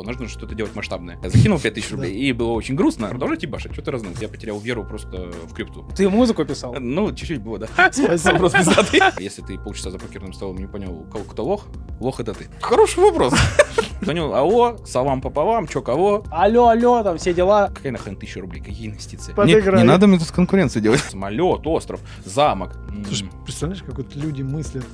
о, 0.00 0.02
нужно 0.04 0.28
что-то 0.28 0.54
делать 0.54 0.74
масштабное. 0.74 1.18
Я 1.22 1.30
закинул 1.30 1.58
5000 1.58 1.90
рублей, 1.92 2.14
и 2.14 2.32
было 2.32 2.52
очень 2.52 2.74
грустно. 2.74 3.08
Продолжайте 3.08 3.46
башить, 3.46 3.72
что 3.72 3.82
ты 3.82 3.90
разнул. 3.90 4.12
Я 4.20 4.28
потерял 4.28 4.58
веру 4.58 4.84
просто 4.84 5.30
в 5.44 5.52
крипту. 5.52 5.86
Ты 5.94 6.08
музыку 6.08 6.44
писал? 6.44 6.74
Ну, 6.78 7.12
чуть-чуть 7.14 7.40
было, 7.40 7.58
да. 7.58 7.66
Спасибо. 7.92 8.50
Пиздатый. 8.50 9.00
Если 9.18 9.42
ты 9.42 9.58
полчаса 9.58 9.90
за 9.90 9.98
покерным 9.98 10.32
столом 10.32 10.56
не 10.58 10.66
понял, 10.66 11.06
кого 11.12 11.24
кто 11.24 11.44
лох, 11.44 11.66
лох 12.00 12.20
это 12.20 12.34
ты. 12.34 12.48
Хороший 12.60 13.00
вопрос. 13.00 13.34
Понял, 14.04 14.32
алло, 14.34 14.78
салам 14.86 15.20
пополам, 15.20 15.66
чё 15.66 15.82
кого? 15.82 16.24
Алло, 16.30 16.68
алло, 16.68 17.02
там 17.02 17.18
все 17.18 17.34
дела. 17.34 17.68
Какая 17.68 17.92
нахрен 17.92 18.16
тысяча 18.16 18.40
рублей, 18.40 18.62
какие 18.62 18.88
инвестиции? 18.88 19.34
Не, 19.44 19.78
не 19.78 19.84
надо 19.84 20.06
мне 20.06 20.18
тут 20.18 20.30
конкуренцию 20.30 20.82
делать. 20.82 21.00
Самолет, 21.00 21.66
остров, 21.66 22.00
замок. 22.24 22.78
Слушай, 23.06 23.28
представляешь, 23.44 23.82
как 23.82 23.98
вот 23.98 24.16
люди 24.16 24.42
мыслят? 24.42 24.86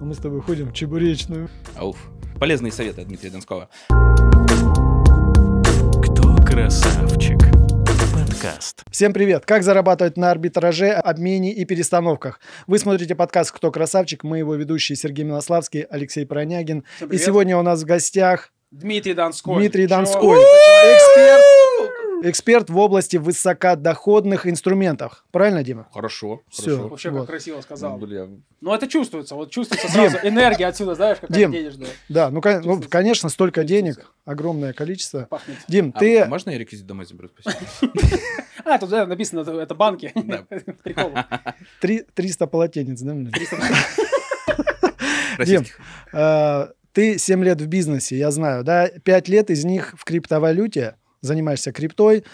Мы 0.00 0.14
с 0.14 0.18
тобой 0.18 0.40
ходим 0.40 0.68
в 0.68 0.72
чебуречную. 0.72 1.48
Ауф. 1.76 1.96
Полезные 2.40 2.72
советы 2.72 3.02
от 3.02 3.08
Дмитрия 3.08 3.28
Донского. 3.28 3.68
Кто 6.02 6.36
красавчик? 6.42 7.36
Подкаст. 8.14 8.82
Всем 8.90 9.12
привет! 9.12 9.44
Как 9.44 9.62
зарабатывать 9.62 10.16
на 10.16 10.30
арбитраже, 10.30 10.90
обмене 10.90 11.52
и 11.52 11.66
перестановках? 11.66 12.40
Вы 12.66 12.78
смотрите 12.78 13.14
подкаст 13.14 13.52
«Кто 13.52 13.70
красавчик?» 13.70 14.24
Мы 14.24 14.38
его 14.38 14.54
ведущие 14.54 14.96
Сергей 14.96 15.26
Милославский, 15.26 15.82
Алексей 15.82 16.24
Пронягин. 16.24 16.84
И 17.10 17.18
сегодня 17.18 17.58
у 17.58 17.62
нас 17.62 17.82
в 17.82 17.84
гостях 17.84 18.54
Дмитрий 18.70 19.14
Донской. 19.14 19.56
Дмитрий? 19.56 19.86
Донской, 19.88 20.36
эксперт, 20.38 21.42
эксперт 22.24 22.70
в 22.70 22.78
области 22.78 23.16
высокодоходных 23.16 24.46
инструментов. 24.46 25.24
Правильно, 25.32 25.64
Дима? 25.64 25.88
Хорошо, 25.92 26.42
Всё. 26.48 26.62
хорошо. 26.76 26.88
Вообще, 26.88 27.10
Вот. 27.10 27.18
как 27.22 27.26
красиво 27.30 27.60
сказал. 27.62 27.98
Бля, 27.98 28.28
Ну, 28.60 28.72
это 28.72 28.86
чувствуется. 28.86 29.34
Вот 29.34 29.50
чувствуется 29.50 29.88
сразу 29.90 30.18
энергия 30.22 30.66
отсюда, 30.66 30.94
знаешь, 30.94 31.18
какая 31.20 31.36
Дим. 31.36 31.50
денежная. 31.50 31.88
Да, 32.08 32.30
ну, 32.30 32.40
кон- 32.40 32.62
ну, 32.62 32.80
конечно, 32.88 33.28
столько 33.28 33.64
денег, 33.64 34.12
огромное 34.24 34.72
количество. 34.72 35.26
Пахнет. 35.28 35.56
Дим, 35.66 35.92
а 35.94 35.98
ты... 35.98 36.24
можно 36.26 36.50
я 36.50 36.58
реквизит 36.58 36.86
домой 36.86 37.06
заберу? 37.06 37.28
Спасибо. 37.40 37.92
А, 38.62 38.78
тут 38.78 38.90
да, 38.90 39.06
написано, 39.06 39.40
это, 39.58 39.74
банки. 39.74 40.12
Прикол. 40.84 41.12
три- 41.80 42.04
300 42.14 42.46
полотенец, 42.46 43.00
да? 43.00 43.14
блин? 43.14 43.32
Российских. 45.38 45.80
Ты 46.92 47.18
7 47.18 47.44
лет 47.44 47.60
в 47.60 47.66
бизнесе, 47.66 48.16
я 48.16 48.30
знаю, 48.30 48.64
да? 48.64 48.88
5 48.88 49.28
лет 49.28 49.50
из 49.50 49.64
них 49.64 49.94
в 49.96 50.04
криптовалюте, 50.04 50.96
занимаешься 51.20 51.72
криптой, 51.72 52.24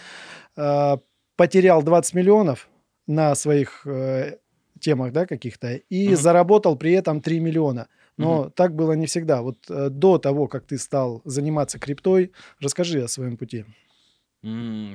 э, 0.56 0.96
потерял 1.36 1.82
20 1.82 2.14
миллионов 2.14 2.68
на 3.06 3.34
своих 3.34 3.86
э, 3.86 4.38
темах, 4.80 5.12
да, 5.12 5.26
каких-то, 5.26 5.74
и 5.74 6.08
Мгм. 6.08 6.16
заработал 6.16 6.76
при 6.76 6.92
этом 6.92 7.20
3 7.20 7.40
миллиона. 7.40 7.88
Но 8.18 8.48
так 8.48 8.74
было 8.74 8.92
не 8.92 9.04
всегда. 9.06 9.42
Вот 9.42 9.58
э, 9.68 9.90
до 9.90 10.16
того, 10.18 10.48
как 10.48 10.64
ты 10.66 10.78
стал 10.78 11.20
заниматься 11.26 11.78
криптой, 11.78 12.32
расскажи 12.60 13.02
о 13.02 13.08
своем 13.08 13.36
пути. 13.36 13.66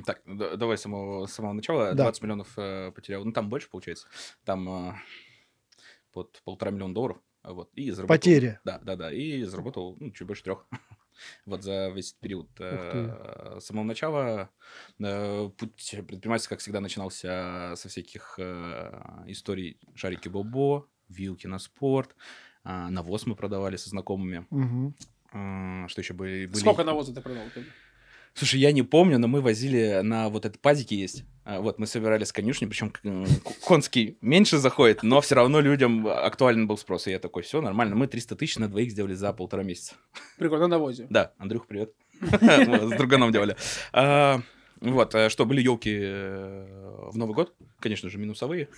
Так, 0.06 0.22
да- 0.26 0.56
давай 0.56 0.76
с 0.76 0.80
самого, 0.80 1.26
с 1.26 1.32
самого 1.34 1.52
начала. 1.52 1.92
Да. 1.94 2.04
20 2.04 2.22
миллионов 2.22 2.48
э, 2.56 2.90
потерял. 2.90 3.24
Ну, 3.24 3.30
там 3.32 3.48
больше 3.48 3.68
получается. 3.70 4.06
Там 4.44 4.68
э, 4.68 4.92
под 6.12 6.40
полтора 6.44 6.70
миллиона 6.72 6.94
долларов. 6.94 7.18
Вот, 7.44 7.70
и 7.74 7.90
заработал. 7.90 8.16
Потери. 8.16 8.58
Да, 8.64 8.78
да, 8.82 8.96
да. 8.96 9.12
И 9.12 9.42
заработал 9.44 9.96
ну, 10.00 10.10
чуть 10.12 10.26
больше 10.26 10.42
трех. 10.44 10.66
Вот 11.46 11.62
за 11.62 11.88
весь 11.90 12.14
период. 12.14 12.48
э, 12.58 13.58
С 13.60 13.66
самого 13.66 13.84
начала 13.84 14.48
э, 14.98 15.50
путь 15.58 15.90
предпринимательства, 16.06 16.54
как 16.54 16.60
всегда, 16.60 16.80
начинался 16.80 17.74
со 17.76 17.88
всяких 17.88 18.36
э, 18.38 19.24
историй 19.26 19.78
шарики 19.94 20.28
Бобо, 20.28 20.88
вилки 21.08 21.46
на 21.46 21.58
спорт, 21.58 22.16
навоз 22.64 23.26
мы 23.26 23.36
продавали 23.36 23.76
со 23.76 23.90
знакомыми. 23.90 24.46
А, 25.34 25.86
Что 25.88 26.00
еще 26.00 26.14
были? 26.14 26.46
были- 26.46 26.58
Сколько 26.60 26.82
навоза 26.84 27.14
ты 27.14 27.20
продал? 27.20 27.44
Ты? 27.54 27.64
Слушай, 28.34 28.60
я 28.60 28.72
не 28.72 28.82
помню, 28.82 29.18
но 29.18 29.28
мы 29.28 29.40
возили 29.40 30.00
на 30.02 30.28
вот 30.28 30.44
этот 30.46 30.60
пазики 30.60 30.94
есть. 30.94 31.24
А, 31.44 31.60
Вот, 31.60 31.78
мы 31.78 31.86
собирали 31.86 32.24
с 32.24 32.32
конюшни, 32.32 32.66
причем 32.66 32.92
конский 33.64 34.16
меньше 34.20 34.58
заходит, 34.58 35.02
но 35.02 35.20
все 35.20 35.34
равно 35.34 35.60
людям 35.60 36.06
актуален 36.06 36.66
был 36.66 36.78
спрос. 36.78 37.06
И 37.06 37.10
я 37.10 37.18
такой, 37.18 37.42
все, 37.42 37.60
нормально, 37.60 37.94
мы 37.96 38.06
300 38.06 38.36
тысяч 38.36 38.58
на 38.58 38.68
двоих 38.68 38.90
сделали 38.90 39.14
за 39.14 39.32
полтора 39.32 39.62
месяца. 39.62 39.94
Прикольно, 40.38 40.66
на 40.68 40.76
навозе. 40.76 41.06
Да, 41.10 41.32
Андрюх, 41.38 41.66
привет. 41.66 41.92
С 42.20 42.96
друганом 42.96 43.32
делали. 43.32 43.56
А, 43.92 44.40
Вот, 44.80 45.14
а 45.14 45.28
что, 45.30 45.44
были 45.44 45.60
елки 45.60 45.96
в 45.98 47.16
Новый 47.16 47.34
год? 47.34 47.54
Конечно 47.80 48.08
же, 48.08 48.18
минусовые. 48.18 48.68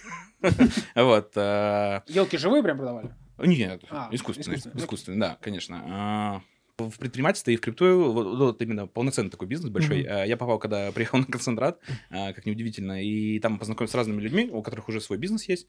Вот. 0.95 1.33
а, 1.37 2.03
Елки 2.09 2.37
живые 2.39 2.63
прям 2.63 2.79
продавали? 2.79 3.11
нет, 3.39 3.83
А, 3.91 4.09
искусственные. 4.11 4.61
Искусственные, 4.75 5.21
да, 5.21 5.39
конечно. 5.41 6.43
В 6.77 6.99
предпринимательстве 6.99 7.55
и 7.55 7.57
в 7.57 7.61
крипту, 7.61 8.11
вот, 8.13 8.37
вот 8.37 8.61
именно 8.61 8.89
полноценный 8.89 9.31
такой 9.31 9.47
бизнес 9.47 9.71
большой. 9.71 10.03
А, 10.03 10.25
Я 10.25 10.37
попал, 10.37 10.59
когда 10.59 10.91
приехал 10.91 11.19
на 11.19 11.25
концентрат, 11.25 11.79
а, 12.11 12.33
как 12.33 12.47
неудивительно, 12.47 13.01
и 13.01 13.39
там 13.39 13.61
познакомился 13.61 13.93
с 13.93 13.95
разными 13.95 14.21
людьми, 14.21 14.51
у 14.51 14.61
которых 14.61 14.89
уже 14.89 15.01
свой 15.01 15.17
бизнес 15.17 15.45
есть. 15.49 15.69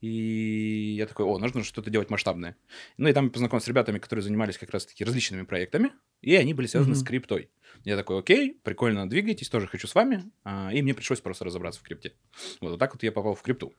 И 0.00 0.94
я 0.96 1.06
такой, 1.06 1.26
о, 1.26 1.38
нужно 1.38 1.62
что-то 1.62 1.90
делать 1.90 2.08
масштабное. 2.08 2.56
Ну 2.96 3.06
и 3.06 3.12
там 3.12 3.28
познакомился 3.28 3.66
с 3.66 3.68
ребятами, 3.68 3.98
которые 3.98 4.22
занимались 4.22 4.56
как 4.56 4.70
раз-таки 4.70 5.04
различными 5.04 5.42
проектами, 5.42 5.92
и 6.22 6.34
они 6.36 6.54
были 6.54 6.66
связаны 6.66 6.94
Мгм. 6.94 7.00
с 7.00 7.04
криптой. 7.04 7.50
Я 7.84 7.94
такой, 7.98 8.18
окей, 8.18 8.58
прикольно, 8.62 9.06
двигайтесь, 9.06 9.50
тоже 9.50 9.66
хочу 9.66 9.86
с 9.86 9.94
вами. 9.94 10.24
А, 10.44 10.70
И 10.72 10.80
мне 10.80 10.94
пришлось 10.94 11.20
просто 11.20 11.44
разобраться 11.44 11.80
в 11.80 11.82
крипте. 11.82 12.14
Вот, 12.62 12.70
вот 12.70 12.78
так 12.78 12.94
вот 12.94 13.02
я 13.02 13.12
попал 13.12 13.34
в 13.34 13.42
крипту. 13.42 13.74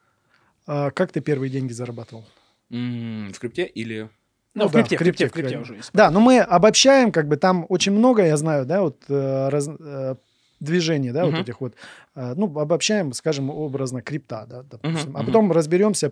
А 0.67 0.91
как 0.91 1.11
ты 1.11 1.21
первые 1.21 1.49
деньги 1.49 1.73
зарабатывал? 1.73 2.23
М, 2.69 3.31
В 3.33 3.39
крипте 3.39 3.65
или... 3.65 4.09
Ну, 4.57 4.63
Ну 4.63 4.69
в 4.69 4.71
да, 4.73 4.79
крипте, 4.79 4.95
в 4.95 4.99
в 4.99 5.03
крипте, 5.03 5.23
крипте, 5.25 5.27
в 5.27 5.31
крипте 5.49 5.59
уже 5.59 5.75
есть. 5.75 5.89
Да, 5.93 6.09
но 6.11 6.19
мы 6.19 6.39
обобщаем, 6.39 7.11
как 7.11 7.27
бы 7.27 7.37
там 7.37 7.65
очень 7.69 7.91
много, 7.91 8.25
я 8.25 8.35
знаю, 8.37 8.65
да, 8.65 8.81
вот 8.81 9.03
э, 9.07 9.49
раз- 9.49 9.69
э, 9.79 10.15
движений, 10.59 11.11
да, 11.11 11.25
Мгм. 11.25 11.31
вот 11.35 11.41
этих 11.43 11.61
вот. 11.61 11.75
Э, 12.15 12.33
ну, 12.35 12.45
обобщаем, 12.59 13.13
скажем, 13.13 13.49
образно 13.51 14.01
крипта, 14.01 14.45
да, 14.49 14.63
допустим. 14.63 15.11
Мгм, 15.11 15.17
а 15.17 15.23
потом 15.23 15.51
разберемся 15.51 16.11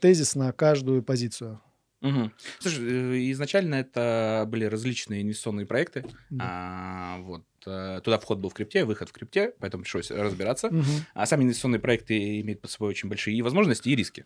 тезис 0.00 0.36
на 0.36 0.52
каждую 0.52 1.02
позицию. 1.02 1.60
Мгм. 2.00 2.32
Слушай, 2.60 3.30
изначально 3.32 3.76
это 3.76 4.44
были 4.48 4.64
различные 4.64 5.22
инвестиционные 5.22 5.66
проекты. 5.66 6.04
Да. 6.30 6.44
А, 6.44 7.18
вот. 7.22 7.42
Э, 7.66 8.00
Туда 8.02 8.18
вход 8.18 8.38
был 8.38 8.50
в 8.50 8.54
крипте, 8.54 8.84
выход 8.84 9.08
в 9.08 9.12
крипте, 9.12 9.52
поэтому 9.60 9.82
пришлось 9.82 10.10
разбираться. 10.10 10.68
Мгм. 10.68 10.84
А 11.14 11.26
сами 11.26 11.44
инвестиционные 11.44 11.80
проекты 11.80 12.40
имеют 12.40 12.60
под 12.60 12.70
собой 12.70 12.90
очень 12.90 13.08
большие 13.08 13.36
и 13.36 13.42
возможности, 13.42 13.88
и 13.88 13.96
риски. 13.96 14.24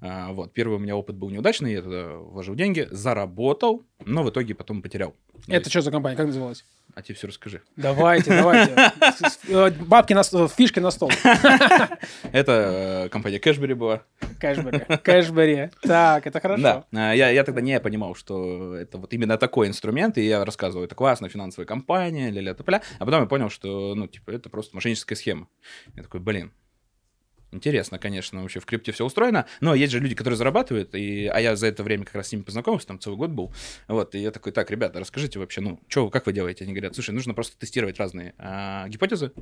А, 0.00 0.32
Вот. 0.32 0.52
Первый 0.52 0.76
у 0.76 0.78
меня 0.78 0.96
опыт 0.96 1.16
был 1.16 1.30
неудачный, 1.30 1.72
я 1.72 1.82
туда 1.82 2.16
вложил 2.16 2.54
деньги, 2.54 2.86
заработал, 2.90 3.84
но 4.04 4.22
в 4.22 4.30
итоге 4.30 4.54
потом 4.54 4.82
потерял. 4.82 5.14
Ну, 5.46 5.54
Это 5.54 5.70
что 5.70 5.80
за 5.80 5.90
компания? 5.90 6.16
Как 6.16 6.26
называлась? 6.26 6.64
А 6.94 7.02
тебе 7.02 7.14
все 7.14 7.26
расскажи. 7.26 7.62
Давайте, 7.76 8.30
давайте. 8.30 8.74
Э, 9.48 9.70
Бабки 9.70 10.12
на 10.12 10.24
стол, 10.24 10.48
фишки 10.48 10.80
на 10.80 10.90
стол. 10.90 11.10
Это 12.32 13.04
э, 13.04 13.08
компания 13.10 13.38
Cashbery 13.38 13.74
была. 13.74 14.02
Cashbery. 14.40 14.80
Cashbery. 15.02 15.70
Так, 15.82 16.26
это 16.26 16.40
хорошо. 16.40 16.62
Да, 16.62 16.84
а, 16.92 17.12
я, 17.14 17.30
я 17.30 17.44
тогда 17.44 17.60
не 17.60 17.78
понимал, 17.80 18.14
что 18.14 18.74
это 18.74 18.98
вот 18.98 19.12
именно 19.12 19.38
такой 19.38 19.68
инструмент, 19.68 20.18
и 20.18 20.26
я 20.26 20.44
рассказывал, 20.44 20.84
это 20.84 20.94
классная 20.94 21.30
финансовая 21.30 21.66
компания, 21.66 22.30
ля-ля 22.30 22.54
топля, 22.54 22.82
а 22.98 23.04
потом 23.04 23.20
я 23.22 23.26
понял, 23.26 23.50
что, 23.50 23.94
ну, 23.94 24.06
типа, 24.08 24.32
это 24.32 24.48
просто 24.48 24.74
мошенническая 24.74 25.14
схема. 25.14 25.48
Я 25.94 26.02
такой, 26.02 26.20
блин, 26.20 26.50
интересно, 27.56 27.98
конечно, 27.98 28.42
вообще 28.42 28.60
в 28.60 28.66
крипте 28.66 28.92
все 28.92 29.04
устроено, 29.04 29.46
но 29.60 29.74
есть 29.74 29.92
же 29.92 29.98
люди, 30.00 30.14
которые 30.14 30.36
зарабатывают, 30.36 30.94
и, 30.94 31.26
а 31.26 31.40
я 31.40 31.56
за 31.56 31.66
это 31.66 31.82
время 31.82 32.04
как 32.04 32.14
раз 32.14 32.28
с 32.28 32.32
ними 32.32 32.42
познакомился, 32.42 32.86
там 32.86 33.00
целый 33.00 33.16
год 33.16 33.30
был, 33.30 33.52
вот, 33.88 34.14
и 34.14 34.18
я 34.20 34.30
такой, 34.30 34.52
так, 34.52 34.70
ребята, 34.70 35.00
расскажите 35.00 35.38
вообще, 35.38 35.60
ну, 35.60 35.80
что, 35.88 36.08
как 36.10 36.26
вы 36.26 36.32
делаете? 36.32 36.64
Они 36.64 36.72
говорят, 36.72 36.94
слушай, 36.94 37.10
нужно 37.10 37.34
просто 37.34 37.58
тестировать 37.58 37.98
разные 37.98 38.34
а, 38.38 38.86
гипотезы, 38.88 39.32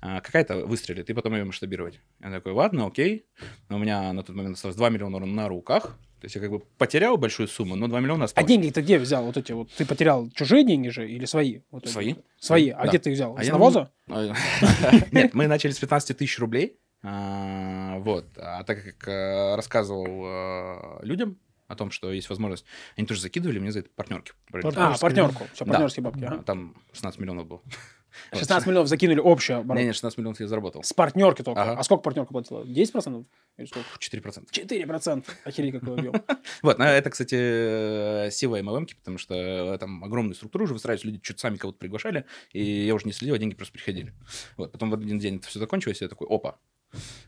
а, 0.00 0.20
какая-то 0.20 0.64
выстрелит, 0.66 1.10
и 1.10 1.12
потом 1.12 1.34
ее 1.34 1.44
масштабировать. 1.44 2.00
Я 2.20 2.30
такой, 2.30 2.52
ладно, 2.52 2.86
окей, 2.86 3.26
у 3.68 3.78
меня 3.78 4.12
на 4.12 4.22
тот 4.22 4.34
момент 4.34 4.56
осталось 4.56 4.76
2 4.76 4.88
миллиона 4.90 5.18
на 5.18 5.48
руках. 5.48 5.98
То 6.20 6.26
есть 6.26 6.36
я 6.36 6.40
как 6.40 6.50
бы 6.52 6.60
потерял 6.78 7.18
большую 7.18 7.48
сумму, 7.48 7.76
но 7.76 7.86
2 7.86 8.00
миллиона 8.00 8.22
А 8.22 8.24
осталось. 8.24 8.48
деньги 8.48 8.70
ты 8.70 8.80
где 8.80 8.98
взял? 8.98 9.26
Вот 9.26 9.36
эти 9.36 9.52
вот. 9.52 9.70
Ты 9.72 9.84
потерял 9.84 10.30
чужие 10.30 10.64
деньги 10.64 10.88
же 10.88 11.06
или 11.06 11.26
свои? 11.26 11.60
Вот 11.70 11.84
эти? 11.84 11.92
Свои. 11.92 12.14
Свои. 12.38 12.70
А 12.70 12.84
Да. 12.84 12.88
где 12.88 12.98
ты 12.98 13.10
их 13.10 13.16
взял? 13.16 13.36
А 13.36 13.44
С 13.44 13.48
навоза? 13.48 13.90
Нет, 15.12 15.34
мы 15.34 15.46
начали 15.48 15.72
с 15.72 15.78
15 15.78 16.16
тысяч 16.16 16.38
рублей. 16.38 16.78
А, 17.04 17.98
Вот. 17.98 18.26
А 18.38 18.64
так 18.64 18.82
как 18.82 19.08
э, 19.08 19.54
рассказывал 19.56 20.06
э, 20.26 21.04
людям 21.04 21.38
о 21.68 21.76
том, 21.76 21.90
что 21.90 22.10
есть 22.12 22.28
возможность, 22.30 22.64
они 22.96 23.06
тоже 23.06 23.20
закидывали 23.20 23.58
мне 23.58 23.72
за 23.72 23.80
это 23.80 23.90
партнерки. 23.94 24.32
А, 24.52 24.96
партнерку. 24.98 25.44
Все, 25.52 25.64
Да. 25.64 25.72
партнерские 25.72 26.02
бабки. 26.02 26.24
ага. 26.24 26.42
Там 26.42 26.74
16 26.92 27.20
миллионов 27.20 27.46
было. 27.46 27.62
16 28.32 28.66
миллионов 28.68 28.88
закинули 28.88 29.18
общее 29.18 29.58
оборот. 29.58 29.80
Не, 29.80 29.86
не, 29.88 29.92
16 29.92 30.18
миллионов 30.18 30.40
я 30.40 30.46
заработал. 30.46 30.82
С 30.82 30.92
партнерки 30.92 31.42
только. 31.42 31.60
Ага. 31.62 31.76
А 31.78 31.82
сколько 31.82 32.02
партнерка 32.02 32.32
платила? 32.32 32.62
10%? 32.64 33.26
Или 33.56 33.66
сколько? 33.66 33.86
4%. 33.98 34.46
4%. 34.50 35.24
Охереть, 35.44 35.72
какой 35.80 35.94
объем. 35.98 36.14
Вот, 36.62 36.78
но 36.78 36.84
это, 36.84 37.10
кстати, 37.10 37.36
э, 37.38 38.30
сила 38.30 38.60
MLM, 38.60 38.88
потому 38.96 39.18
что 39.18 39.76
там 39.78 40.04
огромные 40.04 40.34
структуры 40.34 40.64
уже 40.64 40.74
выстраивались, 40.74 41.04
люди 41.04 41.20
что-то 41.22 41.40
сами 41.40 41.56
кого-то 41.56 41.78
приглашали, 41.78 42.24
и 42.52 42.62
я 42.62 42.94
уже 42.94 43.06
не 43.06 43.12
следил, 43.12 43.34
а 43.34 43.38
деньги 43.38 43.54
просто 43.54 43.74
приходили. 43.74 44.14
Вот, 44.56 44.72
потом 44.72 44.90
в 44.90 44.94
один 44.94 45.18
день 45.18 45.36
это 45.36 45.48
все 45.48 45.58
закончилось, 45.58 46.00
и 46.00 46.04
я 46.04 46.08
такой, 46.08 46.28
опа. 46.28 46.58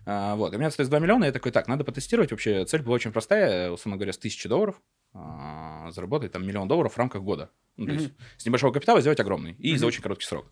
А, 0.04 0.34
вот, 0.36 0.52
и 0.52 0.56
у 0.56 0.58
меня 0.58 0.68
осталось 0.68 0.88
2 0.88 0.98
миллиона, 0.98 1.24
и 1.24 1.26
я 1.28 1.32
такой, 1.32 1.52
так, 1.52 1.68
надо 1.68 1.84
потестировать 1.84 2.30
вообще. 2.30 2.64
Цель 2.64 2.82
была 2.82 2.94
очень 2.94 3.12
простая, 3.12 3.70
условно 3.70 3.96
говоря, 3.96 4.12
с 4.12 4.18
1000 4.18 4.48
долларов. 4.48 4.80
а, 5.14 5.90
заработать 5.92 6.32
там 6.32 6.46
миллион 6.46 6.68
долларов 6.68 6.92
в 6.92 6.98
рамках 6.98 7.22
года. 7.22 7.50
Ну, 7.76 7.86
то 7.86 7.92
есть 7.92 8.12
с 8.38 8.46
небольшого 8.46 8.72
капитала 8.72 9.00
сделать 9.00 9.20
огромный. 9.20 9.52
И 9.58 9.76
за 9.76 9.86
очень 9.86 10.02
короткий 10.02 10.26
срок. 10.26 10.46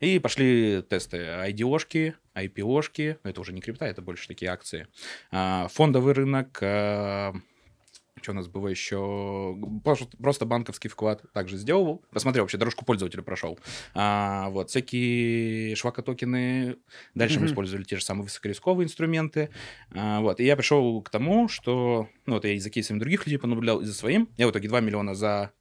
И 0.00 0.18
пошли 0.18 0.82
тесты 0.88 1.18
IDO-шки, 1.18 2.14
IPO-шки. 2.34 3.18
Это 3.22 3.40
уже 3.40 3.52
не 3.52 3.60
крипта, 3.60 3.86
это 3.86 4.02
больше 4.02 4.28
такие 4.28 4.50
акции. 4.50 4.86
А, 5.30 5.68
Фондовый 5.68 6.14
рынок, 6.14 6.58
а, 6.62 7.34
что 8.20 8.32
у 8.32 8.34
нас 8.34 8.48
было 8.48 8.68
еще? 8.68 9.56
Просто, 10.18 10.44
банковский 10.46 10.88
вклад 10.88 11.22
также 11.32 11.56
сделал. 11.56 12.02
Посмотрел, 12.10 12.44
вообще 12.44 12.58
дорожку 12.58 12.84
пользователя 12.84 13.22
прошел. 13.22 13.58
А, 13.94 14.50
вот, 14.50 14.70
всякие 14.70 15.74
швака-токены. 15.76 16.76
Дальше 17.14 17.36
мы 17.38 17.44
Мгм. 17.44 17.52
использовали 17.52 17.84
те 17.84 17.96
же 17.96 18.04
самые 18.04 18.24
высокорисковые 18.24 18.84
инструменты. 18.86 19.50
А, 19.92 20.20
вот, 20.20 20.40
и 20.40 20.44
я 20.44 20.56
пришел 20.56 21.00
к 21.02 21.10
тому, 21.10 21.48
что... 21.48 22.08
Ну, 22.26 22.34
вот 22.34 22.44
я 22.44 22.52
и 22.52 22.58
за 22.58 22.70
кейсами 22.70 22.98
других 22.98 23.26
людей 23.26 23.38
понаблюдал, 23.38 23.80
и 23.80 23.84
за 23.84 23.94
своим. 23.94 24.28
Я 24.36 24.46
в 24.46 24.50
итоге 24.50 24.68
2 24.68 24.80
миллиона 24.80 25.14
за... 25.14 25.52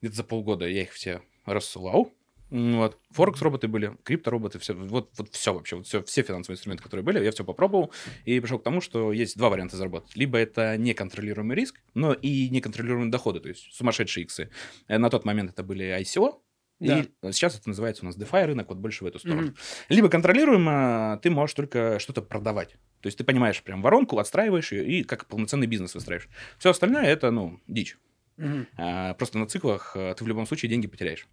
Где-то 0.00 0.16
за 0.16 0.24
полгода 0.24 0.66
я 0.68 0.82
их 0.82 0.92
все 0.92 1.22
рассылал. 1.46 2.12
Вот. 2.54 2.98
Форекс-роботы 3.10 3.66
были, 3.66 3.96
крипто-роботы, 4.04 4.60
все, 4.60 4.74
вот, 4.74 5.10
вот 5.18 5.28
все 5.34 5.52
вообще, 5.52 5.74
вот 5.74 5.86
все, 5.88 6.04
все 6.04 6.22
финансовые 6.22 6.54
инструменты, 6.54 6.84
которые 6.84 7.02
были, 7.04 7.24
я 7.24 7.32
все 7.32 7.44
попробовал 7.44 7.92
и 8.24 8.38
пришел 8.38 8.60
к 8.60 8.62
тому, 8.62 8.80
что 8.80 9.12
есть 9.12 9.36
два 9.36 9.48
варианта 9.48 9.76
заработать. 9.76 10.14
Либо 10.14 10.38
это 10.38 10.76
неконтролируемый 10.76 11.56
риск, 11.56 11.80
но 11.94 12.12
и 12.12 12.48
неконтролируемые 12.50 13.10
доходы, 13.10 13.40
то 13.40 13.48
есть 13.48 13.72
сумасшедшие 13.74 14.22
иксы. 14.24 14.50
Э, 14.86 14.98
На 14.98 15.10
тот 15.10 15.24
момент 15.24 15.50
это 15.50 15.64
были 15.64 15.84
ICO, 16.00 16.40
Да. 16.78 17.00
и 17.00 17.32
сейчас 17.32 17.58
это 17.58 17.68
называется 17.68 18.04
у 18.04 18.06
нас 18.06 18.16
DeFi 18.16 18.46
рынок, 18.46 18.68
вот 18.68 18.78
больше 18.78 19.02
в 19.02 19.08
эту 19.08 19.18
сторону. 19.18 19.42
Мгм. 19.48 19.56
Либо 19.88 20.08
контролируемо, 20.08 21.18
ты 21.24 21.30
можешь 21.30 21.54
только 21.54 21.98
что-то 21.98 22.22
продавать. 22.22 22.76
То 23.00 23.08
есть 23.08 23.18
ты 23.18 23.24
понимаешь 23.24 23.60
прям 23.64 23.82
воронку, 23.82 24.16
отстраиваешь 24.18 24.70
ее 24.70 24.86
и 24.86 25.02
как 25.02 25.26
полноценный 25.26 25.66
бизнес 25.66 25.94
выстраиваешь. 25.96 26.28
Все 26.58 26.70
остальное 26.70 27.04
это, 27.04 27.32
ну, 27.32 27.58
дичь. 27.66 27.98
Мгм. 28.36 28.68
А, 28.76 29.14
Просто 29.14 29.38
на 29.38 29.46
циклах 29.48 29.96
а, 29.96 30.14
ты 30.14 30.22
в 30.22 30.28
любом 30.28 30.46
случае 30.46 30.70
деньги 30.70 30.86
потеряешь. 30.86 31.26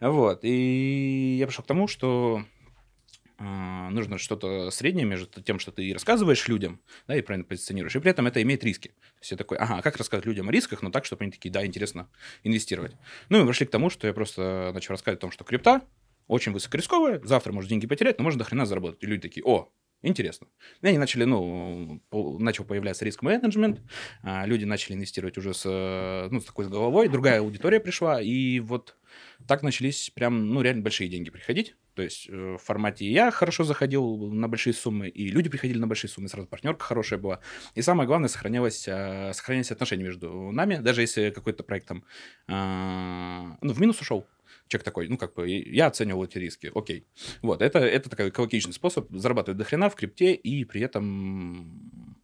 Вот. 0.00 0.40
И 0.42 1.36
я 1.38 1.46
пришел 1.46 1.64
к 1.64 1.66
тому, 1.66 1.88
что 1.88 2.44
а, 3.38 3.90
нужно 3.90 4.16
что-то 4.16 4.70
среднее 4.70 5.04
между 5.04 5.42
тем, 5.42 5.58
что 5.58 5.70
ты 5.70 5.92
рассказываешь 5.92 6.48
людям, 6.48 6.80
да, 7.06 7.16
и 7.16 7.20
правильно 7.20 7.44
позиционируешь, 7.44 7.94
и 7.94 7.98
при 7.98 8.10
этом 8.10 8.26
это 8.26 8.40
имеет 8.42 8.64
риски. 8.64 8.88
То 8.88 9.20
есть 9.20 9.30
я 9.30 9.36
такой, 9.36 9.58
ага, 9.58 9.82
как 9.82 9.96
рассказать 9.96 10.24
людям 10.24 10.48
о 10.48 10.52
рисках, 10.52 10.82
но 10.82 10.90
так, 10.90 11.04
чтобы 11.04 11.24
они 11.24 11.32
такие, 11.32 11.50
да, 11.50 11.64
интересно 11.66 12.08
инвестировать. 12.44 12.92
Ну, 13.28 13.40
мы 13.40 13.46
пришли 13.46 13.66
к 13.66 13.70
тому, 13.70 13.90
что 13.90 14.06
я 14.06 14.14
просто 14.14 14.70
начал 14.72 14.92
рассказывать 14.92 15.20
о 15.20 15.22
том, 15.22 15.30
что 15.30 15.44
крипта 15.44 15.82
очень 16.28 16.52
высокорисковая, 16.52 17.20
завтра 17.24 17.52
можно 17.52 17.68
деньги 17.68 17.86
потерять, 17.86 18.18
но 18.18 18.24
можно 18.24 18.42
до 18.42 18.64
заработать. 18.64 19.02
И 19.02 19.06
люди 19.06 19.22
такие, 19.22 19.44
о, 19.44 19.68
интересно. 20.02 20.46
И 20.80 20.86
они 20.86 20.98
начали, 20.98 21.24
ну, 21.24 22.00
начал 22.38 22.64
появляться 22.64 23.04
риск-менеджмент, 23.04 23.80
а, 24.22 24.46
люди 24.46 24.64
начали 24.64 24.94
инвестировать 24.94 25.36
уже 25.38 25.52
с, 25.54 25.62
э, 25.66 26.28
ну, 26.30 26.40
с 26.40 26.44
такой 26.44 26.68
головой, 26.68 27.08
другая 27.08 27.40
аудитория 27.40 27.80
пришла, 27.80 28.20
и 28.20 28.60
вот 28.60 28.96
так 29.46 29.62
начались 29.62 30.10
прям, 30.10 30.48
ну, 30.48 30.62
реально 30.62 30.82
большие 30.82 31.08
деньги 31.08 31.30
приходить. 31.30 31.76
То 31.94 32.02
есть 32.02 32.28
э, 32.28 32.56
в 32.56 32.58
формате 32.58 33.10
я 33.10 33.30
хорошо 33.30 33.64
заходил 33.64 34.30
на 34.30 34.48
большие 34.48 34.74
суммы, 34.74 35.08
и 35.08 35.28
люди 35.28 35.48
приходили 35.48 35.78
на 35.78 35.86
большие 35.86 36.10
суммы, 36.10 36.28
сразу 36.28 36.46
партнерка 36.46 36.84
хорошая 36.84 37.18
была. 37.18 37.40
И 37.74 37.82
самое 37.82 38.06
главное, 38.06 38.28
сохранялось, 38.28 38.86
э, 38.86 39.32
сохранялись 39.32 39.70
отношения 39.70 40.04
между 40.04 40.50
нами, 40.52 40.76
даже 40.76 41.00
если 41.00 41.30
какой-то 41.30 41.64
проект 41.64 41.88
там, 41.88 42.04
а, 42.48 43.56
ну, 43.62 43.72
в 43.72 43.80
минус 43.80 44.00
ушел, 44.00 44.26
человек 44.68 44.84
такой, 44.84 45.08
ну, 45.08 45.16
как 45.16 45.34
бы, 45.34 45.48
я 45.48 45.86
оценивал 45.86 46.24
эти 46.24 46.38
риски, 46.38 46.70
окей. 46.74 47.06
Вот, 47.40 47.62
это, 47.62 47.78
это 47.78 48.10
такой 48.10 48.28
экологичный 48.28 48.74
способ 48.74 49.10
зарабатывать 49.10 49.58
до 49.58 49.64
хрена 49.64 49.88
в 49.88 49.94
крипте 49.94 50.34
и 50.34 50.64
при 50.64 50.82
этом 50.82 52.15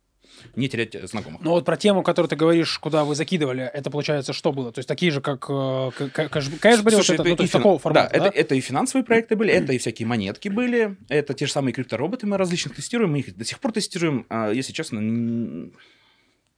не 0.56 0.69
терять 0.69 0.94
э, 0.94 1.06
знакомых. 1.06 1.41
Ну 1.43 1.50
вот 1.53 1.65
про 1.65 1.77
тему, 1.77 2.03
которую 2.03 2.29
ты 2.29 2.37
говоришь, 2.37 2.79
куда 2.79 3.05
вы 3.05 3.15
закидывали, 3.15 3.65
это 3.73 3.91
получается 3.91 4.33
что 4.33 4.53
было? 4.53 4.73
То 4.73 4.79
есть 4.79 4.89
такие 4.89 5.11
же, 5.12 5.21
как 5.21 5.44
э, 5.49 5.91
к- 5.97 6.09
к- 6.11 6.19
кэш- 6.37 6.59
кэш 6.59 6.83
были, 6.83 6.94
вот 6.97 7.09
это, 7.11 7.25
ну, 7.25 7.37
то 7.37 7.43
есть 7.43 7.53
такого 7.53 7.79
формата, 7.79 8.11
да, 8.12 8.19
да? 8.19 8.27
Это, 8.29 8.39
это 8.39 8.55
и 8.55 8.61
финансовые 8.61 9.05
проекты 9.05 9.37
были, 9.37 9.53
это 9.53 9.73
и 9.73 9.79
всякие 9.79 10.06
монетки 10.06 10.49
были, 10.49 10.97
это 11.09 11.35
те 11.35 11.47
же 11.47 11.53
самые 11.53 11.73
криптороботы 11.73 12.27
мы 12.27 12.37
различных 12.37 12.75
тестируем, 12.77 13.12
мы 13.12 13.21
их 13.21 13.37
до 13.37 13.44
сих 13.44 13.59
пор 13.61 13.73
тестируем. 13.73 14.27
А, 14.29 14.50
если 14.50 14.73
честно, 14.73 14.99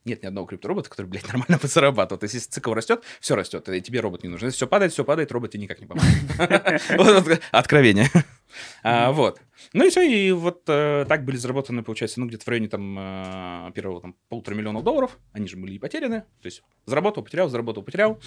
нет 0.05 0.23
ни 0.23 0.27
одного 0.27 0.47
крипторобота, 0.47 0.91
который, 0.91 1.07
блядь, 1.07 1.27
нормально 1.33 1.59
зарабатывает. 1.63 2.21
То 2.21 2.25
есть, 2.25 2.35
если 2.35 2.51
цикл 2.51 2.75
растет, 2.75 3.03
все 3.21 3.35
растет, 3.35 3.69
и 3.69 3.81
тебе 3.81 4.01
робот 4.01 4.23
не 4.23 4.29
нужен. 4.29 4.49
Если 4.49 4.57
все 4.57 4.67
падает, 4.67 4.93
все 4.93 5.05
падает, 5.05 5.33
робот 5.33 5.53
тебе 5.53 5.63
никак 5.63 5.81
не 5.81 5.87
поможет. 5.87 7.41
Откровение. 7.53 8.11
А, 8.83 9.13
Вот. 9.13 9.41
Ну 9.73 9.87
и 9.87 9.91
все, 9.91 10.03
и 10.03 10.33
вот 10.33 10.63
э, 10.69 11.05
так 11.09 11.25
были 11.25 11.37
заработаны, 11.37 11.83
получается, 11.83 12.21
ну 12.21 12.27
где-то 12.27 12.45
в 12.45 12.49
районе 12.49 12.69
там 12.69 12.97
э, 12.99 13.73
первого 13.75 14.01
там 14.01 14.15
полутора 14.29 14.55
миллионов 14.55 14.83
долларов. 14.85 15.19
Они 15.33 15.47
же 15.47 15.57
были 15.57 15.73
и 15.75 15.79
потеряны. 15.79 16.21
То 16.43 16.47
есть 16.47 16.63
заработал, 16.87 17.23
потерял, 17.23 17.49
заработал, 17.49 17.83
потерял. 17.83 18.21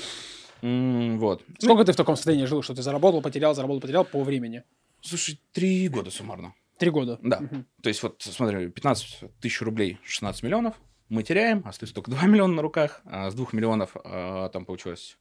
М, 0.61 1.19
Вот. 1.19 1.43
Ну, 1.47 1.55
Сколько 1.59 1.85
ты 1.85 1.91
в 1.93 1.95
таком 1.95 2.15
состоянии 2.15 2.45
жил, 2.45 2.61
что 2.63 2.73
ты 2.73 2.81
заработал, 2.81 3.21
потерял, 3.21 3.53
заработал, 3.53 3.81
потерял 3.81 4.05
по 4.05 4.23
времени? 4.23 4.63
Слушай, 5.01 5.39
три 5.53 5.87
года 5.89 6.09
суммарно. 6.09 6.53
Три 6.79 6.89
года. 6.91 7.19
Да. 7.21 7.39
Мгм. 7.39 7.65
То 7.81 7.89
есть 7.89 8.01
вот, 8.03 8.21
смотри, 8.21 8.69
15 8.69 9.23
тысяч 9.41 9.61
рублей, 9.61 9.99
16 10.03 10.43
миллионов. 10.43 10.75
Мы 11.09 11.23
теряем, 11.23 11.63
остается 11.65 11.95
только 11.95 12.11
2 12.11 12.21
миллиона 12.27 12.53
на 12.55 12.61
руках. 12.61 13.01
А 13.05 13.29
с 13.31 13.33
2 13.35 13.47
миллионов 13.53 13.91
а, 14.03 14.49
там 14.49 14.65
получилось 14.65 15.17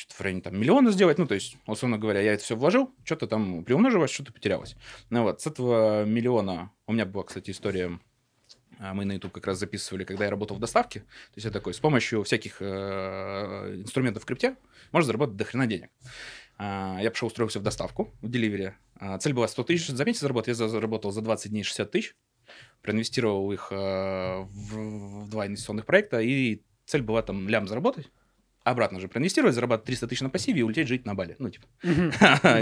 что-то 0.00 0.14
в 0.14 0.20
районе 0.22 0.40
там, 0.42 0.58
миллиона 0.58 0.90
сделать. 0.90 1.18
Ну, 1.18 1.26
то 1.26 1.34
есть, 1.34 1.56
условно 1.66 1.98
говоря, 1.98 2.20
я 2.20 2.32
это 2.32 2.42
все 2.42 2.56
вложил, 2.56 2.94
что-то 3.04 3.26
там 3.26 3.64
приумножилось, 3.64 4.10
что-то 4.10 4.32
потерялось. 4.32 4.74
Ну 5.10 5.24
вот, 5.24 5.40
с 5.42 5.46
этого 5.46 6.04
миллиона... 6.04 6.70
У 6.86 6.92
меня 6.92 7.04
была, 7.04 7.24
кстати, 7.24 7.50
история... 7.50 8.00
а, 8.78 8.94
Мы 8.94 9.04
на 9.04 9.12
YouTube 9.12 9.32
как 9.32 9.46
раз 9.46 9.58
записывали, 9.58 10.04
когда 10.04 10.24
я 10.24 10.30
работал 10.30 10.56
в 10.56 10.60
доставке. 10.60 11.00
То 11.00 11.36
есть 11.36 11.44
я 11.44 11.50
такой, 11.50 11.74
с 11.74 11.78
помощью 11.80 12.22
всяких 12.22 12.56
э, 12.60 13.74
инструментов 13.82 14.22
в 14.22 14.26
крипте 14.26 14.56
можно 14.92 15.06
заработать 15.06 15.36
до 15.36 15.44
хрена 15.44 15.66
денег. 15.66 15.90
А, 16.56 16.98
Я 17.02 17.10
пошел 17.10 17.26
устроился 17.28 17.60
в 17.60 17.62
доставку, 17.62 18.10
в 18.22 18.28
деливере. 18.30 18.76
А, 18.98 19.18
Цель 19.18 19.34
была 19.34 19.48
100 19.48 19.64
тысяч 19.64 19.88
за 19.88 20.04
месяц 20.04 20.20
заработать. 20.20 20.48
Я 20.48 20.54
за- 20.54 20.68
заработал 20.68 21.10
за 21.12 21.20
20 21.20 21.50
дней 21.50 21.62
60 21.62 21.90
тысяч. 21.90 22.16
Проинвестировал 22.82 23.52
их 23.52 23.68
э, 23.70 24.40
в 24.40 25.28
два 25.28 25.46
инвестиционных 25.46 25.84
проекта. 25.84 26.20
И 26.20 26.62
цель 26.86 27.02
была 27.02 27.22
там 27.22 27.48
лям 27.48 27.68
заработать. 27.68 28.10
Обратно 28.70 29.00
же 29.00 29.08
проинвестировать, 29.08 29.54
зарабатывать 29.54 29.86
300 29.86 30.06
тысяч 30.08 30.20
на 30.22 30.30
пассиве 30.30 30.60
и 30.60 30.62
улететь 30.62 30.88
жить 30.88 31.04
на 31.06 31.14
Бали. 31.14 31.36
Ну, 31.38 31.50
типа, 31.50 31.66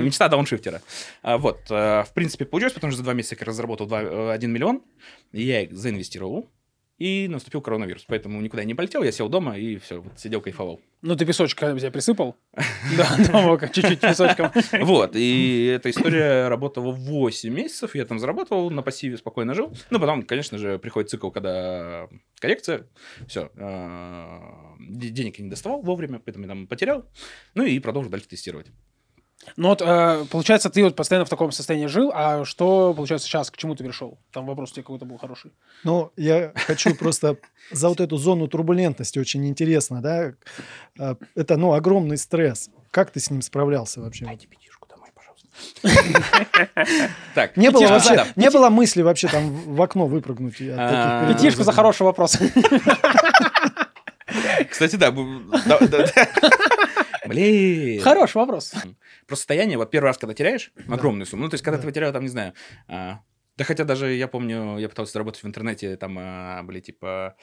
мечта 0.00 0.28
дауншифтера. 0.28 0.80
А, 1.22 1.38
Вот, 1.38 1.60
э, 1.70 2.04
в 2.04 2.12
принципе, 2.14 2.44
получилось, 2.44 2.72
потому 2.74 2.90
что 2.90 2.98
за 2.98 3.04
два 3.04 3.14
месяца 3.14 3.34
я 3.34 3.38
как 3.38 3.46
раз 3.48 3.56
заработал 3.56 3.86
два- 3.86 4.02
э, 4.02 4.30
1 4.32 4.50
миллион. 4.52 4.82
Я 5.32 5.62
их 5.62 5.72
заинвестировал. 5.76 6.50
И 6.98 7.28
наступил 7.28 7.60
коронавирус. 7.60 8.04
Поэтому 8.08 8.40
никуда 8.40 8.64
не 8.64 8.74
полетел, 8.74 9.02
я 9.04 9.12
сел 9.12 9.28
дома 9.28 9.56
и 9.56 9.76
все, 9.78 10.00
вот 10.00 10.18
сидел, 10.18 10.40
кайфовал. 10.40 10.80
Ну, 11.00 11.14
ты 11.14 11.24
песочка 11.24 11.78
себе 11.78 11.90
присыпал? 11.90 12.36
Да, 12.96 13.16
дома 13.30 13.58
чуть-чуть 13.72 14.00
песочком. 14.00 14.50
Вот, 14.80 15.14
и 15.14 15.66
эта 15.66 15.90
история 15.90 16.48
работала 16.48 16.90
8 16.90 17.54
месяцев, 17.54 17.94
я 17.94 18.04
там 18.04 18.18
заработал, 18.18 18.70
на 18.70 18.82
пассиве 18.82 19.16
спокойно 19.16 19.54
жил. 19.54 19.72
Ну, 19.90 20.00
потом, 20.00 20.22
конечно 20.22 20.58
же, 20.58 20.78
приходит 20.78 21.10
цикл, 21.10 21.30
когда 21.30 22.08
коррекция, 22.40 22.86
все, 23.28 23.50
денег 24.80 25.38
я 25.38 25.44
не 25.44 25.50
доставал 25.50 25.82
вовремя, 25.82 26.20
поэтому 26.24 26.46
я 26.46 26.48
там 26.48 26.66
потерял, 26.66 27.04
ну 27.54 27.64
и 27.64 27.78
продолжил 27.78 28.10
дальше 28.10 28.28
тестировать. 28.28 28.66
Ну 29.56 29.68
вот, 29.68 29.80
э, 29.82 30.24
получается, 30.30 30.68
ты 30.68 30.82
вот 30.84 30.94
постоянно 30.96 31.24
в 31.24 31.28
таком 31.28 31.52
состоянии 31.52 31.86
жил, 31.86 32.10
а 32.14 32.44
что, 32.44 32.92
получается, 32.94 33.26
сейчас, 33.28 33.50
к 33.50 33.56
чему 33.56 33.74
ты 33.74 33.84
пришел? 33.84 34.18
Там 34.32 34.46
вопрос 34.46 34.70
у 34.70 34.74
тебя 34.74 34.82
какой-то 34.82 35.04
был 35.04 35.16
хороший. 35.18 35.52
Ну, 35.84 36.12
я 36.16 36.52
хочу 36.66 36.94
просто 36.94 37.36
за 37.70 37.88
вот 37.88 38.00
эту 38.00 38.16
зону 38.18 38.48
турбулентности 38.48 39.18
очень 39.18 39.46
интересно, 39.48 40.02
да? 40.02 40.32
А, 40.98 41.16
Это, 41.34 41.56
ну, 41.56 41.72
огромный 41.72 42.18
стресс. 42.18 42.68
Как 42.90 43.10
ты 43.10 43.20
с 43.20 43.30
ним 43.30 43.42
справлялся 43.42 44.00
вообще? 44.00 44.24
Дайте 44.26 44.46
пятишку 44.48 44.86
домой, 44.88 45.08
пожалуйста. 45.14 47.08
Так, 47.34 47.56
Не 47.56 47.70
было 47.70 47.86
вообще, 47.86 48.16
да. 48.16 48.26
не 48.36 48.50
было 48.50 48.70
мысли 48.70 49.02
вообще 49.02 49.28
там 49.28 49.50
в 49.74 49.80
окно 49.80 50.06
выпрыгнуть. 50.06 50.56
А? 50.60 51.32
Пятишку 51.32 51.62
за 51.62 51.72
хороший 51.72 52.02
вопрос. 52.02 52.38
Кстати, 54.70 54.96
да. 54.96 55.14
Блин. 57.28 58.00
Хороший 58.00 58.36
вопрос. 58.36 58.70
Просто 59.26 59.42
состояние, 59.42 59.78
вот 59.78 59.90
первый 59.90 60.06
раз, 60.06 60.18
когда 60.18 60.34
теряешь 60.34 60.72
огромную 60.88 61.26
сумму, 61.26 61.44
ну, 61.44 61.48
то 61.50 61.54
есть, 61.54 61.64
когда 61.64 61.78
ты 61.78 61.86
потерял, 61.86 62.12
там, 62.12 62.22
не 62.22 62.28
знаю, 62.28 62.54
а, 62.88 63.20
да 63.56 63.64
хотя 63.64 63.84
даже, 63.84 64.12
я 64.14 64.28
помню, 64.28 64.78
я 64.78 64.88
пытался 64.88 65.12
заработать 65.12 65.42
в 65.42 65.46
интернете, 65.46 65.96
там 65.96 66.16
а, 66.18 66.62
были, 66.62 66.80
типа, 66.80 67.36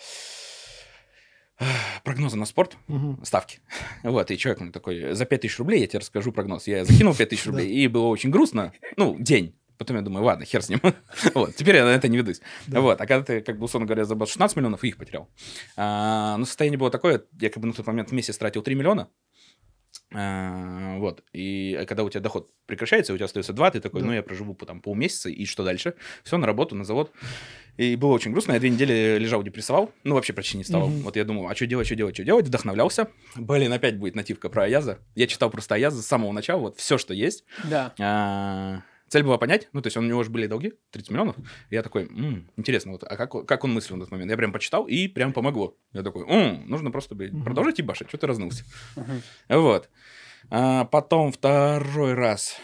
прогнозы 2.03 2.37
на 2.37 2.45
спорт, 2.45 2.77
Мгм. 2.87 3.23
ставки. 3.23 3.59
Вот, 4.03 4.29
и 4.31 4.37
человек 4.37 4.61
мне 4.61 4.71
такой, 4.71 5.13
за 5.13 5.25
5000 5.25 5.59
рублей 5.59 5.81
я 5.81 5.87
тебе 5.87 5.99
расскажу 5.99 6.31
прогноз. 6.31 6.67
Я 6.67 6.85
закинул 6.85 7.15
5000 7.15 7.45
рублей, 7.47 7.69
и 7.69 7.87
было 7.87 8.07
очень 8.07 8.29
грустно, 8.29 8.73
ну, 8.97 9.15
день. 9.19 9.55
Потом 9.77 9.97
я 9.97 10.01
думаю, 10.03 10.23
ладно, 10.23 10.45
хер 10.45 10.61
с 10.61 10.69
ним. 10.69 10.79
вот, 11.33 11.55
теперь 11.55 11.75
я 11.75 11.83
на 11.83 11.89
это 11.89 12.07
не 12.07 12.15
ведусь. 12.17 12.39
Да. 12.67 12.79
Вот, 12.79 13.01
а 13.01 13.05
когда 13.05 13.23
ты, 13.25 13.41
как 13.41 13.57
бы, 13.57 13.65
условно 13.65 13.85
говоря, 13.85 14.05
заработал 14.05 14.31
16 14.31 14.55
миллионов, 14.55 14.83
и 14.83 14.87
их 14.87 14.97
потерял. 14.97 15.29
А, 15.75 16.37
но 16.37 16.45
состояние 16.45 16.77
было 16.79 16.89
такое, 16.89 17.23
я 17.41 17.49
как 17.49 17.61
бы 17.61 17.67
на 17.67 17.73
тот 17.73 17.85
момент 17.85 18.09
в 18.09 18.13
месяц 18.13 18.37
тратил 18.37 18.61
3 18.61 18.73
миллиона, 18.75 19.09
Вот. 20.11 21.23
И 21.33 21.83
когда 21.87 22.03
у 22.03 22.09
тебя 22.09 22.21
доход 22.21 22.49
прекращается, 22.67 23.13
у 23.13 23.17
тебя 23.17 23.25
остается 23.25 23.53
два, 23.53 23.69
ты 23.71 23.79
такой, 23.81 24.01
Да. 24.01 24.07
ну, 24.07 24.13
я 24.13 24.23
проживу 24.23 24.53
по, 24.53 24.65
там 24.65 24.79
полмесяца, 24.81 25.29
и 25.29 25.45
что 25.45 25.63
дальше? 25.63 25.95
Все, 26.23 26.37
на 26.37 26.47
работу, 26.47 26.75
на 26.75 26.83
завод. 26.83 27.11
И 27.77 27.95
было 27.97 28.13
очень 28.13 28.31
грустно. 28.31 28.53
Я 28.53 28.59
две 28.59 28.69
недели 28.69 29.17
лежал, 29.19 29.43
депрессовал. 29.43 29.91
Ну, 30.05 30.15
вообще 30.15 30.31
почти 30.31 30.57
не 30.57 30.63
вставал. 30.63 30.87
Мгм. 30.87 31.01
Вот 31.01 31.15
я 31.17 31.25
думал, 31.25 31.49
а 31.49 31.55
что 31.55 31.65
делать, 31.67 31.87
что 31.87 31.95
делать, 31.95 32.15
что 32.15 32.23
делать? 32.23 32.47
Вдохновлялся. 32.47 33.09
Блин, 33.35 33.73
опять 33.73 33.97
будет 33.97 34.15
нативка 34.15 34.47
про 34.49 34.63
Аяза. 34.63 34.99
Я 35.15 35.27
читал 35.27 35.49
просто 35.49 35.75
Аяза 35.75 36.01
с 36.01 36.05
самого 36.07 36.31
начала, 36.31 36.61
вот 36.61 36.77
все, 36.77 36.97
что 36.97 37.13
есть. 37.13 37.43
Да. 37.65 37.93
А, 37.99 38.81
Цель 39.15 39.23
была 39.23 39.37
понять, 39.37 39.69
ну, 39.71 39.81
то 39.81 39.87
есть 39.87 39.95
он, 39.95 40.03
у 40.03 40.09
него 40.09 40.23
же 40.23 40.29
были 40.29 40.45
долги, 40.45 40.73
30 40.91 41.09
миллионов. 41.11 41.37
И 41.69 41.75
я 41.75 41.83
такой, 41.83 42.03
«М, 42.03 42.51
интересно, 42.57 42.91
вот, 42.91 43.05
а 43.05 43.15
как, 43.15 43.45
как 43.45 43.63
он 43.63 43.73
мыслил 43.73 43.95
в 43.95 43.99
этот 43.99 44.11
момент? 44.11 44.29
Я 44.29 44.35
прям 44.35 44.51
почитал, 44.51 44.87
и 44.87 45.07
прям 45.07 45.31
помогло. 45.31 45.77
Я 45.93 46.03
такой, 46.03 46.27
«М, 46.27 46.67
нужно 46.67 46.91
просто, 46.91 47.15
блядь, 47.15 47.31
Мгм. 47.31 47.45
продолжить 47.45 47.79
ебашить, 47.79 48.09
что 48.09 48.17
ты 48.17 48.27
разнулся. 48.27 48.65
Мгм. 48.97 49.21
Вот. 49.47 49.89
А 50.49 50.83
потом 50.83 51.31
второй 51.31 52.13
раз. 52.13 52.57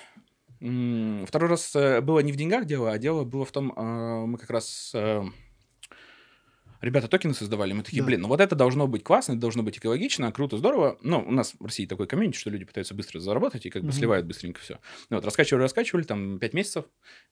Второй 0.60 1.50
раз 1.50 1.74
э, 1.74 2.02
было 2.02 2.20
не 2.20 2.34
в 2.34 2.36
деньгах 2.36 2.66
дело, 2.66 2.92
а 2.92 2.98
дело 2.98 3.24
было 3.24 3.46
в 3.46 3.52
том, 3.54 3.72
а, 3.78 4.26
мы 4.26 4.38
как 4.38 4.50
раз... 4.50 4.94
Ребята 6.82 7.08
токены 7.08 7.34
создавали, 7.34 7.74
мы 7.74 7.84
такие, 7.84 8.02
Да. 8.02 8.08
блин, 8.08 8.22
ну 8.22 8.28
вот 8.28 8.42
это 8.42 8.56
должно 8.56 8.88
быть 8.88 9.04
классно, 9.04 9.34
это 9.34 9.42
должно 9.42 9.62
быть 9.64 9.78
экологично, 9.78 10.32
круто, 10.32 10.58
здорово. 10.58 10.98
Ну, 11.02 11.20
у 11.26 11.32
нас 11.32 11.54
в 11.60 11.64
России 11.66 11.86
такой 11.86 12.08
комьюнити, 12.08 12.38
что 12.38 12.50
люди 12.50 12.66
пытаются 12.66 12.94
быстро 12.96 13.20
заработать 13.20 13.66
и 13.66 13.70
как 13.70 13.84
бы 13.84 13.90
Мгм. 13.90 13.98
сливают 13.98 14.26
быстренько 14.26 14.60
все. 14.62 14.80
Ну, 15.10 15.18
вот, 15.18 15.26
раскачивали, 15.26 15.62
раскачивали, 15.64 16.04
там, 16.04 16.40
5 16.40 16.54
месяцев, 16.54 16.86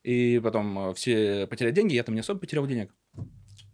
и 0.04 0.40
потом 0.42 0.90
э, 0.90 0.94
все 0.94 1.46
потеряли 1.48 1.72
деньги, 1.74 1.94
я 1.94 2.02
там 2.04 2.14
не 2.14 2.20
особо 2.20 2.38
потерял 2.40 2.66
денег. 2.66 2.90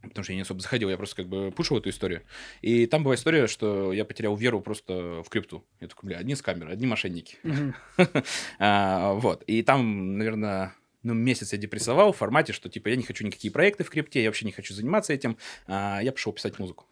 Потому 0.02 0.22
что 0.22 0.32
я 0.32 0.36
не 0.36 0.42
особо 0.42 0.60
заходил, 0.60 0.88
я 0.88 0.96
просто 0.96 1.16
как 1.16 1.26
бы 1.26 1.50
пушил 1.50 1.78
эту 1.78 1.90
историю. 1.90 2.22
И 2.62 2.86
там 2.86 3.02
была 3.02 3.16
история, 3.16 3.48
что 3.48 3.92
я 3.92 4.04
потерял 4.04 4.36
веру 4.36 4.60
просто 4.60 5.20
в 5.24 5.28
крипту. 5.28 5.64
Я 5.80 5.88
такой, 5.88 6.06
бля, 6.08 6.18
одни 6.18 6.36
с 6.36 6.42
камеры, 6.42 6.70
одни 6.72 6.86
мошенники. 6.86 7.38
А, 8.58 9.12
Вот. 9.14 9.42
И 9.48 9.62
там, 9.62 10.16
наверное, 10.16 10.74
ну, 11.06 11.14
месяц 11.14 11.52
я 11.52 11.58
депрессовал 11.58 12.12
в 12.12 12.16
формате, 12.16 12.52
что, 12.52 12.68
типа, 12.68 12.88
я 12.88 12.96
не 12.96 13.02
хочу 13.04 13.24
никакие 13.24 13.50
проекты 13.52 13.84
в 13.84 13.90
крипте, 13.90 14.22
я 14.22 14.28
вообще 14.28 14.44
не 14.46 14.52
хочу 14.52 14.74
заниматься 14.74 15.12
этим. 15.12 15.36
А, 15.66 16.00
Я 16.02 16.12
пошел 16.12 16.32
писать 16.32 16.58
музыку. 16.58 16.86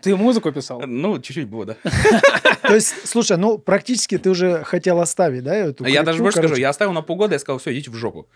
Ты 0.00 0.16
музыку 0.16 0.50
писал? 0.52 0.80
Ну, 0.86 1.18
чуть-чуть 1.20 1.48
было, 1.48 1.66
да. 1.66 1.76
То 2.62 2.74
есть, 2.74 3.06
слушай, 3.06 3.36
ну, 3.36 3.58
практически 3.58 4.16
ты 4.16 4.30
уже 4.30 4.64
хотел 4.64 5.00
оставить, 5.00 5.44
да, 5.44 5.54
эту 5.54 5.84
Я 5.84 6.02
даже 6.02 6.22
больше 6.22 6.38
скажу, 6.38 6.54
я 6.54 6.70
оставил 6.70 6.92
на 6.92 7.02
полгода, 7.02 7.34
я 7.34 7.38
сказал, 7.38 7.58
все, 7.58 7.72
идите 7.74 7.90
в 7.90 7.94
жопу. 7.94 8.26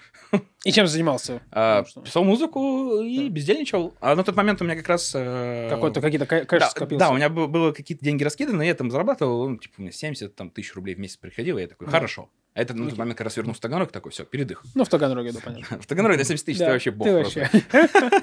И 0.65 0.73
чем 0.73 0.87
занимался? 0.87 1.41
А? 1.51 1.85
Писал 2.05 2.25
музыку 2.25 3.01
и 3.01 3.29
бездельничал. 3.31 3.95
А 4.01 4.15
на 4.15 4.23
тот 4.23 4.37
момент 4.37 4.61
у 4.61 4.65
меня 4.65 4.77
как 4.77 4.89
раз... 4.89 5.13
э, 5.15 5.69
Какой-то 5.71 6.01
какие-то 6.03 6.27
ка- 6.27 6.45
кэш 6.45 6.61
да, 6.61 6.69
скопился? 6.71 7.07
да, 7.07 7.11
у 7.11 7.15
меня 7.17 7.31
бы- 7.31 7.49
было 7.49 7.73
какие-то 7.73 8.05
деньги 8.05 8.23
раскиданы, 8.23 8.63
я 8.63 8.75
там 8.75 8.91
зарабатывал, 8.91 9.49
ну, 9.49 9.57
типа, 9.57 9.75
у 9.79 9.83
меня 9.83 9.93
70 9.93 10.35
там, 10.37 10.51
тысяч 10.51 10.75
рублей 10.75 10.95
в 10.95 10.99
месяц 10.99 11.17
приходило, 11.17 11.59
я 11.59 11.69
такой, 11.69 11.87
хорошо. 11.89 12.29
А 12.57 12.63
это 12.63 12.73
на 12.73 12.85
тот 12.85 12.89
Окей. 12.95 12.99
момент, 13.01 13.19
когда 13.19 13.27
раз 13.29 13.37
вернулся 13.37 13.59
в 13.59 13.61
Таганрог, 13.61 13.93
такой, 13.93 14.11
все, 14.13 14.25
передых. 14.25 14.65
Ну, 14.75 14.85
в 14.85 14.89
Таганроге, 14.89 15.33
да, 15.33 15.41
понятно. 15.45 15.79
В 15.81 15.87
Таганроге 15.87 16.17
на 16.17 16.25
70 16.25 16.47
тысяч, 16.47 16.59
ты 16.59 16.65
вообще 16.67 16.91
бог 16.91 17.07
просто. 17.07 17.51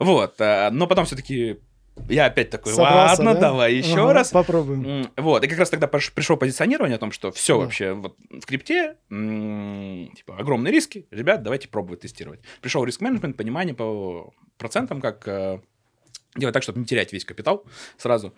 Вот, 0.00 0.34
а, 0.40 0.70
но 0.72 0.88
потом 0.88 1.04
все-таки 1.04 1.60
я 2.08 2.26
опять 2.26 2.50
такой, 2.50 2.72
Собрался, 2.72 3.22
ладно, 3.22 3.34
да? 3.34 3.40
давай 3.40 3.74
еще 3.74 4.02
Ага, 4.02 4.12
раз. 4.14 4.30
Попробуем. 4.30 5.08
Вот, 5.16 5.44
и 5.44 5.46
как 5.48 5.58
раз 5.60 5.70
тогда 5.70 5.86
пришло 5.86 6.36
позиционирование 6.36 6.96
о 6.96 6.98
том, 6.98 7.12
что 7.12 7.30
все 7.30 7.54
Да. 7.56 7.64
вообще 7.64 7.92
вот 7.92 8.16
в 8.30 8.46
крипте, 8.46 8.96
типа, 9.08 10.36
огромные 10.36 10.72
риски, 10.72 11.06
ребят, 11.12 11.44
давайте 11.44 11.68
пробовать 11.68 12.00
тестировать. 12.00 12.40
Пришел 12.60 12.84
риск-менеджмент, 12.84 13.36
понимание 13.36 13.74
по 13.76 14.32
процентам, 14.56 15.00
как 15.00 15.26
э, 15.28 15.60
делать 16.36 16.52
так, 16.52 16.64
чтобы 16.64 16.80
не 16.80 16.84
терять 16.84 17.12
весь 17.12 17.24
капитал 17.24 17.64
сразу. 17.96 18.34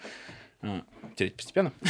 А, 0.60 0.82
терять 1.16 1.36
постепенно. 1.36 1.72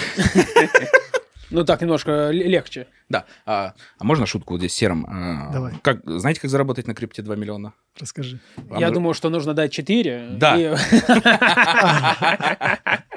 Ну, 1.51 1.65
так 1.65 1.81
немножко 1.81 2.31
легче. 2.31 2.87
Да. 3.09 3.25
А, 3.45 3.75
а 3.99 4.05
можно 4.05 4.27
шутку 4.27 4.55
вот 4.55 4.61
здесь 4.61 4.75
серым? 4.75 5.07
А, 5.09 5.51
Давай. 5.53 5.75
Как, 5.83 6.01
знаете, 6.05 6.41
как 6.41 6.51
заработать 6.51 6.87
на 6.87 6.95
крипте 6.95 7.23
2 7.23 7.37
миллиона? 7.37 7.73
Расскажи. 7.99 8.39
Вам 8.57 8.81
Я 8.81 8.89
же- 8.89 8.95
думаю, 8.95 9.15
что 9.15 9.31
нужно 9.31 9.55
дать 9.55 9.73
4. 9.73 10.37
Да. 10.39 10.57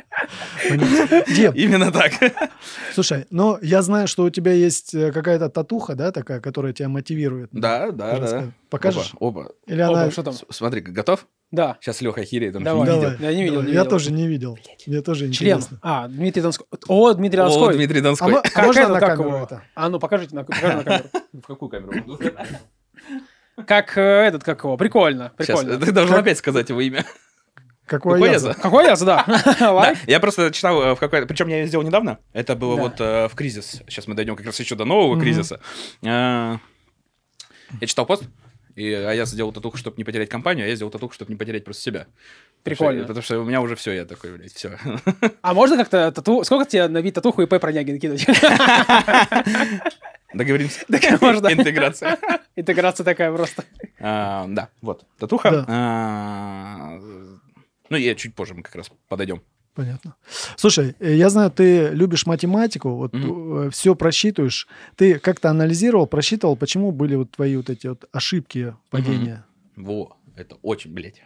Деб, 1.35 1.55
Именно 1.55 1.91
так. 1.91 2.13
слушай, 2.93 3.25
ну, 3.29 3.57
я 3.61 3.81
знаю, 3.81 4.07
что 4.07 4.23
у 4.23 4.29
тебя 4.29 4.51
есть 4.53 4.93
э, 4.93 5.11
какая-то 5.11 5.49
татуха, 5.49 5.95
да, 5.95 6.11
такая, 6.11 6.39
которая 6.39 6.73
тебя 6.73 6.89
мотивирует. 6.89 7.49
Да, 7.51 7.91
да, 7.91 8.19
да. 8.19 8.45
Покажешь? 8.69 9.11
Оба. 9.19 9.51
Или 9.67 9.81
она... 9.81 10.09
что 10.11 10.23
там? 10.23 10.33
Смотри, 10.49 10.81
готов? 10.81 11.27
Да. 11.51 11.77
Сейчас 11.81 12.01
Леха 12.01 12.21
охереет, 12.21 12.55
он 12.55 12.63
Давай. 12.63 12.81
не 12.81 12.87
Давай, 12.87 13.11
видел. 13.11 13.25
Я 13.29 13.33
не 13.35 13.43
видел, 13.43 13.61
не 13.61 13.67
Я 13.67 13.73
видел. 13.81 13.89
тоже 13.89 14.11
не 14.11 14.27
видел. 14.27 14.57
Мне 14.87 15.01
тоже 15.01 15.31
Член. 15.31 15.57
интересно. 15.57 15.77
А, 15.83 16.07
Дмитрий 16.07 16.41
Донской. 16.41 16.65
О, 16.87 17.13
Дмитрий 17.13 17.39
О, 17.41 17.43
Донской. 17.47 17.75
Дмитрий 17.75 17.99
А, 17.99 18.03
Донской. 18.03 18.33
а 18.33 18.41
Как 18.41 18.65
можно 18.65 18.79
это, 18.79 18.89
на 18.93 18.99
как 18.99 19.09
камеру 19.17 19.29
его? 19.35 19.43
это? 19.43 19.63
А 19.75 19.89
ну, 19.89 19.99
покажите 19.99 20.35
на, 20.35 20.43
камеру. 20.45 21.03
В 21.33 21.41
какую 21.41 21.69
камеру? 21.69 21.93
Как 23.67 23.95
э, 23.97 24.01
этот, 24.01 24.43
как 24.43 24.63
его? 24.63 24.77
Прикольно, 24.77 25.31
Сейчас, 25.37 25.59
прикольно. 25.59 25.85
ты 25.85 25.91
должен 25.91 26.15
опять 26.15 26.39
сказать 26.39 26.69
его 26.69 26.81
имя. 26.81 27.05
Какой 27.85 28.13
Какой 28.13 28.27
я 28.27 28.33
я 28.33 28.39
за? 28.39 28.53
за? 28.53 28.55
Какой 28.55 28.85
я, 28.85 28.95
да. 29.05 29.95
Я 30.07 30.19
просто 30.19 30.51
читал 30.51 30.81
э, 30.81 30.95
в 30.95 30.99
какой 30.99 31.25
Причем 31.25 31.47
я 31.49 31.57
ее 31.61 31.67
сделал 31.67 31.85
недавно. 31.85 32.17
Это 32.31 32.55
было 32.55 32.75
вот 32.75 32.95
э, 32.99 33.27
в 33.27 33.35
кризис. 33.35 33.81
Сейчас 33.87 34.07
мы 34.07 34.15
дойдем 34.15 34.35
как 34.35 34.45
раз 34.45 34.59
еще 34.59 34.75
до 34.75 34.85
нового 34.85 35.19
кризиса. 35.19 35.59
Э, 36.01 36.57
Я 37.81 37.87
читал 37.87 38.05
пост, 38.05 38.23
и 38.75 38.91
а 38.91 39.11
я 39.11 39.25
сделал 39.25 39.51
татуху, 39.51 39.77
чтобы 39.77 39.97
не 39.97 40.03
потерять 40.03 40.29
компанию, 40.29 40.65
а 40.65 40.69
я 40.69 40.75
сделал 40.75 40.91
татуху, 40.91 41.13
чтобы 41.13 41.31
не 41.31 41.37
потерять 41.37 41.63
просто 41.65 41.83
себя. 41.83 41.99
Потому 41.99 42.07
что- 42.07 42.63
Прикольно. 42.63 43.01
Потому 43.01 43.21
что 43.21 43.39
у 43.39 43.43
меня 43.43 43.61
уже 43.61 43.75
все, 43.75 43.91
я 43.91 44.05
такой, 44.05 44.31
блядь, 44.31 44.53
все. 44.53 44.77
А 45.41 45.53
можно 45.53 45.75
как-то 45.77 46.11
тату... 46.11 46.43
Сколько 46.45 46.65
тебе 46.69 46.87
набить 46.87 47.13
татуху 47.13 47.41
и 47.41 47.45
П 47.45 47.59
пронягин 47.59 47.99
кинуть? 47.99 48.25
Договоримся. 50.33 50.79
Так 50.89 51.21
можно. 51.21 51.51
Интеграция. 51.51 52.17
Интеграция 52.55 53.03
такая 53.03 53.31
просто. 53.33 53.65
Да, 53.99 54.69
вот, 54.81 55.03
татуха. 55.19 55.65
Ну, 57.93 57.99
я 57.99 58.15
чуть 58.15 58.33
позже 58.33 58.55
мы 58.55 58.63
как 58.63 58.75
раз 58.75 58.89
подойдем. 59.07 59.43
Понятно. 59.75 60.15
Слушай, 60.55 60.95
э, 60.99 61.13
я 61.13 61.29
знаю, 61.29 61.51
ты 61.51 61.89
любишь 61.89 62.25
математику, 62.25 62.89
вот 62.89 63.13
все 63.71 63.93
просчитываешь. 63.93 64.67
Ты 64.95 65.19
как-то 65.19 65.51
анализировал, 65.51 66.07
просчитывал, 66.07 66.55
почему 66.55 66.91
были 66.91 67.13
вот 67.13 67.29
твои 67.29 67.55
вот 67.55 67.69
эти 67.69 67.85
вот 67.85 68.05
ошибки 68.11 68.73
падения? 68.89 69.45
Во, 69.75 70.17
это 70.35 70.55
очень, 70.63 70.91
блядь. 70.91 71.21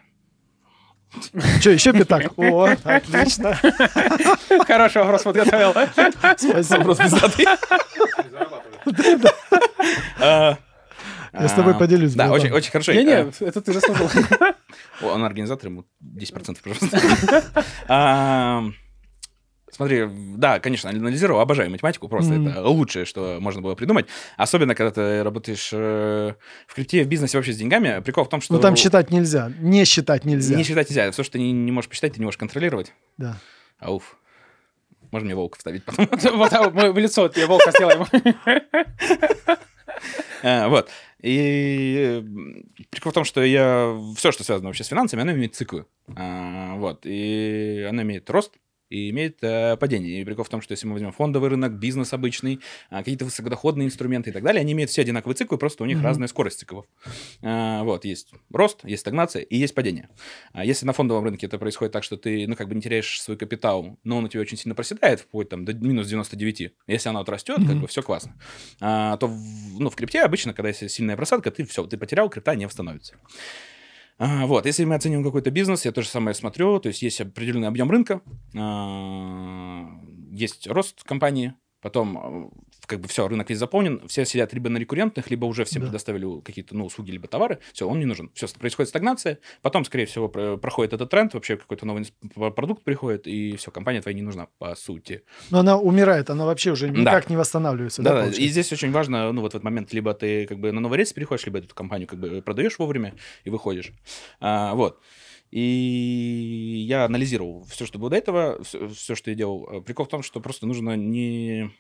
Что, 1.62 1.70
еще 1.70 1.94
пятак? 1.94 2.34
О, 2.38 2.66
отлично. 2.84 3.56
Хороший 4.68 5.04
вопрос 5.04 5.24
подготовил. 5.24 5.72
Спасибо. 5.72 6.80
Вопрос 6.80 6.98
пиздатый. 6.98 7.46
А, 11.34 11.44
Я 11.44 11.50
с 11.50 11.54
тобой 11.54 11.74
а, 11.74 11.78
поделюсь, 11.78 12.14
Да, 12.14 12.32
очень 12.32 12.72
хорошо. 12.72 12.94
Не-не, 12.94 13.14
А, 13.14 13.32
это 13.42 13.62
ты 13.62 13.74
заслужил. 13.74 14.10
Он 15.02 15.24
организатор, 15.24 15.70
ему 15.70 15.86
10%, 16.04 16.58
пожалуйста. 16.64 17.44
А, 17.88 18.64
Смотри, 19.70 20.06
да, 20.38 20.60
конечно, 20.60 20.90
анализировал, 20.90 21.42
обожаю 21.42 21.70
математику, 21.70 22.08
просто 22.08 22.34
Мгм. 22.34 22.48
это 22.48 22.68
лучшее, 22.68 23.06
что 23.06 23.38
можно 23.40 23.62
было 23.62 23.76
придумать. 23.76 24.08
Особенно, 24.38 24.74
когда 24.76 24.92
ты 24.92 25.24
работаешь 25.24 25.70
э, 25.74 26.34
в 26.68 26.74
крипте, 26.74 27.04
в 27.04 27.08
бизнесе 27.08 27.38
вообще 27.38 27.52
с 27.54 27.58
деньгами. 27.58 28.02
Прикол 28.02 28.24
в 28.24 28.30
том, 28.30 28.42
что... 28.42 28.54
Ну 28.54 28.60
там 28.60 28.76
считать 28.76 29.12
нельзя, 29.12 29.52
не 29.60 29.84
считать 29.86 30.26
нельзя. 30.26 30.56
Не 30.56 30.64
считать 30.64 30.90
нельзя. 30.90 31.12
Все, 31.12 31.22
что 31.22 31.34
ты 31.34 31.40
не, 31.40 31.52
не 31.52 31.72
можешь 31.72 31.90
посчитать, 31.90 32.14
ты 32.14 32.20
не 32.20 32.26
можешь 32.26 32.38
контролировать. 32.40 32.94
Да. 33.18 33.38
Ауф. 33.80 34.18
Можно 35.12 35.26
мне 35.26 35.36
волка 35.36 35.58
вставить 35.58 35.84
потом? 35.86 36.08
Вот 36.38 36.74
мы 36.74 36.92
в 36.92 36.98
лицо 36.98 37.28
тебе 37.28 37.46
волка 37.46 37.72
сделаем. 37.72 38.06
А, 40.44 40.68
Вот. 40.70 40.90
И 41.22 42.22
э, 42.22 42.84
прикол 42.92 43.12
в 43.12 43.16
том, 43.16 43.24
что 43.24 43.44
я... 43.44 43.98
Все, 44.16 44.32
что 44.32 44.44
связано 44.44 44.70
вообще 44.70 44.84
с 44.84 44.88
финансами, 44.88 45.24
оно 45.24 45.32
имеет 45.32 45.56
циклы. 45.56 45.86
А, 46.16 46.76
Вот. 46.76 47.02
И 47.06 47.86
оно 47.90 48.04
имеет 48.04 48.30
рост, 48.30 48.54
и 48.90 49.10
имеет 49.10 49.38
э, 49.44 49.78
падение. 49.78 50.22
И 50.22 50.24
прикол 50.24 50.44
в 50.46 50.50
том, 50.50 50.62
что 50.62 50.72
если 50.74 50.88
мы 50.88 50.94
возьмем 50.94 51.12
фондовый 51.12 51.50
рынок, 51.50 51.74
бизнес 51.74 52.14
обычный, 52.14 52.60
а, 52.90 53.00
какие-то 53.00 53.26
высокодоходные 53.26 53.86
инструменты 53.88 54.30
и 54.30 54.34
так 54.34 54.44
далее, 54.44 54.62
они 54.62 54.72
имеют 54.74 54.92
все 54.92 55.02
одинаковые 55.02 55.36
циклы, 55.36 55.58
просто 55.58 55.84
у 55.84 55.86
них 55.86 55.98
Мгм. 55.98 56.06
разная 56.06 56.28
скорость 56.28 56.60
циклов. 56.60 56.86
А, 57.42 57.84
Вот, 57.84 58.06
есть 58.06 58.32
рост, 58.52 58.80
есть 58.84 59.02
стагнация 59.02 59.42
и 59.42 59.58
есть 59.58 59.74
падение. 59.76 60.10
А 60.54 60.66
Если 60.66 60.86
на 60.86 60.94
фондовом 60.94 61.24
рынке 61.26 61.46
это 61.48 61.58
происходит 61.58 61.92
так, 61.94 62.04
что 62.04 62.18
ты, 62.18 62.48
ну, 62.48 62.56
как 62.56 62.68
бы 62.70 62.76
не 62.76 62.82
теряешь 62.82 63.22
свой 63.22 63.38
капитал, 63.38 63.98
но 64.04 64.18
он 64.18 64.26
у 64.26 64.28
тебя 64.28 64.42
очень 64.42 64.58
сильно 64.58 64.76
проседает, 64.76 65.20
вплоть 65.22 65.50
там 65.50 65.66
до 65.66 65.74
минус 65.74 66.08
99, 66.08 66.74
если 66.88 67.10
она 67.10 67.20
вот 67.20 67.30
растет, 67.30 67.58
как 67.58 67.78
бы 67.78 67.88
все 67.88 68.02
классно, 68.02 68.36
а, 68.80 69.18
то 69.18 69.28
в, 69.28 69.80
ну, 69.80 69.90
в 69.90 69.96
крипте 69.96 70.22
обычно, 70.22 70.54
когда 70.54 70.70
есть 70.70 70.90
сильная 70.90 71.16
просадка, 71.16 71.52
ты 71.52 71.66
все, 71.66 71.86
ты 71.86 71.98
потерял, 71.98 72.30
крипта 72.30 72.56
не 72.56 72.66
восстановится. 72.66 73.16
А, 74.20 74.48
вот, 74.48 74.66
если 74.66 74.84
мы 74.84 74.96
оцениваем 74.96 75.24
какой-то 75.24 75.52
бизнес, 75.52 75.86
я 75.86 75.92
то 75.92 76.02
же 76.02 76.08
самое 76.08 76.34
смотрю, 76.34 76.80
то 76.80 76.88
есть 76.88 77.02
есть 77.04 77.22
определенный 77.22 77.68
объем 77.68 77.92
рынка, 77.92 78.22
а, 78.56 79.86
есть 80.32 80.68
рост 80.68 81.04
компании, 81.04 81.54
потом 81.82 82.18
э, 82.18 82.50
как 82.88 83.02
бы 83.02 83.08
все, 83.08 83.28
рынок 83.28 83.50
весь 83.50 83.60
заполнен, 83.60 84.08
все 84.08 84.26
сидят 84.26 84.54
либо 84.54 84.70
на 84.70 84.78
рекуррентных, 84.78 85.30
либо 85.30 85.46
уже 85.46 85.64
всем 85.66 85.82
Да. 85.82 85.88
предоставили 85.90 86.42
какие-то 86.42 86.76
ну, 86.76 86.86
услуги 86.86 87.12
либо 87.12 87.28
товары, 87.28 87.60
все, 87.74 87.88
он 87.88 88.00
не 88.00 88.06
нужен. 88.06 88.32
Все, 88.34 88.48
происходит 88.48 88.90
стагнация, 88.90 89.40
потом, 89.62 89.86
скорее 89.86 90.06
всего, 90.06 90.30
про- 90.30 90.58
проходит 90.58 90.94
этот 90.94 91.10
тренд, 91.10 91.34
вообще 91.34 91.58
какой-то 91.58 91.86
новый 91.86 92.06
продукт 92.56 92.84
приходит, 92.84 93.28
и 93.28 93.56
все, 93.58 93.70
компания 93.72 94.02
твоя 94.02 94.16
не 94.16 94.22
нужна, 94.24 94.48
по 94.58 94.74
сути. 94.76 95.24
Но 95.52 95.60
она 95.60 95.78
умирает, 95.78 96.30
она 96.30 96.46
вообще 96.46 96.72
уже 96.72 96.88
Да. 96.88 96.94
никак 97.00 97.30
не 97.30 97.36
восстанавливается. 97.38 98.02
Да, 98.02 98.14
Да, 98.24 98.30
да, 98.30 98.32
и 98.38 98.48
здесь 98.48 98.72
очень 98.74 98.92
важно, 98.92 99.32
ну, 99.32 99.42
вот 99.42 99.52
в 99.52 99.56
этот 99.56 99.64
момент, 99.64 99.94
либо 99.94 100.14
ты 100.14 100.46
как 100.48 100.60
бы 100.60 100.72
на 100.72 100.80
новый 100.80 100.98
рейс 100.98 101.12
переходишь, 101.14 101.46
либо 101.46 101.60
эту 101.60 101.76
компанию 101.76 102.08
как 102.08 102.20
бы 102.20 102.42
продаешь 102.42 102.80
вовремя 102.80 103.14
и 103.44 103.50
выходишь. 103.50 103.92
А, 104.40 104.74
вот. 104.76 105.02
И 105.52 106.86
я 106.88 107.06
анализировал 107.06 107.64
все, 107.70 107.86
что 107.86 108.00
было 108.00 108.10
до 108.10 108.18
этого, 108.18 108.62
все, 108.64 109.16
что 109.16 109.30
я 109.30 109.36
делал. 109.36 109.82
Прикол 109.82 110.06
в 110.06 110.10
том, 110.10 110.22
что 110.24 110.40
просто 110.42 110.66
нужно 110.68 110.96
не... 110.96 111.72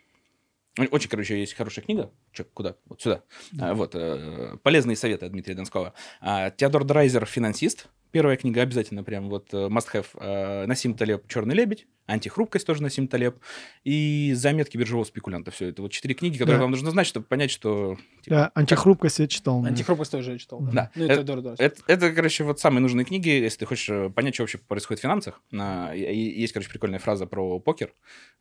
Очень, 0.77 1.09
короче, 1.09 1.39
есть 1.39 1.53
хорошая 1.53 1.83
книга. 1.83 2.11
Че, 2.33 2.43
куда? 2.43 2.75
Вот 2.85 3.01
сюда. 3.01 3.23
А, 3.59 3.73
вот. 3.73 3.95
э, 3.95 4.57
Полезные 4.63 4.95
советы 4.95 5.25
от 5.25 5.31
Дмитрия 5.31 5.55
Донского. 5.55 5.93
А, 6.21 6.51
Теодор 6.51 6.83
Драйзер 6.83 7.25
«Финансист». 7.25 7.87
Первая 8.11 8.37
книга 8.37 8.61
обязательно 8.61 9.03
прям 9.03 9.29
вот 9.29 9.53
э, 9.53 9.67
must 9.67 9.87
have. 9.93 10.05
А, 10.15 10.65
Насим 10.65 10.93
Талеб 10.95 11.27
«Черный 11.27 11.55
лебедь». 11.55 11.87
Антихрупкость 12.05 12.65
тоже 12.65 12.81
Насим 12.81 13.09
Талеб. 13.09 13.35
И 13.83 14.31
заметки 14.33 14.77
биржевого 14.77 15.03
спекулянта. 15.03 15.51
Все 15.51 15.67
это 15.67 15.81
вот 15.81 15.91
четыре 15.91 16.13
книги, 16.15 16.37
которые 16.37 16.55
Да. 16.57 16.61
вам 16.63 16.71
нужно 16.71 16.89
знать, 16.91 17.05
чтобы 17.05 17.25
понять, 17.25 17.51
что... 17.51 17.97
типа, 18.21 18.33
Я 18.33 18.51
антихрупкость 18.55 19.19
я 19.19 19.27
читал. 19.27 19.61
да. 19.61 19.67
Антихрупкость 19.69 20.11
тоже 20.11 20.31
я 20.31 20.37
читал. 20.37 20.61
Да. 20.61 20.89
Ну, 20.95 21.03
Это- 21.03 21.13
это 21.15 21.23
Дор 21.23 21.41
Дорс. 21.41 21.59
Это, 21.59 21.81
это, 21.87 22.11
короче, 22.13 22.45
вот 22.45 22.61
самые 22.61 22.81
нужные 22.81 23.03
книги, 23.03 23.27
если 23.27 23.59
ты 23.59 23.65
хочешь 23.65 23.89
э, 23.89 24.09
понять, 24.09 24.35
что 24.35 24.43
вообще 24.43 24.57
происходит 24.57 24.99
в 24.99 25.03
финансах. 25.03 25.41
Есть, 25.51 26.53
короче, 26.53 26.69
прикольная 26.69 26.99
фраза 26.99 27.25
про 27.27 27.59
покер. 27.59 27.93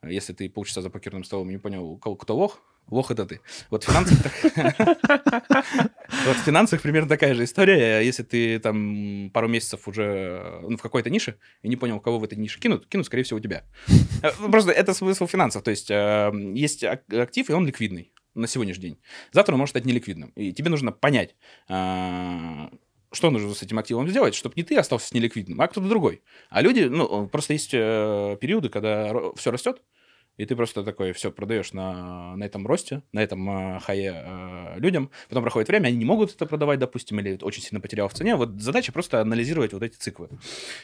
Если 0.06 0.32
ты 0.32 0.48
полчаса 0.48 0.80
за 0.80 0.88
покерным 0.90 1.24
столом 1.24 1.50
не 1.50 1.58
понял, 1.58 1.96
кого- 1.96 2.14
кто 2.14 2.36
лох, 2.36 2.60
лох 2.90 3.10
это 3.10 3.26
ты. 3.26 3.40
Вот 3.70 3.84
в 6.36 6.44
финансах... 6.44 6.82
примерно 6.82 7.08
такая 7.08 7.34
же 7.34 7.44
история. 7.44 8.00
Если 8.00 8.22
ты 8.22 8.58
там 8.58 9.30
пару 9.32 9.48
месяцев 9.48 9.88
уже 9.88 10.04
э, 10.04 10.60
ну, 10.68 10.76
в 10.76 10.82
какой-то 10.82 11.10
нише 11.10 11.38
и 11.62 11.68
не 11.68 11.76
понял, 11.76 12.00
кого 12.00 12.18
в 12.18 12.24
этой 12.24 12.38
нише 12.38 12.60
кинут, 12.60 12.86
кинут, 12.86 13.06
скорее 13.06 13.22
всего, 13.22 13.40
тебя. 13.40 13.64
Э, 14.22 14.30
Просто 14.50 14.70
это 14.70 14.94
смысл 14.94 15.26
финансов. 15.26 15.62
То 15.62 15.70
есть 15.70 15.90
э, 15.90 16.30
есть 16.54 16.84
ак- 16.84 17.12
актив, 17.12 17.50
и 17.50 17.52
он 17.52 17.66
ликвидный 17.66 18.12
на 18.34 18.46
сегодняшний 18.46 18.82
день. 18.82 18.98
Завтра 19.32 19.54
он 19.54 19.58
может 19.58 19.70
стать 19.70 19.84
неликвидным. 19.84 20.30
И 20.36 20.52
тебе 20.52 20.70
нужно 20.70 20.92
понять, 20.92 21.34
а, 21.68 22.70
что 23.12 23.30
нужно 23.30 23.54
с 23.54 23.62
этим 23.62 23.78
активом 23.78 24.08
сделать, 24.08 24.34
чтобы 24.34 24.54
не 24.56 24.62
ты 24.62 24.76
остался 24.76 25.08
с 25.08 25.12
неликвидным, 25.12 25.60
а 25.60 25.68
кто-то 25.68 25.88
другой. 25.88 26.22
А 26.50 26.60
люди, 26.60 26.82
ну, 26.82 27.28
просто 27.28 27.54
есть 27.54 27.70
э, 27.72 28.36
периоды, 28.40 28.68
когда 28.68 29.12
все 29.36 29.50
растет, 29.50 29.80
и 30.36 30.44
ты 30.44 30.54
просто 30.54 30.82
такой 30.82 31.12
все 31.12 31.30
продаешь 31.30 31.72
на, 31.72 32.36
на 32.36 32.44
этом 32.44 32.66
росте, 32.66 33.02
на 33.12 33.22
этом 33.22 33.76
э, 33.76 33.80
хае 33.80 34.12
э, 34.14 34.78
людям. 34.78 35.10
Потом 35.28 35.42
проходит 35.42 35.68
время, 35.68 35.88
они 35.88 35.96
не 35.96 36.04
могут 36.04 36.34
это 36.34 36.46
продавать, 36.46 36.78
допустим, 36.78 37.20
или 37.20 37.38
очень 37.42 37.62
сильно 37.62 37.80
потерял 37.80 38.08
в 38.08 38.14
цене. 38.14 38.36
Вот 38.36 38.60
задача 38.60 38.92
просто 38.92 39.20
анализировать 39.20 39.72
вот 39.72 39.82
эти 39.82 39.96
циклы. 39.96 40.28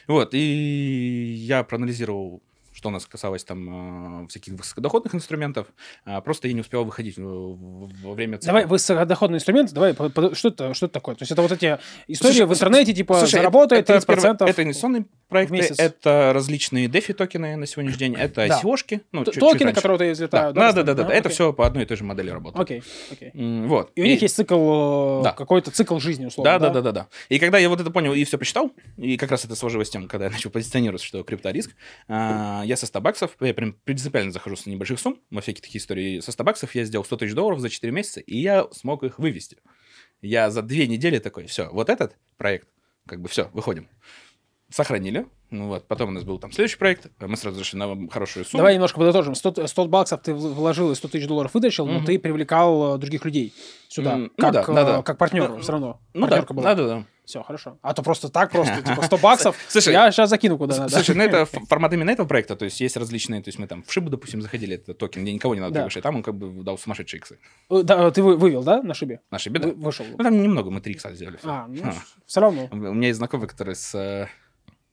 Вот, 0.07 0.33
и 0.33 1.35
я 1.37 1.63
проанализировал 1.63 2.41
что 2.83 2.89
у 2.89 2.91
нас 2.91 3.05
касалось 3.05 3.45
там 3.45 4.25
э, 4.25 4.27
всяких 4.27 4.53
высокодоходных 4.53 5.15
инструментов, 5.15 5.67
а, 6.03 6.19
просто 6.19 6.49
я 6.49 6.53
не 6.53 6.59
успел 6.59 6.83
выходить 6.83 7.17
в- 7.17 7.89
во 8.03 8.13
время 8.13 8.37
цикла. 8.37 8.47
Давай 8.47 8.65
высокодоходный 8.65 9.37
инструмент, 9.37 9.71
давай, 9.71 9.93
что 10.33 10.49
это, 10.49 10.73
что 10.73 10.87
это 10.87 10.93
такое? 10.93 11.15
То 11.15 11.21
есть 11.21 11.31
это 11.31 11.41
вот 11.41 11.51
эти 11.53 11.79
истории 12.09 12.33
Слушай, 12.33 12.45
в 12.45 12.51
интернете, 12.53 12.93
типа, 12.93 13.19
Слушай, 13.19 13.31
заработает 13.37 13.89
это, 13.89 13.93
30%. 13.99 14.05
первое- 14.39 14.49
это 14.51 14.63
инвестиционные 14.63 15.05
проекты, 15.29 15.73
это 15.77 16.31
различные 16.33 16.87
DeFi 16.87 17.13
токены 17.13 17.55
на 17.55 17.65
сегодняшний 17.67 17.99
день, 17.99 18.15
это 18.15 18.45
Да. 18.49 18.59
ICO-шки. 18.61 19.01
Ну, 19.13 19.23
Токены, 19.23 19.71
которые 19.71 19.97
Да, 20.09 20.13
взлетают. 20.13 20.55
да, 20.55 20.73
да, 20.73 20.83
да, 20.83 20.93
да, 20.93 21.09
это 21.13 21.29
все 21.29 21.53
по 21.53 21.65
одной 21.65 21.83
и 21.83 21.85
той 21.85 21.95
же 21.95 22.03
модели 22.03 22.29
работает. 22.31 22.61
Окей, 22.61 22.83
окей. 23.11 23.31
Вот. 23.65 23.91
И 23.95 24.01
у 24.01 24.05
них 24.05 24.21
есть 24.21 24.35
цикл, 24.35 25.21
э, 25.25 25.33
какой-то 25.37 25.71
цикл 25.71 25.97
жизни, 25.99 26.25
условно. 26.25 26.51
Да, 26.51 26.59
да, 26.59 26.69
да, 26.73 26.81
да, 26.81 26.91
да. 26.91 27.07
И 27.29 27.39
когда 27.39 27.59
я 27.59 27.69
вот 27.69 27.79
это 27.79 27.91
понял 27.91 28.13
и 28.13 28.21
все 28.25 28.37
посчитал, 28.37 28.71
и 28.97 29.15
как 29.15 29.31
раз 29.31 29.45
это 29.45 29.55
сложилось 29.55 29.87
с 29.87 29.91
тем, 29.91 30.09
когда 30.09 30.25
я 30.25 30.31
начал 30.31 30.49
позиционировать, 30.49 31.01
что 31.01 31.23
крипториск, 31.23 31.71
а, 32.09 32.63
я 32.73 32.77
со 32.77 32.85
100 32.87 33.01
баксов, 33.01 33.37
я 33.39 33.53
прям 33.53 33.73
принципиально 33.83 34.31
захожу 34.31 34.55
с 34.55 34.65
небольших 34.65 34.99
сумм, 34.99 35.19
во 35.29 35.41
всякие 35.41 35.61
такие 35.61 35.79
истории, 35.79 36.19
со 36.19 36.31
100 36.31 36.43
баксов 36.43 36.75
я 36.75 36.83
сделал 36.85 37.05
100 37.05 37.17
тысяч 37.17 37.33
долларов 37.33 37.59
за 37.59 37.69
4 37.69 37.91
месяца, 37.93 38.19
и 38.19 38.37
я 38.37 38.67
смог 38.71 39.03
их 39.03 39.19
вывести. 39.19 39.57
Я 40.21 40.49
за 40.49 40.61
две 40.61 40.87
недели 40.87 41.19
такой, 41.19 41.45
все, 41.47 41.69
вот 41.69 41.89
этот 41.89 42.17
проект, 42.37 42.67
как 43.07 43.21
бы 43.21 43.29
все, 43.29 43.49
выходим. 43.53 43.87
Сохранили. 44.69 45.27
Ну 45.51 45.67
вот, 45.67 45.87
потом 45.87 46.09
у 46.09 46.11
нас 46.13 46.23
был 46.23 46.39
там 46.39 46.51
следующий 46.51 46.77
проект, 46.77 47.11
мы 47.19 47.37
сразу 47.37 47.57
зашли 47.59 47.77
на 47.77 48.09
хорошую 48.09 48.43
сумму. 48.43 48.57
Давай 48.61 48.73
немножко 48.73 48.97
подытожим. 48.97 49.35
100, 49.35 49.67
100 49.67 49.87
баксов 49.87 50.21
ты 50.23 50.33
вложил 50.33 50.91
и 50.91 50.95
100 50.95 51.07
тысяч 51.09 51.27
долларов 51.27 51.53
вытащил, 51.53 51.85
но 51.85 51.97
Мгм. 51.99 52.05
ты 52.05 52.17
привлекал 52.17 52.95
э, 52.95 52.97
других 52.97 53.23
людей 53.23 53.53
сюда, 53.87 54.13
М, 54.13 54.21
ну 54.23 54.29
как, 54.39 54.53
да, 54.53 54.61
э, 54.63 54.65
да, 54.65 54.83
да. 54.83 55.03
как 55.03 55.19
партнер 55.19 55.49
Ну, 55.49 55.59
все 55.59 55.73
равно. 55.73 56.01
Ну 56.15 56.21
да, 56.21 56.27
Партнерка 56.27 56.53
была. 56.55 56.73
да, 56.73 56.75
да, 56.75 56.87
да. 56.87 57.05
Все, 57.25 57.41
хорошо. 57.41 57.77
А 57.81 57.93
то 57.93 58.03
просто 58.03 58.27
так, 58.29 58.51
просто, 58.51 58.81
типа, 58.81 59.01
100 59.03 59.17
баксов, 59.21 59.55
Слушай, 59.69 59.93
я 59.93 60.11
сейчас 60.11 60.29
закину 60.29 60.57
куда 60.57 60.75
надо. 60.77 60.89
Слушай, 60.93 61.15
ну 61.15 61.23
это 61.23 61.45
формат 61.69 61.93
именно 61.93 62.09
этого 62.11 62.27
проекта, 62.27 62.55
то 62.57 62.65
есть 62.65 62.81
есть 62.81 62.97
различные, 62.97 63.41
то 63.41 63.47
есть 63.47 63.59
мы 63.59 63.67
там 63.67 63.81
в 63.83 63.91
Шибу, 63.93 64.09
допустим, 64.09 64.41
заходили, 64.41 64.75
это 64.75 64.93
токен, 64.93 65.23
где 65.23 65.31
никого 65.33 65.55
не 65.55 65.61
надо 65.61 65.73
Да. 65.73 65.79
приглашать, 65.81 66.03
там 66.03 66.17
он 66.17 66.23
как 66.23 66.35
бы 66.35 66.63
дал 66.63 66.77
сумасшедшие 66.77 67.19
иксы. 67.19 67.39
Э, 67.69 67.81
Да, 67.83 68.11
ты 68.11 68.21
вы- 68.21 68.35
вывел, 68.35 68.63
да, 68.63 68.81
на 68.83 68.93
шибе? 68.93 69.21
Наши 69.31 69.49
беда. 69.49 69.69
Вы- 69.69 69.73
Вышел. 69.75 70.05
Ну 70.05 70.17
там 70.17 70.41
немного, 70.41 70.69
мы 70.69 70.81
три 70.81 70.93
икса 70.93 71.13
сделали. 71.15 71.37
всё. 71.37 71.49
А, 71.49 71.65
ну, 71.67 71.81
А. 71.85 71.93
все 72.25 72.41
равно. 72.41 72.67
У 72.71 72.75
меня 72.75 73.07
есть 73.07 73.17
знакомый, 73.19 73.47
который 73.47 73.75
с 73.75 73.95
э, 73.95 74.27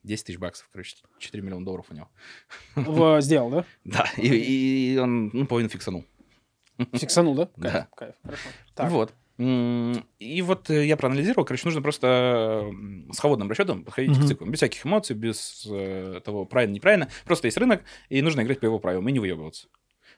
10 0.04 0.26
тысяч 0.26 0.38
баксов, 0.38 0.68
короче, 0.72 0.94
4 1.18 1.42
миллиона 1.42 1.64
долларов 1.64 1.86
у 1.90 1.94
него. 1.94 2.08
В- 2.76 3.20
Сделал, 3.20 3.50
да? 3.50 3.64
Да, 3.84 4.06
и, 4.16 4.28
и 4.94 4.98
он 4.98 5.30
ну, 5.32 5.46
половину 5.46 5.68
фиксанул. 5.68 6.04
Фиксанул, 6.94 7.34
да? 7.34 7.46
Кайф, 7.46 7.72
Да. 7.72 7.88
кайф, 7.96 8.14
хорошо. 8.22 8.48
Так. 8.74 8.90
Вот. 8.90 9.12
И 9.40 10.42
вот 10.42 10.68
э, 10.70 10.86
я 10.86 10.96
проанализировал, 10.96 11.44
короче, 11.46 11.62
нужно 11.64 11.80
просто 11.82 12.70
с 13.10 13.18
холодным 13.18 13.48
расчетом 13.48 13.84
подходить 13.84 14.12
Мгм. 14.16 14.22
к 14.22 14.26
циклу. 14.28 14.46
Без 14.46 14.58
всяких 14.58 14.84
эмоций, 14.84 15.16
без 15.16 15.66
э, 15.70 16.20
того, 16.24 16.44
правильно, 16.44 16.74
неправильно. 16.74 17.08
Просто 17.24 17.46
есть 17.46 17.56
рынок, 17.56 17.82
и 18.10 18.20
нужно 18.22 18.42
играть 18.42 18.60
по 18.60 18.66
его 18.66 18.78
правилам 18.78 19.08
и 19.08 19.12
не 19.12 19.18
выебываться. 19.18 19.68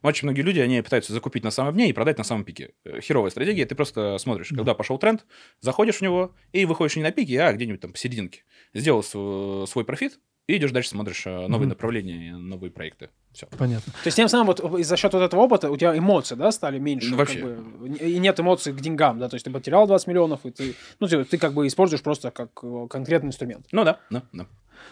Очень 0.03 0.27
многие 0.27 0.41
люди, 0.41 0.59
они 0.59 0.83
пытаются 0.83 1.13
закупить 1.13 1.45
на 1.45 1.53
самом 1.53 1.75
дне 1.75 1.89
и 1.89 1.93
продать 1.93 2.19
на 2.19 2.25
самом 2.25 2.43
пике. 2.45 2.73
Э, 2.85 3.01
Херовая 3.01 3.31
стратегия, 3.31 3.65
ты 3.67 3.77
просто 3.77 4.19
смотришь, 4.19 4.49
Да. 4.51 4.57
когда 4.57 4.75
пошел 4.75 4.99
тренд, 4.99 5.25
заходишь 5.61 5.97
в 5.99 6.03
него 6.03 6.35
и 6.53 6.65
выходишь 6.65 6.97
не 6.97 7.03
на 7.05 7.13
пике, 7.13 7.41
а 7.43 7.53
где-нибудь 7.53 7.81
там 7.81 7.93
посерединке. 7.93 8.43
Сделал 8.75 9.05
св- 9.05 9.69
свой 9.71 9.85
профит 9.85 10.19
и 10.49 10.57
идешь 10.57 10.73
дальше, 10.73 10.91
смотришь 10.91 11.23
э, 11.27 11.31
новые 11.31 11.61
Мгм. 11.61 11.69
направления, 11.71 12.37
новые 12.37 12.71
проекты. 12.71 13.11
Все. 13.33 13.47
Понятно. 13.57 13.93
То 13.93 14.07
есть 14.09 14.17
тем 14.17 14.29
самым 14.29 14.47
вот 14.49 14.79
и 14.79 14.83
за 14.83 14.97
счет 14.97 15.13
вот 15.15 15.23
этого 15.23 15.43
опыта 15.43 15.71
у 15.71 15.77
тебя 15.77 15.97
эмоции, 15.97 16.35
да, 16.35 16.51
стали 16.53 16.79
меньше? 16.79 17.11
Ну, 17.11 17.17
как 17.17 17.29
вообще. 17.29 17.43
бы, 17.45 17.89
и 17.97 18.19
нет 18.19 18.39
эмоций 18.41 18.73
к 18.73 18.81
деньгам, 18.81 19.19
да, 19.19 19.29
то 19.29 19.37
есть 19.37 19.45
ты 19.45 19.51
потерял 19.51 19.87
20 19.87 20.07
миллионов, 20.09 20.41
и 20.45 20.51
ты, 20.51 20.75
ну, 21.01 21.07
ты, 21.07 21.25
ты 21.25 21.39
как 21.39 21.53
бы 21.55 21.67
используешь 21.67 22.03
просто 22.03 22.31
как 22.31 22.51
э, 22.63 22.87
конкретный 22.91 23.29
инструмент. 23.29 23.67
Ну 23.73 23.85
да, 23.85 24.01
да, 24.11 24.23
да. 24.33 24.47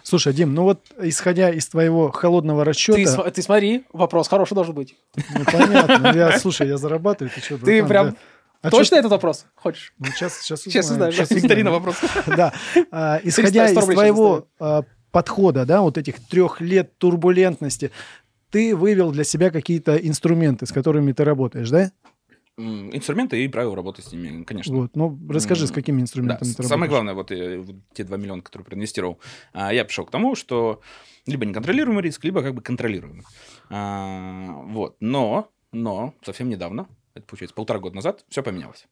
Слушай, 0.05 0.33
Дим, 0.33 0.55
ну 0.55 0.63
вот 0.63 0.81
исходя 1.01 1.51
из 1.51 1.69
твоего 1.69 2.11
холодного 2.13 2.65
расчета... 2.65 2.97
Ты, 2.97 3.07
см- 3.07 3.31
ты 3.33 3.43
смотри, 3.43 3.85
вопрос 3.93 4.29
хороший 4.29 4.55
должен 4.55 4.75
быть. 4.75 4.95
Ну, 5.17 5.45
понятно. 5.45 5.99
Ну, 6.13 6.19
Я, 6.19 6.39
слушай, 6.39 6.69
я 6.69 6.77
зарабатываю, 6.79 7.31
ты 7.35 7.41
что, 7.41 7.59
Ты 7.59 7.85
прям 7.85 8.17
Точно 8.71 8.97
этот 8.97 9.11
вопрос 9.11 9.47
хочешь? 9.55 9.95
Ну, 9.99 10.07
сейчас, 10.07 10.39
сейчас 10.41 10.63
Сейчас 10.63 10.91
узнаем, 10.91 11.13
Сейчас 11.13 11.29
да. 11.31 11.35
Викторина 11.35 11.71
вопрос. 11.71 11.97
Да. 12.27 12.53
А, 12.91 13.19
Исходя 13.25 13.67
100 13.69 13.81
из 13.81 13.87
твоего 13.87 14.47
а, 14.59 14.83
подхода, 15.11 15.65
да, 15.67 15.81
вот 15.83 15.99
этих 15.99 16.21
трех 16.27 16.61
лет 16.61 16.97
турбулентности, 16.99 17.91
ты 18.51 18.75
вывел 18.77 19.13
для 19.13 19.25
себя 19.25 19.51
какие-то 19.51 19.97
инструменты, 19.97 20.67
с 20.67 20.73
которыми 20.73 21.13
ты 21.13 21.25
работаешь, 21.25 21.71
да? 21.71 21.91
Инструменты 22.59 23.43
и 23.43 23.49
правила 23.49 23.75
работы 23.75 24.03
с 24.03 24.13
ними, 24.13 24.43
конечно. 24.45 24.75
Вот. 24.75 24.95
Ну, 24.95 25.19
расскажи, 25.31 25.67
с 25.67 25.71
какими 25.73 25.97
Да, 25.99 26.03
инструментами 26.03 26.49
с- 26.51 26.57
ты 26.57 26.63
самое 26.65 26.91
работаешь. 26.91 26.91
главное, 26.91 27.15
вот, 27.15 27.31
э, 27.33 27.59
вот 27.59 27.77
те 27.95 28.05
2 28.05 28.19
миллиона, 28.19 28.43
которые 28.43 28.67
проинвестировал, 28.67 29.19
а, 29.55 29.73
я 29.73 29.85
пришел 29.85 30.05
к 30.05 30.11
тому, 30.11 30.35
что 30.35 30.81
либо 31.27 31.47
неконтролируемый 31.47 32.03
риск, 32.03 32.23
либо 32.25 32.43
как 32.43 32.55
бы 32.55 32.61
контролируемый. 32.61 33.25
А, 33.71 34.63
Вот, 34.67 34.97
но, 35.01 35.49
но 35.73 36.13
совсем 36.23 36.51
недавно, 36.51 36.87
это 37.15 37.25
получается 37.25 37.55
полтора 37.55 37.79
года 37.79 37.97
назад, 37.97 38.25
все 38.29 38.43
поменялось. 38.43 38.87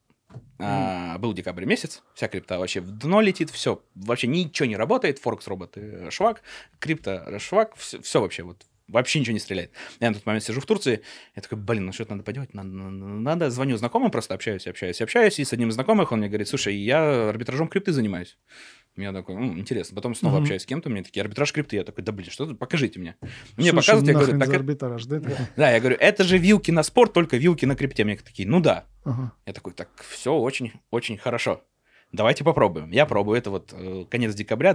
А, 0.59 1.19
Был 1.19 1.33
декабрь 1.33 1.65
месяц, 1.65 2.03
вся 2.15 2.29
крипта 2.29 2.59
вообще 2.59 2.81
в 2.81 2.91
дно 2.91 3.21
летит, 3.21 3.51
все, 3.51 3.83
вообще 3.95 4.27
ничего 4.27 4.67
не 4.67 4.77
работает, 4.77 5.19
Форекс 5.21 5.47
роботы 5.47 6.11
швак, 6.11 6.43
крипто 6.81 7.39
швак, 7.39 7.77
все, 7.77 8.21
вообще 8.21 8.43
вот 8.43 8.67
вообще 8.89 9.21
ничего 9.21 9.35
не 9.35 9.39
стреляет. 9.41 9.71
Я 10.01 10.09
на 10.09 10.15
тот 10.15 10.27
момент 10.27 10.45
сижу 10.45 10.61
в 10.61 10.67
Турции, 10.67 11.03
я 11.37 11.43
такой, 11.43 11.59
блин, 11.59 11.87
ну 11.87 11.93
что-то 11.93 12.13
надо 12.13 12.25
поделать, 12.25 12.55
надо, 12.55 12.69
надо, 12.69 13.51
звоню 13.51 13.77
знакомым, 13.77 14.11
просто 14.11 14.35
общаюсь, 14.35 14.67
общаюсь, 14.67 15.01
общаюсь, 15.01 15.39
и 15.39 15.45
с 15.45 15.53
одним 15.53 15.69
из 15.69 15.75
знакомых 15.75 16.13
он 16.13 16.19
мне 16.21 16.29
говорит, 16.29 16.49
слушай, 16.49 16.75
я 16.75 17.29
арбитражом 17.29 17.69
крипты 17.69 17.93
занимаюсь. 17.93 18.37
Я 18.97 19.13
такой, 19.13 19.37
«М, 19.37 19.61
интересно. 19.61 19.95
Потом 19.95 20.17
снова 20.17 20.35
Мгм. 20.35 20.43
общаюсь 20.43 20.63
с 20.63 20.67
кем-то, 20.67 20.91
мне 20.91 21.05
такие, 21.05 21.21
арбитраж 21.23 21.53
крипты. 21.53 21.77
Я 21.77 21.85
такой, 21.85 22.03
да 22.03 22.11
блин, 22.11 22.31
что 22.31 22.47
тут, 22.47 22.59
покажите 22.59 22.99
мне. 22.99 23.15
Мне 23.57 23.71
Слушай, 23.71 23.77
показывают, 23.77 24.09
я 24.09 24.15
говорю, 24.15 24.39
так 24.41 24.55
арбитраж, 24.55 25.05
да? 25.07 25.21
да, 25.57 25.71
я 25.71 25.79
говорю, 25.79 25.97
это 26.01 26.25
же 26.25 26.37
вилки 26.37 26.73
на 26.73 26.83
спорт, 26.83 27.13
только 27.13 27.37
вилки 27.37 27.65
на 27.65 27.77
крипте. 27.77 28.03
Мне 28.05 28.17
такие, 28.17 28.49
ну 28.49 28.59
да. 28.61 28.87
Я 29.47 29.53
такой, 29.53 29.73
так, 29.73 29.89
все 30.11 30.35
очень, 30.35 30.73
очень 30.91 31.17
хорошо. 31.17 31.63
Давайте 32.11 32.43
попробуем. 32.43 32.91
Я 32.91 33.07
пробую. 33.07 33.39
Это 33.39 33.51
вот 33.51 33.73
э, 33.73 34.05
конец 34.11 34.35
декабря 34.35 34.75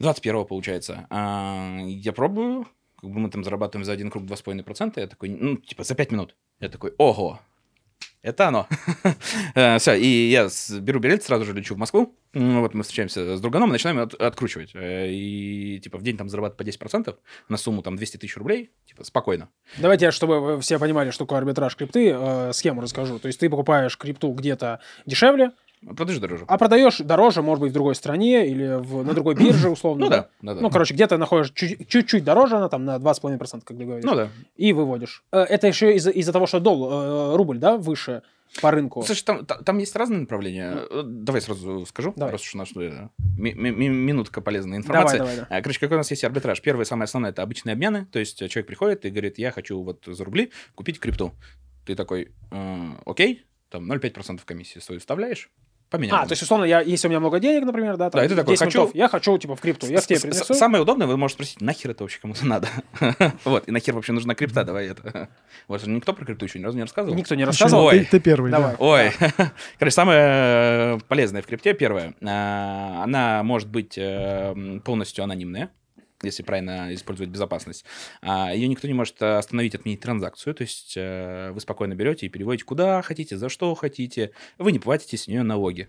2021 0.00 0.44
получается. 0.46 1.06
А, 1.10 1.78
я 1.86 2.12
пробую. 2.12 2.66
как 3.00 3.10
бы 3.10 3.20
мы 3.20 3.30
там 3.30 3.44
зарабатываем 3.44 3.84
за 3.84 3.92
один 3.92 4.10
круг 4.10 4.24
2,5%, 4.24 4.92
я 5.00 5.06
такой, 5.06 5.28
ну, 5.30 5.56
типа, 5.56 5.84
за 5.84 5.94
5 5.94 6.10
минут. 6.12 6.36
Я 6.60 6.68
такой, 6.68 6.92
ого, 6.98 7.40
это 8.22 8.48
оно. 8.48 8.66
Все, 9.78 9.94
и 9.94 10.06
я 10.30 10.48
беру 10.80 11.00
билет, 11.00 11.22
сразу 11.22 11.44
же 11.44 11.52
лечу 11.54 11.74
в 11.74 11.78
Москву. 11.78 12.14
М, 12.34 12.60
Вот 12.60 12.74
мы 12.74 12.82
встречаемся 12.82 13.36
с 13.36 13.40
друганом 13.40 13.70
начинаем 13.70 13.98
от- 14.00 14.14
откручивать. 14.14 14.70
Э, 14.74 15.10
И, 15.10 15.80
типа, 15.82 15.96
в 15.98 16.02
день 16.02 16.16
там 16.16 16.28
зарабатывать 16.28 16.58
по 16.58 16.62
10% 16.62 17.18
на 17.48 17.56
сумму 17.56 17.82
там 17.82 17.96
200 17.96 18.18
тысяч 18.18 18.36
рублей, 18.36 18.70
типа, 18.86 19.04
спокойно. 19.04 19.48
Давайте, 19.78 20.04
я, 20.06 20.12
чтобы 20.12 20.60
все 20.60 20.78
понимали, 20.78 21.10
что 21.10 21.24
такое 21.24 21.38
арбитраж 21.38 21.74
крипты, 21.76 22.10
э, 22.14 22.52
схему 22.52 22.80
расскажу. 22.82 23.18
То 23.18 23.26
есть 23.28 23.40
ты 23.40 23.48
покупаешь 23.48 23.96
крипту 23.96 24.32
где-то 24.32 24.80
дешевле, 25.06 25.52
Продажи 25.96 26.20
дороже. 26.20 26.44
а 26.46 26.58
продаешь 26.58 26.98
дороже, 26.98 27.40
может 27.42 27.62
быть, 27.62 27.70
в 27.70 27.74
другой 27.74 27.94
стране 27.94 28.46
или 28.46 28.78
в- 28.80 29.02
на 29.02 29.14
другой 29.14 29.34
бирже, 29.34 29.70
условно. 29.70 30.04
Ну 30.04 30.10
да, 30.10 30.28
да, 30.42 30.54
да. 30.54 30.60
Ну, 30.60 30.70
короче, 30.70 30.92
где-то 30.94 31.16
находишь 31.16 31.52
чуть- 31.52 31.88
чуть-чуть 31.88 32.22
дороже, 32.22 32.56
она 32.56 32.68
там 32.68 32.84
на 32.84 32.98
2,5%, 32.98 33.62
как 33.64 33.76
договорились. 33.78 34.04
Ну 34.04 34.14
да. 34.14 34.28
И 34.56 34.72
выводишь. 34.74 35.24
Э, 35.32 35.40
Это 35.40 35.66
еще 35.68 35.94
из-за 35.96 36.10
из-за 36.10 36.32
того, 36.32 36.46
что 36.46 36.60
дол, 36.60 36.88
э, 37.32 37.36
рубль, 37.36 37.58
да, 37.58 37.78
выше 37.78 38.22
по 38.60 38.70
рынку. 38.72 39.02
Слушай, 39.02 39.24
там, 39.24 39.46
та- 39.46 39.62
там 39.62 39.78
есть 39.78 39.96
разные 39.96 40.20
направления. 40.20 40.76
Э, 40.90 41.02
Давай 41.04 41.40
сразу 41.40 41.86
скажу, 41.86 42.12
Давай. 42.14 42.32
просто 42.32 42.46
что 42.48 42.58
у 42.58 42.60
нас 42.60 42.74
ми- 42.74 43.54
ми- 43.54 43.70
ми- 43.70 43.88
минутка 43.88 44.40
полезной 44.42 44.82
Давай, 44.82 44.82
информации. 44.82 45.18
давай, 45.18 45.36
да. 45.36 45.46
А, 45.48 45.62
Короче, 45.62 45.80
какой 45.80 45.94
у 45.94 45.98
нас 46.00 46.10
есть 46.10 46.24
арбитраж? 46.24 46.60
Первое, 46.60 46.84
самое 46.84 47.04
основное, 47.04 47.30
это 47.30 47.42
обычные 47.42 47.72
обмены. 47.72 48.06
То 48.12 48.18
есть 48.18 48.36
человек 48.50 48.66
приходит 48.66 49.06
и 49.06 49.10
говорит, 49.10 49.38
я 49.38 49.50
хочу 49.50 49.80
вот 49.82 50.02
за 50.06 50.24
рубли 50.24 50.50
купить 50.74 50.98
крипту. 51.00 51.32
Ты 51.86 51.94
такой, 51.94 52.32
«Э, 52.50 52.88
окей, 53.06 53.46
там 53.70 53.90
0,5% 53.90 54.40
комиссии 54.44 54.80
свою 54.80 54.98
вставляешь, 55.00 55.48
поменял. 55.90 56.18
А, 56.18 56.26
то 56.26 56.32
есть, 56.32 56.42
условно, 56.42 56.64
я, 56.64 56.80
если 56.80 57.08
у 57.08 57.10
меня 57.10 57.20
много 57.20 57.40
денег, 57.40 57.64
например, 57.64 57.96
да, 57.96 58.10
там 58.10 58.20
Да, 58.20 58.24
и 58.24 58.28
ты 58.28 58.36
такой, 58.36 58.54
10 58.54 58.64
хочу- 58.64 58.78
фунтов, 58.78 58.94
я 58.94 59.08
хочу, 59.08 59.36
типа, 59.36 59.56
в 59.56 59.60
крипту, 59.60 59.86
я 59.86 60.00
к 60.00 60.06
тебе 60.06 60.20
принесу. 60.20 60.54
Самое 60.54 60.82
удобное, 60.82 61.06
вы 61.06 61.16
можете 61.16 61.36
спросить, 61.36 61.60
нахер 61.60 61.90
это 61.90 62.04
вообще 62.04 62.20
кому-то 62.20 62.46
надо? 62.46 62.68
Вот, 63.44 63.68
и 63.68 63.70
нахер 63.72 63.94
вообще 63.94 64.12
нужна 64.12 64.34
крипта, 64.34 64.64
давай 64.64 64.88
это. 64.88 65.28
Вот 65.68 65.82
же 65.82 65.90
никто 65.90 66.12
про 66.12 66.24
крипту 66.24 66.44
еще 66.46 66.58
ни 66.58 66.64
разу 66.64 66.76
не 66.76 66.82
рассказывал. 66.82 67.16
Никто 67.16 67.34
не 67.34 67.44
рассказывал. 67.44 67.86
Ой. 67.86 68.00
Ты, 68.00 68.06
ты 68.12 68.20
первый. 68.20 68.50
Давай. 68.50 68.72
да. 68.72 68.76
Ой, 68.78 69.10
короче, 69.78 69.94
самое 69.94 70.20
э, 70.22 70.98
полезное 71.08 71.42
в 71.42 71.46
крипте, 71.46 71.74
первое, 71.74 72.14
а, 72.22 73.02
она 73.04 73.42
может 73.42 73.68
быть 73.68 73.98
э, 73.98 74.80
полностью 74.84 75.24
анонимная, 75.24 75.70
если 76.22 76.42
правильно 76.42 76.92
использовать 76.94 77.30
безопасность. 77.30 77.84
Ее 78.22 78.68
никто 78.68 78.86
не 78.86 78.94
может 78.94 79.20
э, 79.22 79.36
остановить, 79.36 79.74
отменить 79.74 80.00
транзакцию, 80.00 80.54
то 80.54 80.62
есть 80.62 80.94
э, 80.96 81.50
вы 81.52 81.60
спокойно 81.60 81.94
берете 81.94 82.26
и 82.26 82.28
переводите 82.28 82.64
куда 82.64 83.02
хотите, 83.02 83.36
за 83.36 83.48
что 83.48 83.74
хотите, 83.74 84.32
вы 84.58 84.72
не 84.72 84.78
платите 84.78 85.16
с 85.16 85.28
нее 85.28 85.42
налоги. 85.42 85.88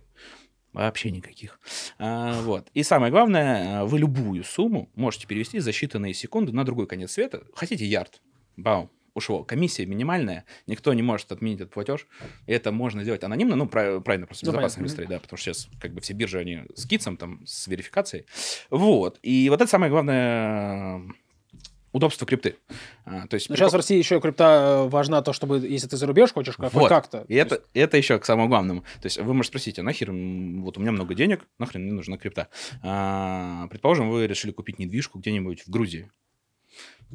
Вообще 0.74 1.12
никаких. 1.12 1.60
А, 2.00 2.42
вот. 2.44 2.70
И 2.74 2.84
самое 2.84 3.12
главное, 3.12 3.82
э, 3.82 3.86
вы 3.86 4.00
любую 4.00 4.44
сумму 4.44 4.90
можете 4.96 5.28
перевести 5.28 5.60
за 5.60 5.72
считанные 5.72 6.14
секунды 6.14 6.54
на 6.54 6.64
другой 6.64 6.88
конец 6.88 7.12
света. 7.12 7.44
Хотите 7.54 7.86
ярд? 7.86 8.22
Бау, 8.56 8.90
ушло. 9.14 9.44
Комиссия 9.44 9.86
минимальная, 9.86 10.46
никто 10.68 10.94
не 10.94 11.02
может 11.02 11.32
отменить 11.32 11.60
этот 11.62 11.74
платеж. 11.74 12.08
И 12.48 12.52
это 12.52 12.72
можно 12.72 13.04
сделать 13.04 13.24
анонимно, 13.24 13.56
ну, 13.56 13.66
прав- 13.68 14.04
правильно, 14.04 14.28
просто 14.28 14.46
Ну, 14.46 14.52
безопасно 14.52 14.84
быстрее, 14.84 15.08
да, 15.08 15.20
потому 15.20 15.38
что 15.38 15.54
сейчас 15.54 15.68
как 15.80 15.94
бы 15.94 16.02
все 16.02 16.14
биржи, 16.14 16.40
они 16.40 16.62
с 16.76 16.86
китсом, 16.86 17.18
там, 17.18 17.46
с 17.46 17.68
верификацией. 17.68 18.26
Вот. 18.70 19.20
И 19.22 19.50
вот 19.50 19.62
это 19.62 19.70
самое 19.70 19.92
главное 19.92 21.00
э, 21.00 21.02
удобство 21.92 22.26
крипты. 22.26 22.56
А, 23.04 23.28
то 23.28 23.36
есть 23.36 23.50
Но 23.50 23.56
прикол- 23.56 23.58
сейчас 23.58 23.74
в 23.74 23.76
России 23.76 23.98
еще 23.98 24.22
крипта 24.22 24.86
э, 24.86 24.90
важна 24.90 25.22
то, 25.22 25.34
чтобы, 25.34 25.60
если 25.60 25.88
ты 25.90 25.98
за 25.98 26.08
рубеж 26.08 26.32
хочешь, 26.32 26.56
как- 26.56 26.74
Вот. 26.74 26.88
как-то. 26.88 27.26
И 27.28 27.36
это, 27.36 27.62
это 27.74 27.98
еще 27.98 28.18
к 28.18 28.24
самому 28.26 28.48
главному. 28.48 28.82
То 29.02 29.08
есть 29.08 29.18
вы 29.18 29.34
можете 29.34 29.50
спросить, 29.50 29.78
а 29.80 29.84
нахер, 29.84 30.12
вот 30.12 30.78
у 30.78 30.80
меня 30.82 30.94
много 30.94 31.16
денег, 31.16 31.46
нахрен 31.60 31.84
мне 31.84 31.92
нужна 31.92 32.18
крипта? 32.18 32.48
А, 32.82 33.68
предположим, 33.68 34.10
вы 34.10 34.26
решили 34.28 34.52
купить 34.52 34.80
недвижку 34.80 35.20
где-нибудь 35.20 35.64
в 35.64 35.70
Грузии. 35.70 36.10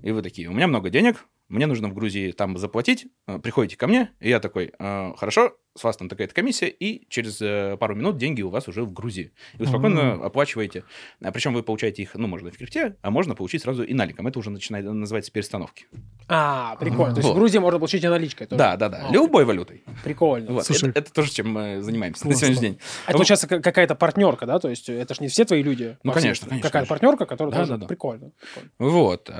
И 0.02 0.10
вы 0.10 0.20
такие, 0.20 0.48
у 0.48 0.52
меня 0.52 0.66
много 0.66 0.90
денег, 0.90 1.24
мне 1.48 1.66
нужно 1.66 1.88
в 1.88 1.94
Грузии 1.94 2.32
там 2.32 2.56
заплатить, 2.58 3.06
э, 3.26 3.38
приходите 3.38 3.76
ко 3.76 3.86
мне, 3.86 4.10
и 4.20 4.28
я 4.28 4.40
такой, 4.40 4.72
«А, 4.78 5.14
хорошо, 5.16 5.52
с 5.76 5.84
вас 5.84 5.96
там 5.98 6.08
такая-то 6.08 6.34
комиссия, 6.34 6.68
и 6.68 7.06
через 7.10 7.40
э, 7.42 7.76
пару 7.78 7.94
минут 7.94 8.16
деньги 8.16 8.40
у 8.40 8.48
вас 8.48 8.66
уже 8.66 8.82
в 8.82 8.92
Грузии. 8.94 9.32
И 9.54 9.58
вы 9.58 9.66
спокойно 9.66 10.14
оплачиваете. 10.24 10.84
А 11.22 11.30
Причем 11.30 11.52
вы 11.52 11.62
получаете 11.62 12.00
их, 12.00 12.14
ну, 12.14 12.26
можно 12.28 12.50
в 12.50 12.56
крипте, 12.56 12.96
а 13.02 13.10
можно 13.10 13.34
получить 13.34 13.60
сразу 13.62 13.82
и 13.82 13.92
наликом. 13.92 14.26
Это 14.26 14.38
уже 14.38 14.48
начинает 14.48 14.86
называется 14.86 15.30
перестановки. 15.30 15.84
А, 16.28 16.76
прикольно. 16.76 17.12
То 17.12 17.18
есть 17.18 17.28
Вот. 17.28 17.34
в 17.34 17.38
Грузии 17.38 17.58
можно 17.58 17.78
получить 17.78 18.02
и 18.02 18.08
наличкой. 18.08 18.46
тоже. 18.46 18.58
Да, 18.58 18.76
да, 18.78 18.88
да. 18.88 19.06
А, 19.08 19.12
Любой 19.12 19.44
валютой. 19.44 19.84
Прикольно. 20.02 20.50
Вот. 20.54 20.64
Слушай. 20.64 20.88
это, 20.90 21.00
это 21.00 21.12
тоже, 21.12 21.30
чем 21.30 21.50
мы 21.50 21.82
занимаемся 21.82 22.26
на 22.26 22.32
Классно. 22.32 22.46
сегодняшний 22.54 22.68
день. 22.70 22.80
А 23.06 23.10
это 23.12 23.24
сейчас 23.24 23.44
какая-то 23.46 23.94
партнерка, 23.94 24.46
да? 24.46 24.58
То 24.58 24.70
есть 24.70 24.88
это 24.88 25.12
же 25.14 25.20
не 25.20 25.28
все 25.28 25.44
твои 25.44 25.62
люди. 25.62 25.98
Ну, 26.02 26.12
конечно, 26.12 26.48
конечно, 26.48 26.66
Какая-то 26.66 26.88
партнерка, 26.88 27.26
которая 27.26 27.52
Да, 27.52 27.58
тоже 27.58 27.72
да, 27.72 27.76
да. 27.76 27.86
прикольно. 27.86 28.30
прикольно. 28.54 28.70
Вот. 28.78 29.30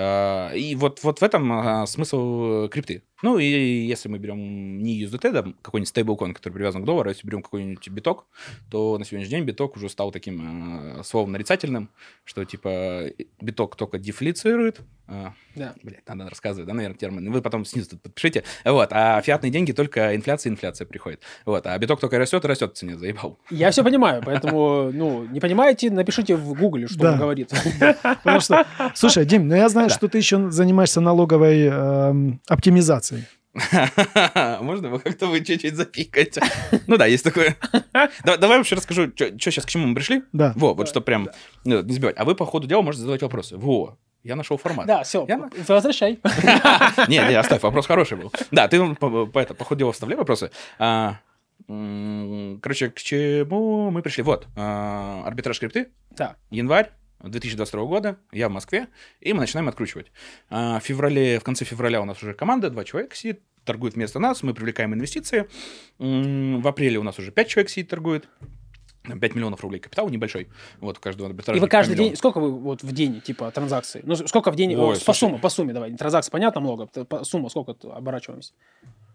И 0.54 0.76
вот, 0.78 1.02
вот 1.02 1.20
в 1.20 1.24
этом 1.24 1.86
смысл 1.96 2.68
крипты. 2.68 3.02
Ну, 3.22 3.38
и 3.38 3.44
если 3.44 4.08
мы 4.08 4.18
берем 4.18 4.78
не 4.82 5.02
USDT, 5.04 5.32
да, 5.32 5.44
какой-нибудь 5.62 5.88
стейблкоин, 5.88 6.34
который 6.34 6.54
привязан 6.54 6.82
к 6.82 6.84
доллару, 6.84 7.08
если 7.08 7.26
берем 7.26 7.42
какой-нибудь 7.42 7.88
биток, 7.88 8.26
то 8.70 8.98
на 8.98 9.04
сегодняшний 9.04 9.36
день 9.36 9.44
биток 9.44 9.76
уже 9.76 9.88
стал 9.88 10.10
таким 10.12 10.98
а, 10.98 11.02
словом 11.02 11.32
нарицательным, 11.32 11.88
что 12.24 12.44
типа 12.44 13.06
биток 13.40 13.76
только 13.76 13.98
дефлицирует. 13.98 14.80
а, 15.08 15.32
Да. 15.54 15.74
Блядь, 15.82 16.06
надо 16.08 16.28
рассказывать, 16.28 16.66
да, 16.68 16.74
наверное, 16.74 16.98
термин. 16.98 17.32
Вы 17.32 17.40
потом 17.40 17.64
снизу 17.64 17.90
тут 17.90 18.02
подпишите. 18.02 18.44
Вот. 18.64 18.88
А 18.92 19.20
фиатные 19.22 19.50
деньги 19.50 19.72
только 19.72 20.14
инфляция, 20.14 20.50
инфляция 20.50 20.84
приходит. 20.86 21.20
Вот. 21.46 21.66
А 21.66 21.78
биток 21.78 22.00
только 22.00 22.18
растет 22.18 22.44
и 22.44 22.48
растет 22.48 22.72
в 22.72 22.74
цене, 22.76 22.98
заебал. 22.98 23.38
Я 23.50 23.70
все 23.70 23.82
понимаю, 23.84 24.22
поэтому, 24.24 24.90
ну, 24.92 25.24
не 25.24 25.40
понимаете, 25.40 25.90
напишите 25.90 26.36
в 26.36 26.52
гугле, 26.54 26.86
что 26.88 26.98
Да. 26.98 27.12
он 27.12 27.18
говорит. 27.20 27.50
Потому 28.02 28.40
что, 28.40 28.66
слушай, 28.94 29.24
Дим, 29.24 29.48
ну 29.48 29.54
я 29.54 29.68
знаю, 29.68 29.88
что 29.90 30.08
ты 30.08 30.18
еще 30.18 30.50
занимаешься 30.50 31.00
налоговой 31.00 31.66
эм, 31.66 32.40
оптимизацией. 33.06 33.24
Можно 34.62 34.90
вы 34.90 34.98
как-то 34.98 35.26
вы 35.26 35.42
чуть-чуть 35.42 35.74
запикаете? 35.74 36.42
Ну 36.86 36.96
да, 36.98 37.06
есть 37.06 37.24
такое. 37.24 37.56
Да- 38.24 38.36
Давай 38.36 38.58
вообще 38.58 38.76
расскажу, 38.76 39.10
что 39.14 39.30
сейчас 39.38 39.64
к 39.64 39.68
чему 39.68 39.86
мы 39.86 39.94
пришли. 39.94 40.22
Да. 40.32 40.52
Во, 40.56 40.74
вот 40.74 40.88
что 40.88 41.00
прям 41.00 41.28
ну, 41.64 41.82
не 41.82 41.92
сбивать. 41.94 42.16
А 42.18 42.24
вы 42.24 42.34
по 42.34 42.44
ходу 42.44 42.66
дела 42.66 42.82
можете 42.82 43.00
задавать 43.02 43.22
вопросы. 43.22 43.56
Во, 43.56 43.98
я 44.22 44.36
нашел 44.36 44.58
формат. 44.58 44.86
Да, 44.86 45.04
все, 45.04 45.24
Я 45.26 45.48
возвращай. 45.68 46.18
Не, 47.08 47.18
не, 47.28 47.34
оставь, 47.34 47.62
вопрос 47.62 47.86
хороший 47.86 48.18
был. 48.18 48.32
Да, 48.50 48.68
ты 48.68 48.94
по, 48.96 49.26
по, 49.26 49.44
по 49.44 49.64
ходу 49.64 49.78
дела 49.78 49.92
вставляй 49.92 50.18
вопросы. 50.18 50.50
А, 50.78 51.20
короче, 51.66 52.90
к 52.90 52.98
чему 53.00 53.90
мы 53.90 54.02
пришли? 54.02 54.22
Вот, 54.22 54.46
а, 54.56 55.22
арбитраж 55.24 55.58
крипты, 55.60 55.88
Да. 56.10 56.36
январь 56.50 56.90
2022 57.28 57.84
года, 57.84 58.18
я 58.32 58.48
в 58.48 58.52
Москве, 58.52 58.88
и 59.20 59.32
мы 59.32 59.40
начинаем 59.40 59.68
откручивать. 59.68 60.12
А, 60.50 60.80
В 60.80 60.82
феврале, 60.82 61.38
в 61.38 61.44
конце 61.44 61.64
февраля 61.64 62.00
у 62.00 62.04
нас 62.04 62.22
уже 62.22 62.34
команда, 62.34 62.70
два 62.70 62.84
человека 62.84 63.16
сидит, 63.16 63.40
торгует 63.64 63.94
вместо 63.94 64.18
нас, 64.18 64.42
мы 64.42 64.54
привлекаем 64.54 64.94
инвестиции. 64.94 65.48
В 65.98 66.66
апреле 66.66 66.98
у 66.98 67.02
нас 67.02 67.18
уже 67.18 67.32
пять 67.32 67.48
человек 67.48 67.70
сидит, 67.70 67.90
торгует. 67.90 68.28
Там 69.08 69.20
5 69.20 69.34
миллионов 69.34 69.60
рублей 69.62 69.78
капитал 69.80 70.08
небольшой. 70.08 70.48
Вот 70.80 70.98
у 70.98 71.00
каждого 71.00 71.30
И 71.30 71.60
вы 71.60 71.68
каждый 71.68 71.96
день, 71.96 72.16
сколько 72.16 72.40
вы 72.40 72.50
вот 72.50 72.82
в 72.82 72.92
день, 72.92 73.20
типа, 73.20 73.50
транзакций? 73.50 74.02
Ну, 74.04 74.16
сколько 74.16 74.50
в 74.50 74.56
день, 74.56 74.74
Ой, 74.74 74.96
о, 74.96 75.00
по 75.04 75.12
сумме, 75.12 75.38
по 75.38 75.48
сумме, 75.48 75.72
давай. 75.72 75.92
Транзакций, 75.96 76.30
понятно, 76.30 76.60
много. 76.60 76.86
По- 76.86 77.24
Сумма, 77.24 77.48
сколько 77.48 77.74
оборачиваемся? 77.90 78.52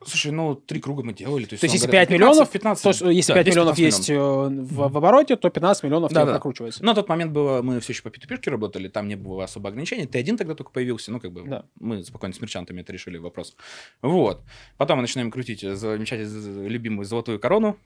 Слушай, 0.04 0.32
ну, 0.32 0.56
три 0.56 0.80
круга 0.80 1.04
мы 1.04 1.13
делали. 1.13 1.45
То 1.45 1.54
есть, 1.54 1.62
То 1.62 1.65
есть, 1.65 1.75
если 1.75 1.86
условно 1.86 1.91
5 1.91 2.10
говоря, 2.10 2.25
миллионов, 2.25 2.49
15, 2.49 2.84
то 2.84 2.89
есть, 2.89 3.01
если 3.01 3.34
да, 3.34 3.43
5 3.43 3.47
миллионов 3.47 3.77
10-15 3.77 3.82
есть 3.82 4.10
э, 4.10 4.17
в, 4.17 4.89
в 4.89 4.97
обороте, 4.97 5.36
то 5.36 5.49
15 5.49 5.84
миллионов 5.84 6.12
Да, 6.12 6.25
да. 6.25 6.32
прокручивается. 6.32 6.84
На 6.84 6.95
тот 6.95 7.08
момент 7.08 7.32
было, 7.32 7.62
мы 7.62 7.80
все 7.82 7.93
еще 7.93 8.01
по 8.01 8.10
p 8.10 8.49
работали, 8.49 8.88
там 8.88 9.08
не 9.08 9.15
было 9.15 9.43
особо 9.43 9.69
ограничений. 9.69 10.08
Ты 10.08 10.17
один 10.17 10.38
тогда 10.38 10.56
только 10.56 10.71
появился, 10.71 11.12
ну, 11.12 11.19
как 11.19 11.32
бы, 11.32 11.43
Да. 11.43 11.65
мы 11.80 12.04
спокойно 12.04 12.34
с 12.34 12.41
мерчантами 12.41 12.82
это 12.82 12.91
решили 12.91 13.17
вопрос. 13.17 13.56
Вот. 14.01 14.41
Потом 14.77 14.97
мы 14.97 15.01
начинаем 15.04 15.30
крутить 15.30 15.62
замечательную 15.62 16.67
любимую 16.67 17.06
золотую 17.06 17.39
корону. 17.39 17.77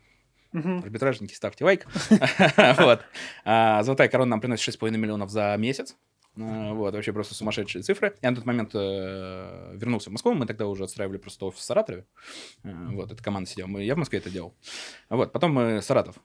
Мгм. 0.56 0.80
Арбитражники, 0.80 1.34
ставьте 1.34 1.66
лайк. 1.66 1.86
Вот. 2.80 3.02
А, 3.44 3.84
Золотая 3.84 4.08
корона 4.08 4.30
нам 4.32 4.42
приносит 4.42 4.74
6,5 4.76 4.92
миллионов 4.98 5.30
за 5.30 5.56
месяц. 5.58 5.96
А, 6.38 6.74
Вот, 6.74 6.94
вообще 6.94 7.12
просто 7.14 7.34
сумасшедшие 7.36 7.82
цифры. 7.84 8.16
Я 8.22 8.30
на 8.32 8.36
тот 8.38 8.46
момент 8.46 8.72
э, 8.74 9.72
вернулся 9.76 10.10
в 10.10 10.14
Москву, 10.14 10.34
мы 10.34 10.46
тогда 10.46 10.68
уже 10.68 10.84
отстраивали 10.86 11.18
просто 11.18 11.46
офис 11.46 11.60
в 11.60 11.64
Саратове. 11.64 12.06
Э, 12.64 12.72
Вот, 12.92 13.12
эта 13.12 13.22
команда 13.24 13.50
сидела, 13.50 13.68
я 13.80 13.96
в 13.96 13.98
Москве 13.98 14.20
это 14.20 14.30
делал. 14.30 14.54
Вот, 15.10 15.32
потом 15.34 15.54
мы 15.54 15.82
Саратов. 15.82 16.16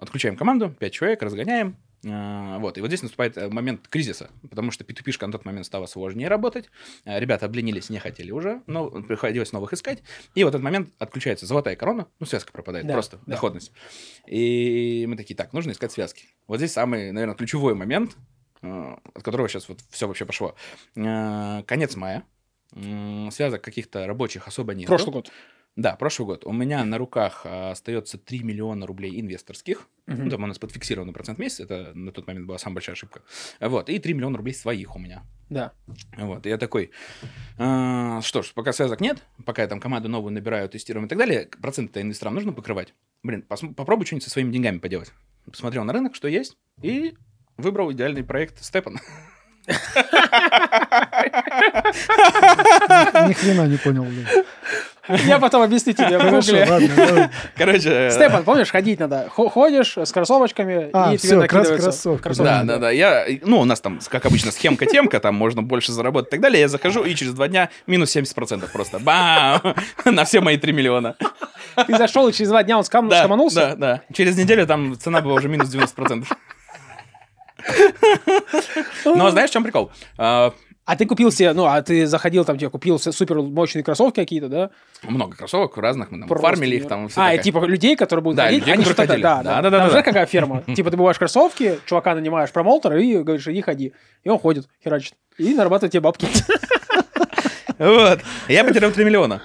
Отключаем 0.00 0.36
команду, 0.36 0.70
5 0.70 0.92
человек, 0.92 1.22
разгоняем. 1.22 1.76
А, 2.04 2.58
Вот, 2.58 2.78
и 2.78 2.80
вот 2.80 2.88
здесь 2.88 3.02
наступает 3.02 3.36
э, 3.38 3.48
момент 3.48 3.88
кризиса, 3.88 4.30
потому 4.48 4.70
что 4.70 4.84
p 4.84 4.94
на 4.94 5.32
тот 5.32 5.44
момент 5.44 5.66
стало 5.66 5.86
сложнее 5.86 6.28
работать. 6.28 6.70
А, 7.04 7.18
Ребята 7.18 7.46
обленились, 7.46 7.90
не 7.90 7.98
хотели 7.98 8.30
уже, 8.30 8.62
но 8.66 8.90
приходилось 8.90 9.52
новых 9.52 9.72
искать. 9.72 10.02
И 10.34 10.44
в 10.44 10.48
этот 10.48 10.62
момент 10.62 10.90
отключается 10.98 11.46
золотая 11.46 11.76
корона, 11.76 12.06
ну, 12.20 12.26
связка 12.26 12.52
пропадает, 12.52 12.86
Да, 12.86 12.92
просто 12.92 13.16
да. 13.26 13.32
доходность. 13.32 13.72
И 14.26 15.06
мы 15.08 15.16
такие, 15.16 15.34
так, 15.36 15.52
нужно 15.52 15.72
искать 15.72 15.92
связки. 15.92 16.26
Вот 16.46 16.58
здесь 16.58 16.72
самый, 16.72 17.12
наверное, 17.12 17.34
ключевой 17.34 17.74
момент, 17.74 18.16
э, 18.62 18.96
от 19.14 19.22
которого 19.22 19.48
сейчас 19.48 19.68
вот 19.68 19.80
все 19.90 20.06
вообще 20.06 20.26
пошло. 20.26 20.54
Э, 20.96 21.62
Конец 21.66 21.96
мая. 21.96 22.24
Связок 23.30 23.62
каких-то 23.62 24.06
рабочих 24.06 24.48
особо 24.48 24.74
нет. 24.74 24.88
Прошлый 24.88 25.12
год. 25.12 25.30
Да, 25.76 25.94
прошлый 25.94 26.26
год. 26.26 26.46
У 26.46 26.52
меня 26.52 26.82
на 26.84 26.96
руках 26.96 27.42
а, 27.44 27.70
остается 27.72 28.16
3 28.16 28.42
миллиона 28.42 28.86
рублей 28.86 29.20
инвесторских. 29.20 29.88
Мгм. 30.06 30.24
Ну, 30.24 30.30
там 30.30 30.44
у 30.44 30.46
нас 30.46 30.58
под 30.58 30.72
фиксированный 30.72 31.12
процент 31.12 31.36
в 31.36 31.40
месяц. 31.40 31.60
Это 31.60 31.92
на 31.94 32.12
тот 32.12 32.26
момент 32.26 32.46
была 32.46 32.56
самая 32.56 32.76
большая 32.76 32.94
ошибка. 32.94 33.20
Вот. 33.60 33.90
И 33.90 33.98
3 33.98 34.14
миллиона 34.14 34.38
рублей 34.38 34.54
своих 34.54 34.96
у 34.96 34.98
меня. 34.98 35.22
Да. 35.50 35.72
Вот, 36.16 36.46
и 36.46 36.48
я 36.48 36.56
такой, 36.56 36.90
«А, 37.58 38.20
что 38.22 38.42
ж, 38.42 38.52
пока 38.54 38.72
связок 38.72 39.00
нет, 39.00 39.22
пока 39.44 39.62
я 39.62 39.68
там 39.68 39.78
команду 39.78 40.08
новую 40.08 40.32
набираю, 40.32 40.68
тестируем 40.68 41.06
и 41.06 41.08
так 41.08 41.18
далее, 41.18 41.48
проценты-то 41.60 42.00
инвесторам 42.00 42.34
нужно 42.34 42.52
покрывать. 42.52 42.94
Блин, 43.22 43.44
пос- 43.48 43.74
попробуй 43.74 44.06
что-нибудь 44.06 44.24
со 44.24 44.30
своими 44.30 44.50
деньгами 44.50 44.78
поделать. 44.78 45.12
Посмотрел 45.44 45.84
на 45.84 45.92
рынок, 45.92 46.14
что 46.14 46.26
есть, 46.26 46.56
и 46.82 47.14
выбрал 47.58 47.92
идеальный 47.92 48.24
проект 48.24 48.64
Степан. 48.64 48.98
Ни 53.28 53.32
хрена 53.32 53.66
не 53.66 53.76
понял. 53.78 54.06
Я 55.08 55.38
потом 55.38 55.62
объясню 55.62 55.92
тебе 55.92 56.18
в 56.18 56.30
гугле. 56.30 57.30
Короче... 57.56 57.88
э, 57.90 58.10
Степан, 58.10 58.44
помнишь, 58.44 58.70
ходить 58.70 58.98
надо. 59.00 59.28
Хо- 59.30 59.48
Ходишь 59.48 59.96
с 59.96 60.10
кроссовочками, 60.12 60.90
А, 60.92 61.12
и 61.12 61.16
всё, 61.16 61.28
тебе 61.28 61.36
накидываются. 61.62 61.90
Да, 62.44 62.62
да, 62.64 62.78
да. 62.78 62.90
Я, 62.90 63.24
ну, 63.42 63.60
у 63.60 63.64
нас 63.64 63.80
там, 63.80 64.00
как 64.08 64.26
обычно, 64.26 64.50
схемка-темка, 64.50 65.20
там 65.20 65.34
можно 65.34 65.62
больше 65.62 65.92
заработать 65.92 66.28
и 66.28 66.30
так 66.32 66.40
далее. 66.40 66.60
Я 66.60 66.68
захожу, 66.68 67.04
и 67.04 67.14
через 67.14 67.34
два 67.34 67.48
дня 67.48 67.70
минус 67.86 68.14
70% 68.16 68.70
просто. 68.72 68.98
Бам! 68.98 69.60
На 70.04 70.24
все 70.24 70.40
мои 70.40 70.56
3 70.56 70.72
миллиона. 70.72 71.16
Ты 71.86 71.96
зашел, 71.96 72.26
и 72.28 72.32
через 72.32 72.48
два 72.50 72.62
дня 72.62 72.78
он 72.78 72.84
скам- 72.84 73.08
Да, 73.10 73.22
да, 73.60 73.74
да. 73.76 74.00
Через 74.12 74.36
неделю 74.36 74.66
там 74.66 74.98
цена 74.98 75.20
была 75.20 75.34
уже 75.34 75.48
минус 75.48 75.68
90%. 75.74 76.24
Но 79.04 79.30
знаешь, 79.30 79.50
в 79.50 79.52
чем 79.52 79.62
прикол? 79.64 79.90
А, 80.86 80.96
ты 80.96 81.04
купил 81.04 81.32
себе, 81.32 81.52
ну, 81.52 81.64
а 81.66 81.82
ты 81.82 82.06
заходил 82.06 82.44
там, 82.44 82.56
тебе 82.56 82.70
купил 82.70 82.98
супер 83.00 83.42
мощные 83.42 83.82
кроссовки 83.82 84.14
какие-то, 84.20 84.48
да? 84.48 84.70
Много 85.02 85.36
кроссовок 85.36 85.76
разных, 85.78 86.12
мы 86.12 86.20
там 86.20 86.28
Просто 86.28 86.46
фармили 86.46 86.76
их 86.76 86.86
там. 86.86 87.08
всё 87.08 87.20
А, 87.20 87.24
и 87.34 87.36
такая. 87.36 87.42
типа 87.42 87.64
людей, 87.66 87.96
которые 87.96 88.22
будут 88.22 88.36
Да, 88.36 88.44
ходить, 88.44 88.60
людей, 88.60 88.74
они 88.74 88.84
что-то... 88.84 89.04
Да, 89.06 89.16
Да, 89.16 89.42
да, 89.42 89.42
да, 89.42 89.62
да, 89.62 89.62
Там 89.62 89.80
да, 89.80 89.86
же 89.88 89.94
да. 89.96 90.02
какая 90.02 90.26
ферма? 90.26 90.62
Типа 90.76 90.90
ты 90.92 90.96
бываешь 90.96 91.18
кроссовки, 91.18 91.80
чувака 91.86 92.14
нанимаешь 92.14 92.50
промоутера 92.52 93.00
и 93.02 93.18
говоришь, 93.18 93.48
иди 93.48 93.60
ходи. 93.62 93.92
И 94.22 94.28
он 94.28 94.38
ходит, 94.38 94.68
херачит. 94.82 95.14
И 95.38 95.54
нарабатывает 95.54 95.92
тебе 95.92 96.00
бабки. 96.00 96.26
Вот. 97.78 98.20
Я 98.48 98.64
потерял 98.64 98.90
3 98.90 99.04
миллиона. 99.04 99.42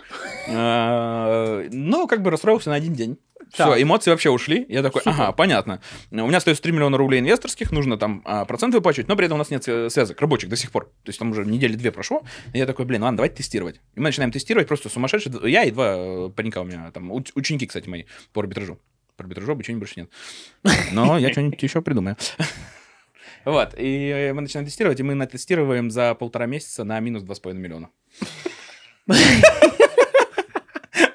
А, 0.50 1.64
Ну, 1.72 2.08
как 2.08 2.22
бы 2.22 2.32
расстроился 2.32 2.70
на 2.70 2.76
один 2.76 2.94
день. 2.94 3.18
Все, 3.52 3.82
эмоции 3.82 4.12
вообще 4.12 4.30
ушли. 4.30 4.66
Я 4.70 4.82
такой, 4.82 5.02
ага, 5.06 5.32
понятно. 5.34 5.82
У 6.10 6.16
меня 6.16 6.38
остается 6.38 6.64
3 6.64 6.72
миллиона 6.72 6.98
рублей 6.98 7.20
инвесторских, 7.20 7.72
нужно 7.72 7.98
там 7.98 8.22
а, 8.26 8.46
процент 8.46 8.74
выплачивать, 8.74 9.08
но 9.08 9.16
при 9.16 9.26
этом 9.26 9.36
у 9.36 9.40
нас 9.40 9.50
нет 9.50 9.68
свя- 9.68 9.90
связок 9.90 10.20
рабочих 10.22 10.50
до 10.50 10.56
сих 10.56 10.72
пор. 10.72 10.86
То 10.86 11.10
есть 11.10 11.20
там 11.20 11.32
уже 11.32 11.46
недели 11.46 11.76
две 11.76 11.92
прошло. 11.92 12.24
И 12.54 12.58
я 12.58 12.66
такой, 12.66 12.86
блин, 12.86 13.04
ладно, 13.04 13.18
давайте 13.18 13.36
тестировать. 13.36 13.82
И 13.96 14.00
мы 14.00 14.04
начинаем 14.06 14.32
тестировать, 14.32 14.68
просто 14.68 14.90
сумасшедшие. 14.90 15.36
Я 15.52 15.64
и 15.64 15.72
два 15.72 15.94
э, 15.96 16.30
паренька 16.36 16.62
у 16.62 16.64
меня 16.64 16.92
там, 16.92 17.12
уч- 17.12 17.32
ученики, 17.36 17.68
кстати, 17.68 17.90
мои 17.90 18.04
по 18.34 18.42
арбитражу. 18.42 18.80
По 19.18 19.24
арбитражу 19.24 19.52
обучения 19.52 19.80
больше 19.80 20.00
нет. 20.00 20.10
Но 20.92 21.18
я 21.18 21.32
что-нибудь 21.32 21.62
еще 21.62 21.82
придумаю. 21.82 22.18
Вот, 23.44 23.74
и 23.76 24.32
мы 24.36 24.42
начинаем 24.42 24.68
тестировать, 24.68 25.00
и 25.00 25.04
мы 25.04 25.16
натестируем 25.16 25.90
за 25.90 26.14
полтора 26.14 26.46
месяца 26.46 26.84
на 26.84 27.00
минус 27.00 27.24
2,5 27.24 27.54
миллиона. 27.54 27.90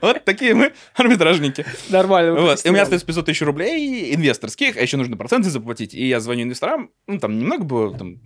Вот 0.07 0.25
такие 0.25 0.55
мы 0.55 0.73
арбитражники. 0.95 1.65
Нормально. 1.89 2.41
Вот. 2.41 2.65
И 2.65 2.69
у 2.69 2.73
меня 2.73 2.83
остается 2.83 3.07
500 3.07 3.27
тысяч 3.27 3.43
рублей 3.43 4.15
инвесторских, 4.15 4.77
а 4.77 4.81
еще 4.81 4.97
нужно 4.97 5.17
проценты 5.17 5.51
заплатить. 5.51 5.95
И 5.95 6.07
я 6.07 6.21
звоню 6.21 6.45
инвесторам, 6.45 6.91
ну, 7.07 7.19
там 7.19 7.39
немного 7.39 7.65
было, 7.65 7.97
там, 7.97 8.21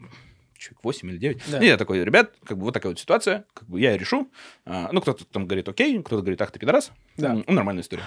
человек 0.58 0.80
8 0.82 1.10
или 1.10 1.16
9. 1.16 1.42
Да. 1.50 1.58
И 1.62 1.66
я 1.66 1.76
такой, 1.78 2.04
ребят, 2.04 2.34
как 2.44 2.58
бы 2.58 2.64
вот 2.64 2.74
такая 2.74 2.92
вот 2.92 3.00
ситуация, 3.00 3.46
как 3.54 3.66
бы 3.68 3.80
я 3.80 3.96
решу. 3.96 4.30
А, 4.66 4.90
ну, 4.92 5.00
кто-то 5.00 5.24
там 5.24 5.46
говорит, 5.46 5.66
окей, 5.68 5.98
кто-то 6.02 6.20
говорит, 6.22 6.40
ах 6.42 6.50
ты 6.50 6.58
пидорас. 6.58 6.92
Да. 7.16 7.32
Ну, 7.34 7.44
нормальная 7.48 7.82
история. 7.82 8.02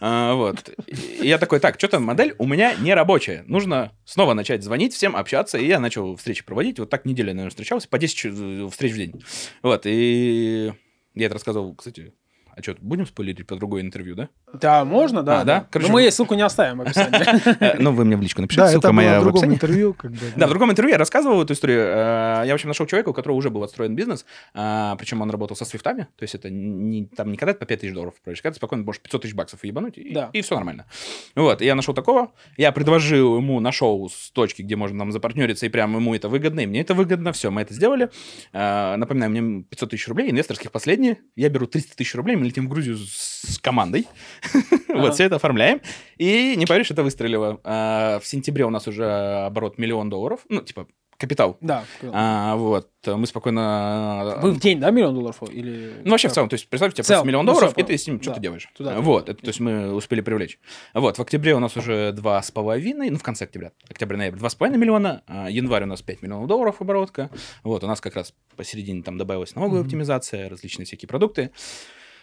А, 0.00 0.34
вот. 0.34 0.70
И 0.86 1.26
я 1.26 1.38
такой, 1.38 1.60
так, 1.60 1.78
что-то 1.78 2.00
модель 2.00 2.34
у 2.38 2.46
меня 2.46 2.74
не 2.74 2.92
рабочая. 2.94 3.44
Нужно 3.46 3.92
снова 4.04 4.34
начать 4.34 4.62
звонить 4.62 4.92
всем, 4.92 5.16
общаться. 5.16 5.56
И 5.56 5.66
я 5.66 5.80
начал 5.80 6.14
встречи 6.16 6.44
проводить. 6.44 6.78
Вот 6.78 6.90
так 6.90 7.06
неделю, 7.06 7.28
наверное, 7.28 7.50
встречался, 7.50 7.88
по 7.88 7.98
10 7.98 8.16
ч- 8.16 8.68
встреч 8.70 8.92
в 8.92 8.96
день. 8.96 9.24
Вот, 9.62 9.86
и 9.86 10.72
я 11.14 11.26
это 11.26 11.34
рассказывал, 11.34 11.74
кстати, 11.74 12.12
а 12.56 12.62
что, 12.62 12.76
будем 12.80 13.06
спойлерить 13.06 13.46
по 13.46 13.56
другое 13.56 13.82
интервью, 13.82 14.14
да? 14.14 14.28
Да, 14.52 14.84
можно, 14.84 15.22
да. 15.22 15.40
А, 15.40 15.44
да? 15.44 15.60
да. 15.60 15.66
Короче, 15.70 15.88
Но 15.88 15.94
мы 15.94 16.02
ей 16.02 16.10
ссылку 16.12 16.34
не 16.34 16.42
оставим 16.42 16.78
в 16.78 16.80
описании. 16.82 17.14
Э, 17.60 17.76
Ну, 17.78 17.92
вы 17.92 18.04
мне 18.04 18.16
в 18.16 18.20
личку 18.22 18.40
напишите, 18.40 18.62
Да, 18.62 18.68
ссылка 18.70 18.92
моя 18.92 19.20
в 19.20 19.24
другом 19.24 19.44
интервью. 19.46 19.96
Да, 20.36 20.46
в 20.46 20.50
другом 20.50 20.70
интервью 20.70 20.92
я 20.92 20.98
рассказывал 20.98 21.42
эту 21.42 21.52
историю. 21.52 21.80
Э, 21.80 22.42
Я, 22.46 22.52
в 22.52 22.54
общем, 22.54 22.68
нашел 22.68 22.86
человека, 22.86 23.08
у 23.10 23.12
которого 23.12 23.36
уже 23.36 23.50
был 23.50 23.62
отстроен 23.62 23.94
бизнес, 23.94 24.24
а, 24.54 24.96
причем 24.96 25.22
он 25.22 25.30
работал 25.30 25.56
со 25.56 25.64
свифтами, 25.64 26.08
то 26.16 26.22
есть 26.22 26.34
это 26.34 26.50
не, 26.50 27.06
там 27.06 27.30
не 27.30 27.36
когда 27.36 27.52
ты 27.52 27.58
по 27.58 27.66
5 27.66 27.80
тысяч 27.80 27.92
долларов 27.92 28.14
когда 28.24 28.50
ты 28.50 28.56
спокойно 28.56 28.84
можешь 28.84 29.00
500 29.02 29.22
тысяч 29.22 29.34
баксов 29.34 29.64
ебануть, 29.64 29.98
и, 29.98 30.12
Да. 30.12 30.30
и 30.32 30.42
все 30.42 30.54
нормально. 30.54 30.86
Вот, 31.34 31.60
я 31.60 31.74
нашел 31.74 31.94
такого, 31.94 32.32
я 32.56 32.72
предложил 32.72 33.36
ему, 33.36 33.60
нашел 33.60 34.08
с 34.10 34.30
точки, 34.30 34.62
где 34.62 34.76
можно 34.76 34.98
нам 34.98 35.12
запартнериться, 35.12 35.66
и 35.66 35.68
прям 35.68 35.94
ему 35.96 36.14
это 36.14 36.28
выгодно, 36.28 36.60
и 36.60 36.66
мне 36.66 36.80
это 36.80 36.94
выгодно, 36.94 37.32
все, 37.32 37.50
мы 37.50 37.62
это 37.62 37.74
сделали. 37.74 38.10
Напоминаю, 38.52 39.30
мне 39.30 39.62
500 39.64 39.90
тысяч 39.90 40.08
рублей, 40.08 40.30
инвесторских 40.30 40.70
последние, 40.72 41.18
я 41.36 41.48
беру 41.48 41.66
300 41.66 41.96
тысяч 41.96 42.14
рублей, 42.14 42.36
мы 42.44 42.48
летим 42.48 42.66
в 42.66 42.68
Грузию 42.68 42.98
с 42.98 43.58
командой, 43.60 44.06
вот, 44.88 45.14
все 45.14 45.24
это 45.24 45.36
оформляем, 45.36 45.80
и, 46.18 46.54
не 46.56 46.66
поверишь, 46.66 46.90
это 46.90 47.02
выстрелило. 47.02 47.60
А, 47.64 48.20
В 48.20 48.26
сентябре 48.26 48.64
у 48.64 48.70
нас 48.70 48.86
уже 48.86 49.06
оборот 49.46 49.78
миллион 49.78 50.10
долларов, 50.10 50.40
ну, 50.48 50.60
типа, 50.60 50.86
капитал. 51.16 51.56
Да. 51.60 51.84
А, 52.02 52.56
вот, 52.56 52.90
мы 53.06 53.26
спокойно... 53.26 54.38
Вы 54.42 54.52
в 54.52 54.60
день, 54.60 54.80
да, 54.80 54.90
миллион 54.90 55.14
долларов? 55.14 55.36
Или... 55.50 55.94
Ну, 56.04 56.10
вообще 56.10 56.28
в 56.28 56.32
целом, 56.32 56.48
то 56.48 56.54
есть, 56.54 56.68
представь, 56.68 56.92
у 56.92 56.94
тебя 56.94 57.04
просто 57.04 57.26
миллион 57.26 57.46
ну, 57.46 57.52
долларов, 57.52 57.72
всё, 57.72 57.80
и 57.80 57.86
ты 57.86 57.96
с 57.96 58.06
ним 58.06 58.20
что-то 58.20 58.40
делаешь. 58.40 58.68
туда. 58.76 59.00
Вот, 59.00 59.28
это, 59.28 59.40
то 59.40 59.48
есть 59.48 59.60
мы 59.60 59.94
успели 59.94 60.20
привлечь. 60.20 60.58
Вот, 60.92 61.18
в 61.18 61.22
октябре 61.22 61.54
у 61.54 61.60
нас 61.60 61.76
уже 61.76 62.12
два 62.12 62.42
с 62.42 62.50
половиной, 62.50 63.10
ну, 63.10 63.18
в 63.18 63.22
конце 63.22 63.44
октября, 63.44 63.72
октябрь-ноябрь, 63.88 64.38
два 64.38 64.50
с 64.50 64.54
половиной 64.54 64.78
миллиона, 64.78 65.22
а 65.26 65.48
январь 65.48 65.84
у 65.84 65.86
нас 65.86 66.02
5 66.02 66.22
миллионов 66.22 66.46
долларов 66.46 66.80
оборотка. 66.80 67.30
Вот, 67.62 67.84
у 67.84 67.86
нас 67.86 68.00
как 68.00 68.16
раз 68.16 68.34
посередине 68.56 69.02
там 69.02 69.18
добавилась 69.18 69.54
налоговая 69.54 69.82
оптимизация, 69.82 70.48
различные 70.48 70.86
всякие 70.86 71.08
продукты. 71.08 71.50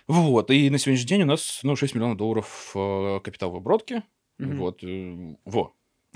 Вот, 0.07 0.51
и 0.51 0.69
на 0.69 0.77
сегодняшний 0.77 1.07
день 1.07 1.23
у 1.23 1.25
нас, 1.25 1.59
ну, 1.63 1.75
6 1.75 1.95
миллионов 1.95 2.17
долларов 2.17 2.71
э, 2.75 3.19
капитал 3.23 3.51
в 3.51 3.55
оборотке. 3.55 4.03
Мгм. 4.39 4.57
Вот, 4.57 4.83
э, 4.83 5.35
во. 5.45 5.73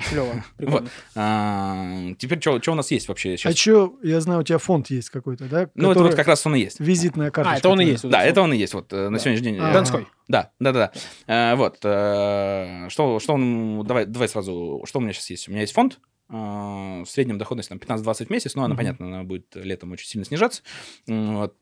Клево, 0.09 0.43
прикольно. 0.57 0.89
А, 1.15 2.13
теперь 2.19 2.41
что 2.41 2.59
у 2.71 2.75
нас 2.75 2.91
есть 2.91 3.07
вообще 3.07 3.35
А 3.35 3.37
сейчас? 3.37 3.57
что, 3.57 3.97
я 4.03 4.19
знаю, 4.19 4.41
у 4.41 4.43
тебя 4.43 4.57
фонд 4.57 4.89
есть 4.89 5.09
какой-то, 5.09 5.45
да? 5.45 5.69
ну, 5.73 5.91
это 5.91 6.03
вот 6.03 6.15
как 6.15 6.27
раз 6.27 6.45
он 6.45 6.55
и 6.55 6.59
есть. 6.59 6.81
Визитная 6.81 7.31
карточка. 7.31 7.55
А, 7.55 7.59
это 7.59 7.69
он 7.69 7.79
и 7.79 7.85
есть. 7.85 8.03
вот 8.03 8.11
Да, 8.11 8.21
это 8.23 8.41
вот. 8.41 8.47
он 8.47 8.53
и 8.53 8.57
есть 8.57 8.73
вот 8.73 8.91
э, 8.91 9.07
на 9.09 9.11
Да. 9.17 9.19
сегодняшний 9.19 9.51
день. 9.53 9.61
Э, 9.61 9.71
Донской. 9.71 10.05
Да, 10.27 10.51
да, 10.59 10.71
да. 10.73 10.91
да. 11.27 11.53
Э, 11.53 11.55
вот. 11.55 11.77
э, 11.83 12.89
что, 12.89 13.19
что 13.19 13.33
он. 13.35 13.85
Давай, 13.87 14.05
давай 14.05 14.27
сразу. 14.27 14.81
Что 14.85 14.99
у 14.99 15.01
меня 15.01 15.13
сейчас 15.13 15.29
есть? 15.29 15.47
У 15.47 15.51
меня 15.51 15.61
есть 15.61 15.73
фонд. 15.73 15.99
В 16.27 17.05
среднем 17.07 17.37
доходность 17.37 17.69
там 17.69 17.77
15-20 17.77 18.25
в 18.25 18.29
месяц, 18.31 18.55
но 18.55 18.63
она, 18.63 18.73
Мгм. 18.73 18.77
понятно, 18.77 19.05
она 19.05 19.23
будет 19.23 19.55
летом 19.55 19.91
очень 19.91 20.07
сильно 20.07 20.25
снижаться. 20.25 20.63
Вот. 21.07 21.55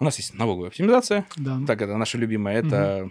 Э, 0.00 0.02
У 0.02 0.04
нас 0.04 0.16
есть 0.18 0.34
налоговая 0.34 0.68
оптимизация. 0.68 1.26
Да. 1.36 1.60
Так, 1.66 1.82
это 1.82 1.96
наша 1.96 2.18
любимая. 2.18 2.58
Это 2.58 3.10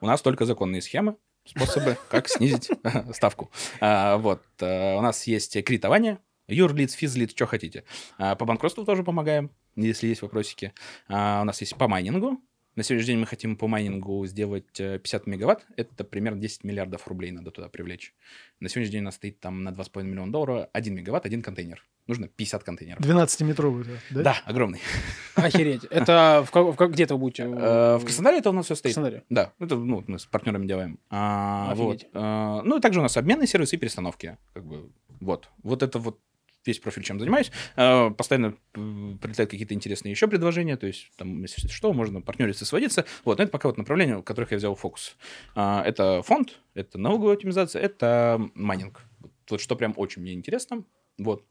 у 0.00 0.06
нас 0.06 0.20
только 0.22 0.44
законные 0.44 0.82
схемы, 0.82 1.16
способы, 1.44 1.96
как 2.10 2.28
снизить 2.28 2.70
ставку. 3.12 3.50
А, 3.80 4.16
Вот. 4.18 4.42
э, 4.60 4.96
У 4.96 5.00
нас 5.00 5.26
есть 5.26 5.52
кредитование, 5.64 6.18
юрлиц, 6.48 6.92
физлиц, 6.92 7.30
что 7.30 7.46
хотите. 7.46 7.84
А, 8.18 8.34
По 8.34 8.44
банкротству 8.44 8.84
тоже 8.84 9.02
помогаем, 9.04 9.50
если 9.76 10.08
есть 10.08 10.22
вопросики. 10.22 10.72
А, 11.08 11.42
У 11.42 11.44
нас 11.44 11.60
есть 11.60 11.76
по 11.76 11.88
майнингу. 11.88 12.40
На 12.76 12.82
сегодняшний 12.82 13.12
день 13.12 13.20
мы 13.20 13.26
хотим 13.26 13.56
по 13.56 13.68
майнингу 13.68 14.26
сделать 14.26 14.80
э, 14.80 14.98
50 14.98 15.26
мегаватт. 15.28 15.64
Это 15.76 16.02
примерно 16.02 16.40
10 16.40 16.64
миллиардов 16.64 17.06
рублей 17.06 17.30
надо 17.30 17.52
туда 17.52 17.68
привлечь. 17.68 18.12
На 18.58 18.68
сегодняшний 18.68 18.92
день 18.94 19.02
у 19.02 19.04
нас 19.04 19.14
стоит 19.14 19.38
там 19.38 19.62
на 19.62 19.68
2,5 19.68 20.02
миллиона 20.02 20.32
долларов 20.32 20.68
1 20.72 20.92
мегаватт, 20.94 21.24
один 21.24 21.40
контейнер. 21.40 21.84
Нужно 22.08 22.26
50 22.26 22.64
контейнеров. 22.64 23.00
12-метровый, 23.00 23.86
да? 24.10 24.22
Да, 24.22 24.36
огромный. 24.44 24.80
Охереть. 25.36 25.84
Это 25.84 26.44
в 26.44 26.52
в 26.72 26.76
ка- 26.76 26.88
где-то 26.88 27.14
вы 27.14 27.20
будете? 27.20 27.44
Э, 27.44 27.96
В 27.96 28.04
Краснодаре 28.04 28.38
это 28.38 28.50
у 28.50 28.52
нас 28.52 28.64
все 28.64 28.74
В 28.74 28.78
стоит. 28.78 28.94
Краснодаре. 28.94 29.22
Да, 29.30 29.52
это 29.60 29.76
ну, 29.76 30.02
мы 30.08 30.18
с 30.18 30.26
партнерами 30.26 30.66
делаем. 30.66 30.98
А, 31.10 31.74
вот. 31.76 32.04
А, 32.12 32.60
ну 32.62 32.78
и 32.78 32.80
также 32.80 32.98
у 32.98 33.02
нас 33.04 33.16
обменные 33.16 33.46
сервисы 33.46 33.76
и 33.76 33.78
перестановки. 33.78 34.36
Как 34.52 34.64
бы, 34.66 34.90
вот. 35.20 35.48
Вот 35.62 35.84
это 35.84 36.00
вот 36.00 36.18
весь 36.66 36.78
профиль, 36.78 37.02
чем 37.02 37.18
занимаюсь. 37.18 37.50
А, 37.76 38.10
постоянно 38.10 38.54
прилетают 38.72 39.50
какие-то 39.50 39.74
интересные 39.74 40.10
еще 40.12 40.26
предложения. 40.28 40.76
То 40.76 40.86
есть, 40.86 41.10
там, 41.16 41.42
если 41.42 41.68
что, 41.68 41.92
можно 41.92 42.20
партнериться, 42.20 42.64
сводиться. 42.66 43.04
Вот, 43.24 43.38
но 43.38 43.44
это 43.44 43.52
пока 43.52 43.68
вот 43.68 43.78
направление, 43.78 44.18
в 44.18 44.22
которых 44.22 44.52
я 44.52 44.58
взял 44.58 44.74
фокус. 44.74 45.16
А, 45.54 45.82
это 45.84 46.22
фонд, 46.22 46.58
это 46.74 46.98
налоговая 46.98 47.34
оптимизация, 47.34 47.82
это 47.82 48.40
майнинг. 48.54 49.02
Вот, 49.48 49.60
что 49.60 49.76
прям 49.76 49.94
очень 49.96 50.22
мне 50.22 50.32
интересно. 50.32 50.84
Вот. 51.18 51.44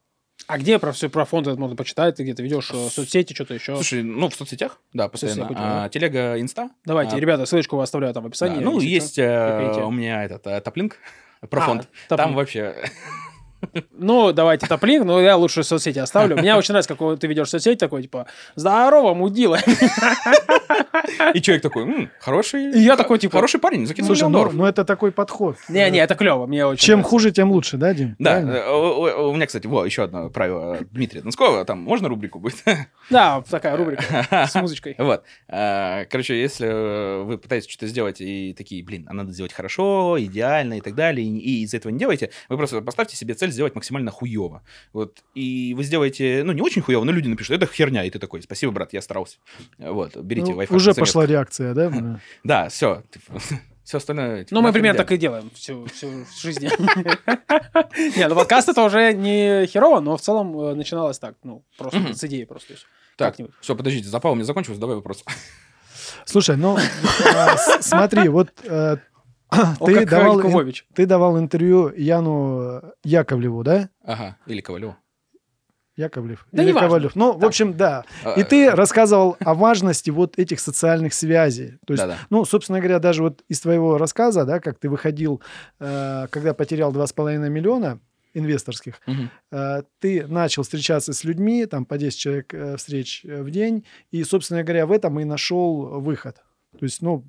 А 0.48 0.58
где 0.58 0.78
про 0.78 0.92
все 0.92 1.10
про 1.10 1.26
фонд 1.26 1.48
этот 1.48 1.60
можно 1.60 1.76
почитать? 1.78 2.16
Ты 2.16 2.24
где-то 2.24 2.44
ведешь 2.44 2.66
соцсети, 2.68 3.34
что-то 3.34 3.54
еще? 3.54 3.76
Слушай, 3.76 4.04
ну, 4.04 4.30
в 4.30 4.36
соцсетях, 4.36 4.80
да, 4.92 5.08
постоянно. 5.08 5.44
соцсетях 5.44 5.64
А, 5.64 5.90
телега, 5.90 6.40
инста. 6.42 6.70
Давайте, 6.86 7.16
а, 7.16 7.20
ребята, 7.20 7.46
ссылочку 7.46 7.80
оставляю 7.80 8.14
там 8.14 8.24
в 8.24 8.28
описании. 8.28 8.58
Да, 8.60 8.66
ну, 8.66 8.80
есть 8.80 9.18
э, 9.20 9.82
у 9.84 9.92
меня 9.92 10.24
этот 10.26 10.46
э, 10.48 10.60
топлинк 10.60 10.98
про 11.50 11.62
А, 11.62 11.66
фонд. 11.66 11.88
топлинк. 12.10 12.28
Там 12.28 12.36
вообще... 12.36 12.76
Ну, 13.98 14.32
давайте 14.34 14.68
топлинк, 14.68 15.06
но 15.06 15.22
я 15.22 15.36
лучше 15.38 15.64
соцсети 15.64 16.00
оставлю. 16.00 16.38
Мне 16.38 16.56
очень 16.56 16.74
нравится, 16.74 16.96
как 16.96 17.20
ты 17.20 17.28
ведешь 17.28 17.50
соцсеть 17.50 17.80
такой, 17.80 18.02
типа, 18.04 18.28
здорово, 18.56 19.14
мудила. 19.14 19.60
И 21.34 21.42
человек 21.42 21.62
такой, 21.64 21.84
«М, 21.84 22.10
хороший... 22.20 22.72
И 22.72 22.80
я 22.80 22.96
такой, 22.96 23.20
типа, 23.20 23.38
Хороший 23.38 23.60
парень, 23.60 23.86
закинул 23.86 24.08
Слушай, 24.08 24.24
ну, 24.24 24.30
долларов. 24.32 24.54
ну 24.54 24.66
это 24.66 24.84
такой 24.86 25.12
подход. 25.12 25.58
Не-не, 25.70 26.00
это 26.00 26.16
клево, 26.16 26.46
мне 26.46 26.66
очень 26.66 26.82
Чем 26.86 26.96
нравится. 27.00 27.10
хуже, 27.10 27.32
тем 27.32 27.52
лучше, 27.52 27.78
да, 27.78 27.94
Дим? 27.94 28.16
Да, 28.20 28.32
Правильно? 28.32 28.52
э, 28.52 28.70
у, 28.72 29.02
у- 29.28 29.30
у 29.32 29.36
меня, 29.36 29.46
кстати, 29.48 29.68
вот 29.68 29.86
еще 29.86 30.04
одно 30.04 30.30
правило 30.30 30.78
Дмитрия 30.92 31.22
Донского, 31.22 31.66
там 31.66 31.80
можно 31.80 32.10
рубрику 32.10 32.40
будет? 32.40 32.56
Да, 33.10 33.44
такая 33.50 33.76
рубрика 33.76 34.04
с 34.50 34.56
музычкой. 34.56 34.96
Вот. 34.98 35.24
А, 35.50 36.06
Короче, 36.06 36.40
если 36.40 37.24
вы 37.24 37.38
пытаетесь 37.38 37.70
что-то 37.70 37.88
сделать 37.88 38.22
и 38.22 38.54
такие, 38.58 38.84
блин, 38.84 39.06
а 39.10 39.14
надо 39.14 39.32
сделать 39.32 39.54
хорошо, 39.54 40.16
идеально 40.20 40.76
и 40.76 40.82
так 40.82 40.96
далее, 40.96 41.26
и, 41.28 41.38
и 41.38 41.64
из 41.64 41.74
этого 41.74 41.92
не 41.92 42.00
делаете, 42.00 42.30
вы 42.50 42.58
просто 42.58 42.82
поставьте 42.82 43.16
себе 43.16 43.34
цель 43.34 43.52
сделать 43.54 43.76
максимально 43.76 44.12
хуево. 44.12 44.62
Вот. 44.92 45.20
И 45.36 45.74
вы 45.76 45.84
сделаете, 45.84 46.44
ну, 46.44 46.52
не 46.54 46.62
очень 46.62 46.82
хуево, 46.82 47.04
но 47.04 47.12
люди 47.12 47.28
напишут, 47.28 47.56
это 47.56 47.66
херня, 47.72 48.04
и 48.04 48.10
ты 48.10 48.20
такой, 48.20 48.42
спасибо, 48.42 48.72
брат, 48.72 48.94
я 48.94 49.02
старался. 49.02 49.38
Вот, 49.78 50.16
берите 50.18 50.52
Ну, 50.52 50.58
лайфхак 50.58 50.76
уже 50.76 50.94
пошла 50.94 51.26
реакция, 51.26 51.74
да? 51.74 52.20
Да. 52.44 52.70
Все. 52.70 53.04
Все 53.84 53.98
остальное... 53.98 54.44
типа, 54.44 54.56
Ну, 54.56 54.62
мы 54.62 54.74
примерно 54.74 54.98
так 54.98 55.12
и 55.12 55.18
делаем 55.18 55.50
всю, 55.54 55.86
всю 55.86 56.26
жизнь. 56.42 56.68
Не, 58.18 58.28
ну 58.28 58.36
подкаст 58.36 58.70
это 58.70 58.84
уже 58.84 59.14
не 59.14 59.66
херово, 59.68 60.00
но 60.00 60.18
в 60.18 60.22
целом 60.22 60.60
э, 60.60 60.74
начиналось 60.76 61.20
так, 61.20 61.36
ну, 61.44 61.64
просто 61.78 62.14
с 62.14 62.24
идеи 62.24 62.44
просто. 62.46 62.74
Так, 63.18 63.34
как-нибудь. 63.34 63.54
все, 63.62 63.76
подождите, 63.76 64.08
запал 64.08 64.36
мне 64.36 64.44
закончился, 64.44 64.80
давай 64.82 64.96
вопрос. 64.96 65.24
Слушай, 66.26 66.58
ну 66.58 66.78
с- 66.78 67.82
смотри, 67.82 68.28
вот 68.30 68.50
э, 68.64 68.98
ты 69.86 69.94
как 69.96 70.10
давал, 70.10 70.38
Якубович. 70.40 70.86
ты 70.94 71.06
давал 71.06 71.40
интервью 71.40 71.92
Яну 71.96 72.82
Яковлеву, 73.04 73.64
да? 73.64 73.90
Ага, 74.04 74.38
или 74.48 74.62
Ковалеву. 74.62 74.96
Яковлев. 75.96 76.48
Да 76.52 76.64
Или 76.64 76.70
неважно. 76.72 76.88
Ковалев. 76.88 77.16
Ну, 77.16 77.34
в 77.34 77.40
Так. 77.40 77.50
общем, 77.50 77.78
да. 77.78 78.04
И 78.36 78.42
А, 78.42 78.44
ты 78.44 78.72
рассказывал 78.72 79.38
о 79.40 79.54
важности 79.54 80.10
вот 80.10 80.40
этих 80.40 80.60
социальных 80.60 81.14
связей. 81.14 81.78
То 81.86 81.94
есть, 81.94 82.04
Да-да. 82.04 82.18
ну, 82.32 82.46
собственно 82.46 82.80
говоря, 82.80 82.98
даже 82.98 83.22
вот 83.22 83.44
из 83.48 83.60
твоего 83.62 84.00
рассказа, 84.00 84.44
да, 84.44 84.60
как 84.60 84.80
ты 84.80 84.90
выходил, 84.90 85.40
э, 85.80 86.26
когда 86.32 86.56
потерял 86.56 86.92
2,5 86.92 87.48
миллиона 87.50 88.00
инвесторских, 88.34 89.02
э, 89.52 89.84
ты 90.00 90.26
начал 90.26 90.64
встречаться 90.64 91.14
с 91.14 91.24
людьми, 91.24 91.68
там 91.68 91.86
по 91.86 92.00
10 92.00 92.18
человек 92.18 92.52
э, 92.56 92.76
встреч 92.78 93.24
э, 93.24 93.44
в 93.44 93.52
день, 93.52 93.86
и, 94.10 94.24
собственно 94.24 94.64
говоря, 94.64 94.88
в 94.88 94.92
этом 94.92 95.20
и 95.20 95.26
нашел 95.26 96.02
выход. 96.02 96.38
То 96.80 96.86
есть, 96.86 97.04
ну, 97.04 97.24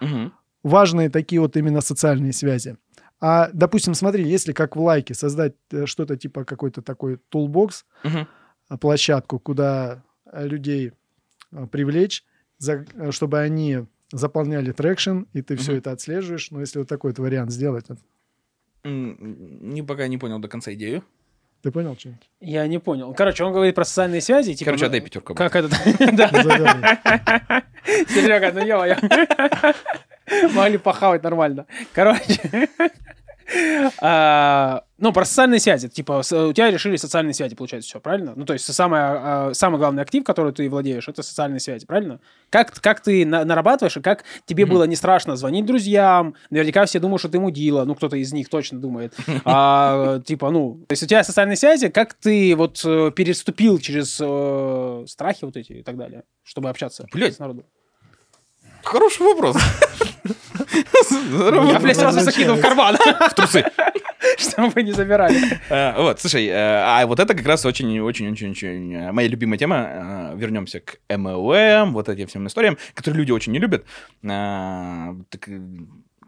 Мгм. 0.00 0.34
Важные 0.62 1.10
такие 1.10 1.40
вот 1.40 1.56
именно 1.56 1.80
социальные 1.80 2.32
связи. 2.32 2.76
А, 3.20 3.50
допустим, 3.52 3.94
смотри, 3.94 4.24
если 4.24 4.52
как 4.52 4.76
в 4.76 4.80
лайке 4.80 5.14
создать 5.14 5.54
э, 5.70 5.86
что-то 5.86 6.16
типа 6.16 6.44
какой-то 6.44 6.82
такой 6.82 7.18
toolbox, 7.32 7.84
Мгм. 8.04 8.26
э, 8.70 8.76
площадку, 8.78 9.38
куда 9.38 10.02
э, 10.32 10.46
людей 10.46 10.92
привлечь, 11.70 12.24
за- 12.58 12.84
чтобы 13.12 13.38
они 13.40 13.84
заполняли 14.12 14.72
traction, 14.72 15.20
и 15.34 15.42
ты 15.42 15.56
все 15.56 15.72
Мгм. 15.72 15.78
это 15.78 15.92
отслеживаешь. 15.92 16.50
Но 16.50 16.60
если 16.60 16.78
вот 16.80 16.88
такой 16.88 17.10
вот 17.12 17.18
вариант 17.18 17.50
сделать, 17.52 17.86
Не, 18.84 19.82
пока 19.82 20.08
не 20.08 20.18
понял 20.18 20.38
до 20.40 20.48
конца 20.48 20.72
идею. 20.74 21.04
ты 21.62 21.70
понял 21.70 21.96
что-нибудь? 21.96 22.28
Я 22.40 22.66
не 22.66 22.80
понял. 22.80 23.14
Короче, 23.14 23.44
он 23.44 23.52
говорит 23.52 23.76
про 23.76 23.84
социальные 23.84 24.20
связи. 24.20 24.54
Типа, 24.54 24.70
Короче, 24.72 24.84
ну, 24.84 24.86
отдай 24.88 25.00
пятерку. 25.00 25.34
Как 25.36 25.54
это? 25.54 25.68
Серега, 28.08 28.50
ну 28.52 28.66
ё 28.66 28.96
Могли 30.54 30.78
похавать 30.78 31.22
нормально. 31.22 31.66
Короче. 31.92 32.68
а, 34.00 34.84
Ну, 34.98 35.12
про 35.12 35.24
социальные 35.24 35.60
связи. 35.60 35.88
Типа, 35.88 36.20
у 36.20 36.52
тебя 36.52 36.70
решили 36.70 36.96
социальные 36.96 37.34
связи, 37.34 37.54
получается, 37.56 37.88
все, 37.88 38.00
правильно? 38.00 38.34
Ну, 38.36 38.44
то 38.44 38.52
есть, 38.52 38.72
самое, 38.72 39.02
а, 39.04 39.50
самый 39.52 39.78
главный 39.78 40.02
актив, 40.02 40.22
который 40.24 40.52
ты 40.52 40.68
владеешь, 40.70 41.08
это 41.08 41.22
социальные 41.22 41.60
связи, 41.60 41.86
правильно? 41.86 42.20
Как, 42.50 42.72
как 42.80 43.00
ты 43.00 43.26
на- 43.26 43.44
нарабатываешь, 43.44 43.96
и 43.96 44.00
как 44.00 44.24
тебе 44.46 44.64
было 44.64 44.84
не 44.84 44.96
страшно 44.96 45.36
звонить 45.36 45.66
друзьям? 45.66 46.34
Наверняка 46.50 46.84
все 46.86 47.00
думают, 47.00 47.20
что 47.20 47.28
ты 47.28 47.40
мудила. 47.40 47.84
Ну, 47.84 47.94
кто-то 47.94 48.16
из 48.16 48.32
них 48.32 48.48
точно 48.48 48.80
думает. 48.80 49.14
А, 49.44 50.20
типа, 50.24 50.50
ну, 50.50 50.84
то 50.88 50.92
есть, 50.92 51.02
у 51.02 51.06
тебя 51.06 51.24
социальные 51.24 51.56
связи, 51.56 51.88
как 51.88 52.14
ты 52.14 52.54
вот 52.56 52.80
э, 52.84 53.10
переступил 53.14 53.78
через 53.78 54.18
э, 54.22 55.04
страхи 55.08 55.44
вот 55.44 55.56
эти 55.56 55.72
и 55.72 55.82
так 55.82 55.96
далее, 55.96 56.22
чтобы 56.44 56.70
общаться 56.70 57.06
Блядь. 57.12 57.34
с 57.34 57.38
народом? 57.38 57.64
Хороший 58.82 59.22
вопрос. 59.22 59.56
Я, 61.70 61.78
блядь, 61.80 61.96
сразу 61.96 62.20
закинул 62.20 62.56
в 62.56 62.60
карман, 62.60 62.96
В 62.96 63.34
трусы. 63.34 63.64
чтобы 64.38 64.68
вы 64.68 64.82
не 64.82 64.92
забирали. 64.92 65.36
Э, 65.68 66.00
Вот, 66.02 66.20
слушай, 66.20 66.46
э, 66.46 66.54
а 66.54 67.06
вот 67.06 67.20
это 67.20 67.34
как 67.34 67.46
раз 67.46 67.64
очень-очень-очень 67.64 68.94
э, 68.94 69.12
моя 69.12 69.28
любимая 69.28 69.58
тема. 69.58 70.32
Вернемся 70.36 70.80
к 70.80 70.98
MLM, 71.08 71.90
вот 71.92 72.08
этим 72.08 72.26
всем 72.26 72.46
историям, 72.46 72.78
которые 72.94 73.18
люди 73.18 73.32
очень 73.32 73.52
не 73.52 73.58
любят. 73.58 73.84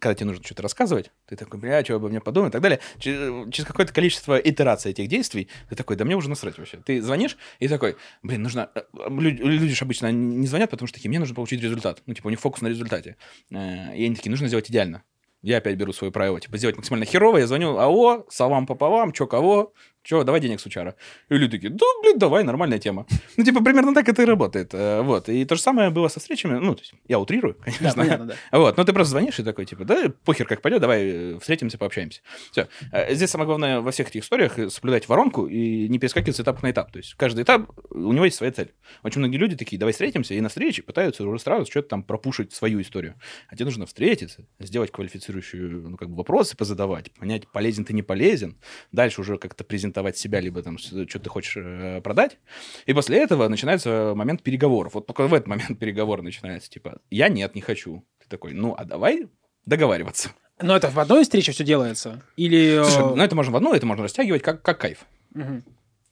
Э, 0.05 0.09
э, 0.09 0.09
Когда 0.09 0.15
тебе 0.15 0.27
нужно 0.27 0.45
что-то 0.45 0.63
рассказывать, 0.63 1.11
ты 1.27 1.37
такой, 1.37 1.59
бля, 1.59 1.83
что 1.85 1.97
обо 1.97 2.09
мне 2.09 2.21
подумают 2.21 2.53
и 2.53 2.55
так 2.55 2.63
далее. 2.63 2.81
Че- 2.99 3.51
Через 3.51 3.67
какое-то 3.67 3.93
количество 3.93 4.37
итераций 4.37 4.91
этих 4.91 5.09
действий 5.09 5.49
ты 5.71 5.77
такой, 5.77 5.97
да 5.97 6.05
мне 6.05 6.15
уже 6.17 6.29
насрать 6.29 6.59
вообще. 6.59 6.79
Ты 6.85 7.01
звонишь 7.03 7.37
и 7.59 7.69
такой, 7.69 7.97
блин, 8.23 8.43
нужно... 8.43 8.71
э, 8.75 8.83
Люди, 9.09 9.43
люди 9.43 9.75
же 9.75 9.85
обычно 9.85 10.13
не 10.13 10.47
звонят, 10.47 10.71
потому 10.71 10.87
что 10.87 10.97
такие, 10.97 11.09
мне 11.09 11.19
нужно 11.19 11.35
получить 11.35 11.63
результат. 11.63 12.03
Ну, 12.07 12.15
типа, 12.15 12.27
у 12.29 12.31
них 12.31 12.41
фокус 12.41 12.61
на 12.63 12.69
результате. 12.69 13.17
Э, 13.51 13.97
И 13.97 14.05
они 14.07 14.15
такие, 14.15 14.31
нужно 14.31 14.49
сделать 14.49 14.71
идеально. 14.71 15.03
Я 15.43 15.59
опять 15.59 15.77
беру 15.77 15.93
свое 15.93 16.11
правило, 16.11 16.41
типа, 16.41 16.57
сделать 16.57 16.77
максимально 16.77 17.05
херово, 17.05 17.37
я 17.39 17.47
звоню, 17.47 17.77
алло, 17.77 18.25
салам 18.31 18.67
пополам, 18.67 19.13
чё 19.13 19.27
кого, 19.27 19.75
чё, 20.05 20.23
давай 20.23 20.41
денег 20.41 20.61
сучара. 20.61 20.95
И 21.29 21.35
люди 21.35 21.57
такие, 21.57 21.71
да, 21.71 21.87
блин, 22.03 22.19
давай, 22.19 22.45
нормальная 22.45 22.79
тема. 22.79 23.07
Ну, 23.37 23.45
типа, 23.45 23.65
примерно 23.65 23.93
так 23.95 24.09
это 24.09 24.23
и 24.23 24.27
работает. 24.27 24.71
Э, 24.75 25.03
Вот, 25.03 25.29
и 25.29 25.45
то 25.45 25.57
же 25.57 25.61
самое 25.63 25.91
было 25.91 26.09
со 26.09 26.21
встречами, 26.21 26.59
ну, 26.59 26.75
то 26.75 26.83
есть, 26.83 26.95
я 27.09 27.19
утрирую, 27.19 27.57
Да, 27.59 27.73
конечно. 27.73 28.03
понятно, 28.03 28.27
да. 28.27 28.59
Вот, 28.59 28.77
но 28.77 28.85
ты 28.85 28.93
просто 28.93 29.11
звонишь 29.11 29.41
и 29.41 29.43
такой, 29.43 29.65
типа, 29.67 29.85
да, 29.85 30.13
похер 30.25 30.47
как 30.47 30.61
пойдет, 30.63 30.81
давай 30.81 31.03
э, 31.05 31.39
встретимся, 31.41 31.79
пообщаемся. 31.79 32.21
Все. 32.53 32.69
Здесь 33.11 33.31
самое 33.31 33.47
главное 33.47 33.81
во 33.81 33.91
всех 33.91 34.09
этих 34.09 34.23
историях 34.23 34.59
э, 34.59 34.69
соблюдать 34.71 35.09
воронку 35.09 35.47
и 35.47 35.89
не 35.89 35.99
перескакивать 35.99 36.37
с 36.37 36.41
этапа 36.41 36.61
на 36.63 36.71
этап. 36.71 36.93
То 36.93 36.99
есть 36.99 37.15
каждый 37.15 37.43
этап, 37.45 37.71
э, 37.71 37.95
у 37.97 38.13
него 38.13 38.27
есть 38.27 38.37
своя 38.37 38.53
цель. 38.53 38.73
Очень 39.03 39.21
многие 39.21 39.39
люди 39.39 39.57
такие, 39.57 39.79
давай 39.79 39.93
встретимся, 39.93 40.35
и 40.35 40.41
на 40.41 40.49
встрече 40.51 40.83
пытаются 40.83 41.25
уже 41.27 41.39
сразу 41.39 41.71
что-то 41.71 41.89
там 41.89 42.03
пропушить 42.03 42.53
свою 42.53 42.81
историю. 42.83 43.15
А 43.49 43.55
тебе 43.57 43.65
нужно 43.65 43.87
встретиться, 43.87 44.47
сделать 44.61 44.91
квалифицирующую, 44.91 45.89
ну, 45.91 45.97
как 45.97 46.11
бы 46.11 46.17
вопросы 46.17 46.57
позадавать, 46.57 47.11
понять, 47.13 47.49
полезен 47.49 47.85
ты, 47.85 47.95
не 47.95 48.03
полезен. 48.03 48.59
Дальше 48.93 49.23
уже 49.23 49.39
как-то 49.39 49.65
презентовать 49.65 49.94
себя, 50.17 50.41
либо 50.41 50.63
там 50.63 50.79
что 50.79 51.05
ты 51.05 51.29
хочешь 51.29 51.57
э, 51.57 52.01
продать. 52.03 52.39
И 52.87 52.93
после 52.93 53.19
этого 53.19 53.49
начинается 53.49 54.13
момент 54.15 54.43
переговоров. 54.43 54.95
Вот 54.95 55.07
в 55.09 55.35
этот 55.35 55.47
момент 55.47 55.79
переговоры 55.79 56.23
начинаются, 56.23 56.71
типа, 56.71 57.01
я 57.11 57.29
нет, 57.29 57.55
не 57.55 57.61
хочу. 57.61 58.05
Ты 58.21 58.29
такой, 58.29 58.53
ну, 58.53 58.75
а 58.77 58.85
давай 58.85 59.29
договариваться. 59.67 60.31
Но 60.61 60.77
это 60.77 60.89
в 60.89 60.99
одной 60.99 61.25
встрече 61.25 61.53
все 61.53 61.65
делается? 61.65 62.23
Или... 62.37 62.81
э, 62.81 62.85
Слушай, 62.85 63.17
ну 63.17 63.23
это 63.23 63.35
можно 63.35 63.53
в 63.53 63.57
одно, 63.57 63.75
это 63.75 63.87
можно 63.87 64.05
растягивать 64.05 64.43
как, 64.43 64.63
как 64.63 64.79
кайф. 64.79 65.05
мгм. 65.33 65.65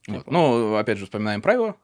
Вот. 0.09 0.31
Ну, 0.31 0.75
опять 0.77 0.99
же, 0.99 1.05
вспоминаем 1.05 1.43
правила. 1.43 1.77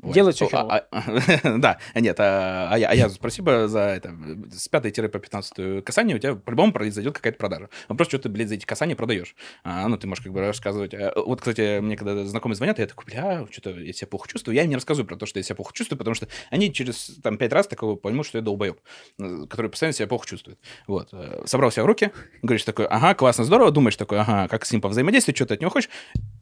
Ой, 0.00 0.12
Делать 0.12 0.36
всё 0.36 0.46
о, 0.46 0.60
а- 0.60 0.86
а- 0.92 1.58
Да, 1.58 1.78
нет, 1.94 2.20
а 2.20 2.68
а 2.70 2.78
я, 2.78 2.88
а 2.88 2.94
я 2.94 3.08
спасибо 3.08 3.66
за 3.66 3.80
это. 3.80 4.14
С 4.52 4.68
5 4.68 5.08
по 5.08 5.18
15 5.18 5.82
касание 5.84 6.16
у 6.16 6.18
тебя 6.20 6.36
по-любому 6.36 6.72
произойдет 6.72 7.14
какая-то 7.14 7.38
продажа. 7.38 7.68
Вопрос, 7.88 8.08
что 8.08 8.18
ты, 8.18 8.28
блядь, 8.28 8.48
за 8.48 8.54
эти 8.54 8.64
касания 8.64 8.94
продаешь. 8.94 9.34
А, 9.64 9.88
ну, 9.88 9.96
ты 9.96 10.06
можешь 10.06 10.22
как 10.22 10.32
бы 10.32 10.40
рассказывать. 10.40 10.94
А, 10.94 11.12
Вот, 11.16 11.40
кстати, 11.40 11.80
мне 11.80 11.96
когда 11.96 12.24
знакомые 12.24 12.54
звонят, 12.56 12.78
я 12.78 12.86
такой, 12.86 13.06
бля, 13.06 13.46
что-то 13.50 13.70
я 13.70 13.92
себя 13.92 14.06
плохо 14.06 14.28
чувствую. 14.28 14.54
Я 14.54 14.62
им 14.62 14.68
не 14.70 14.76
рассказываю 14.76 15.06
про 15.08 15.16
то, 15.16 15.26
что 15.26 15.40
я 15.40 15.42
себя 15.42 15.56
плохо 15.56 15.72
чувствую, 15.74 15.98
потому 15.98 16.14
что 16.14 16.28
они 16.50 16.72
через 16.72 17.18
там 17.22 17.36
5 17.36 17.52
раз 17.52 17.66
такого 17.66 17.96
поймут, 17.96 18.26
что 18.26 18.38
я 18.38 18.42
долбоеб, 18.42 18.78
э, 19.18 19.46
который 19.50 19.68
постоянно 19.68 19.94
себя 19.94 20.06
плохо 20.06 20.26
чувствует. 20.28 20.58
Вот. 20.86 21.08
э, 21.12 21.42
Собрал 21.46 21.72
себя 21.72 21.82
в 21.82 21.86
руки, 21.86 22.12
говоришь 22.42 22.62
такой, 22.64 22.86
ага, 22.86 23.14
классно, 23.14 23.42
здорово, 23.44 23.72
думаешь 23.72 23.96
такой, 23.96 24.20
ага, 24.20 24.46
как 24.48 24.64
с 24.64 24.70
ним 24.70 24.80
повзаимодействовать, 24.80 25.36
что 25.36 25.46
ты 25.46 25.54
от 25.54 25.60
него 25.60 25.70
хочешь, 25.70 25.90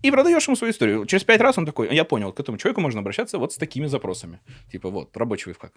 и 0.03 0.11
продаешь 0.11 0.47
ему 0.47 0.57
свою 0.57 0.73
историю. 0.73 1.07
Через 1.07 1.25
пять 1.25 1.41
раз 1.41 1.57
он 1.57 1.65
такой, 1.65 1.95
я 1.95 2.05
понял, 2.05 2.33
к 2.33 2.41
этому 2.41 2.59
человеку 2.59 2.81
можно 2.83 3.01
обращаться 3.01 3.39
вот 3.47 3.53
с 3.53 3.57
такими 3.57 3.87
запросами. 3.87 4.41
Типа 4.73 4.91
вот, 4.91 5.17
рабочий 5.17 5.51
лайфхак. 5.51 5.73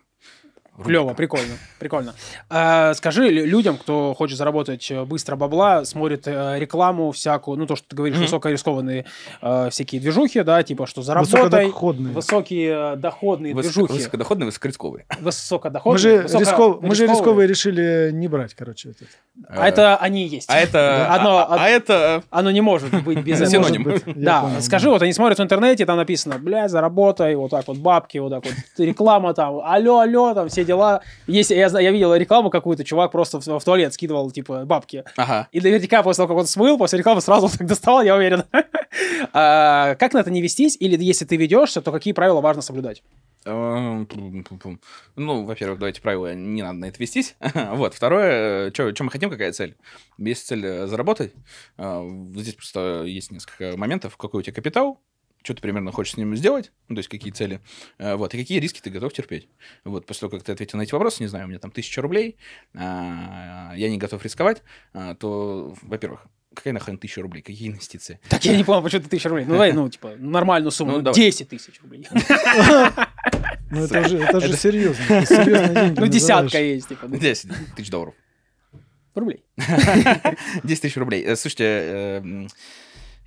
Клево, 0.83 1.13
прикольно, 1.13 1.53
прикольно. 1.79 2.13
А, 2.49 2.93
скажи 2.93 3.29
лю- 3.29 3.45
людям, 3.45 3.77
кто 3.77 4.13
хочет 4.17 4.37
заработать 4.37 4.89
э, 4.91 5.03
быстро 5.05 5.35
бабла, 5.35 5.85
смотрит 5.85 6.27
э, 6.27 6.55
рекламу 6.59 7.11
всякую, 7.11 7.57
ну 7.57 7.65
то, 7.65 7.75
что 7.75 7.87
ты 7.89 7.95
говоришь, 7.95 8.17
высокорискованные 8.17 9.05
э, 9.41 9.69
всякие 9.71 10.01
движухи, 10.01 10.41
да, 10.43 10.61
типа 10.63 10.85
что 10.87 11.01
заработай, 11.01 11.31
Высокодоходные. 11.43 12.13
высокие 12.13 12.93
э, 12.93 12.95
доходные 12.95 13.53
движухи, 13.53 13.93
Высокодоходный, 13.93 14.45
высокорисковый. 14.45 15.05
высокодоходные, 15.19 15.93
Мы 15.93 15.97
же, 15.99 16.17
высоко- 16.27 16.39
рисков- 16.39 16.77
мы 16.81 16.95
же 16.95 17.07
рисковые. 17.07 17.47
решили 17.47 18.09
не 18.13 18.27
брать, 18.27 18.53
короче. 18.53 18.89
этот. 18.89 19.07
А 19.47 19.67
это 19.67 19.95
они 19.97 20.27
есть. 20.27 20.49
А 20.49 20.59
это... 20.59 21.07
Одно- 21.13 21.37
а- 21.39 21.55
а 21.59 21.67
это... 21.69 22.23
Оно 22.29 22.51
не 22.51 22.61
может 22.61 23.03
быть 23.03 23.19
без 23.23 23.39
Это 23.41 23.49
этого. 23.49 23.63
синоним. 23.65 24.01
Да, 24.15 24.49
скажи, 24.61 24.89
вот 24.89 25.01
они 25.01 25.13
смотрят 25.13 25.39
в 25.39 25.41
интернете, 25.43 25.85
там 25.85 25.97
написано, 25.97 26.37
бля, 26.37 26.67
заработай, 26.67 27.35
вот 27.35 27.51
так 27.51 27.67
вот 27.67 27.77
бабки, 27.77 28.17
вот 28.17 28.29
так 28.31 28.43
вот, 28.45 28.53
реклама 28.77 29.33
там, 29.33 29.59
алло, 29.63 29.99
алло, 29.99 30.33
там 30.33 30.49
все 30.49 30.63
дела. 30.69 31.01
Есть, 31.27 31.51
я, 31.51 31.67
я 31.67 31.91
видел 31.91 32.15
рекламу 32.15 32.49
какую-то, 32.49 32.83
чувак 32.83 33.11
просто 33.11 33.39
в, 33.39 33.59
в 33.59 33.63
туалет 33.63 33.93
скидывал, 33.93 34.31
типа, 34.31 34.65
бабки. 34.65 35.03
Ага. 35.17 35.47
И 35.51 35.59
наверняка 35.59 36.03
после 36.03 36.21
того, 36.23 36.27
как 36.35 36.41
он 36.41 36.47
смыл, 36.47 36.77
после 36.77 36.99
рекламы 36.99 37.21
сразу 37.21 37.49
так 37.57 37.67
доставал, 37.67 38.01
я 38.03 38.15
уверен. 38.15 38.43
А, 39.33 39.95
Как 39.95 40.13
на 40.13 40.19
это 40.19 40.31
не 40.31 40.41
вестись? 40.41 40.75
Или 40.79 41.01
если 41.03 41.23
ты 41.25 41.37
ведешься, 41.37 41.81
то 41.81 41.91
какие 41.91 42.13
правила 42.13 42.41
важно 42.41 42.61
соблюдать? 42.63 43.03
Э, 43.45 44.05
пум-пум-пум. 44.09 44.79
Ну, 45.15 45.45
во-первых, 45.45 45.79
давайте 45.79 46.01
правила, 46.01 46.33
не 46.33 46.63
надо 46.63 46.79
на 46.79 46.85
это 46.85 46.97
вестись. 46.99 47.35
вот. 47.53 47.93
Второе, 47.93 48.71
что 48.71 49.03
мы 49.03 49.11
хотим, 49.11 49.29
какая 49.29 49.51
цель? 49.51 49.75
Есть 50.17 50.47
цель 50.47 50.65
э, 50.65 50.87
заработать. 50.87 51.33
Э, 51.77 52.01
Здесь 52.35 52.55
просто 52.55 53.03
есть 53.03 53.31
несколько 53.31 53.77
моментов. 53.77 54.17
Какой 54.17 54.39
у 54.39 54.43
тебя 54.43 54.55
капитал, 54.55 54.99
что 55.43 55.53
ты 55.53 55.61
примерно 55.61 55.91
хочешь 55.91 56.13
с 56.13 56.17
ним 56.17 56.35
сделать, 56.35 56.71
ну, 56.87 56.95
то 56.95 56.99
есть 56.99 57.09
какие 57.09 57.31
цели, 57.31 57.61
э, 57.97 58.15
вот, 58.15 58.33
и 58.33 58.37
какие 58.37 58.59
риски 58.59 58.81
ты 58.81 58.89
готов 58.89 59.13
терпеть. 59.13 59.47
Вот, 59.83 60.05
после 60.05 60.21
того, 60.21 60.31
как 60.31 60.43
ты 60.43 60.51
ответил 60.51 60.77
на 60.77 60.83
эти 60.83 60.91
вопросы, 60.93 61.23
не 61.23 61.27
знаю, 61.27 61.45
у 61.45 61.47
меня 61.49 61.59
там 61.59 61.71
тысяча 61.71 62.01
рублей, 62.01 62.37
а, 62.75 63.73
я 63.75 63.89
не 63.89 63.97
готов 63.97 64.23
рисковать, 64.23 64.61
а, 64.93 65.15
то, 65.15 65.75
во-первых, 65.81 66.25
какая 66.53 66.73
нахрен 66.73 66.97
тысяча 66.97 67.21
рублей, 67.21 67.41
какие 67.41 67.69
инвестиции? 67.69 68.19
Так 68.27 68.43
я 68.43 68.57
не 68.57 68.63
понял, 68.63 68.81
почему 68.81 69.03
ты 69.03 69.09
тысяча 69.09 69.29
рублей. 69.29 69.45
Ну, 69.45 69.53
давай, 69.53 69.71
ну, 69.71 69.87
типа, 69.89 70.15
нормальную 70.17 70.71
сумму. 70.71 70.91
Ну, 70.91 70.97
Ну, 70.97 71.03
давай. 71.03 71.15
10 71.15 71.47
тысяч 71.49 71.81
рублей. 71.81 72.07
Ну, 73.71 73.83
это 73.83 74.09
же, 74.09 74.17
это 74.17 74.39
же 74.39 74.57
серьезно. 74.57 75.93
Ну, 75.95 76.07
десятка 76.07 76.59
есть, 76.59 76.87
типа. 76.89 77.07
ну, 77.07 77.17
10 77.19 77.75
тысяч 77.75 77.91
долларов. 77.91 78.15
Рублей. 79.13 79.43
10 80.63 80.81
тысяч 80.81 80.97
рублей. 80.97 81.23
Э, 81.23 81.35
Слушайте, 81.35 81.65
э, 81.65 82.47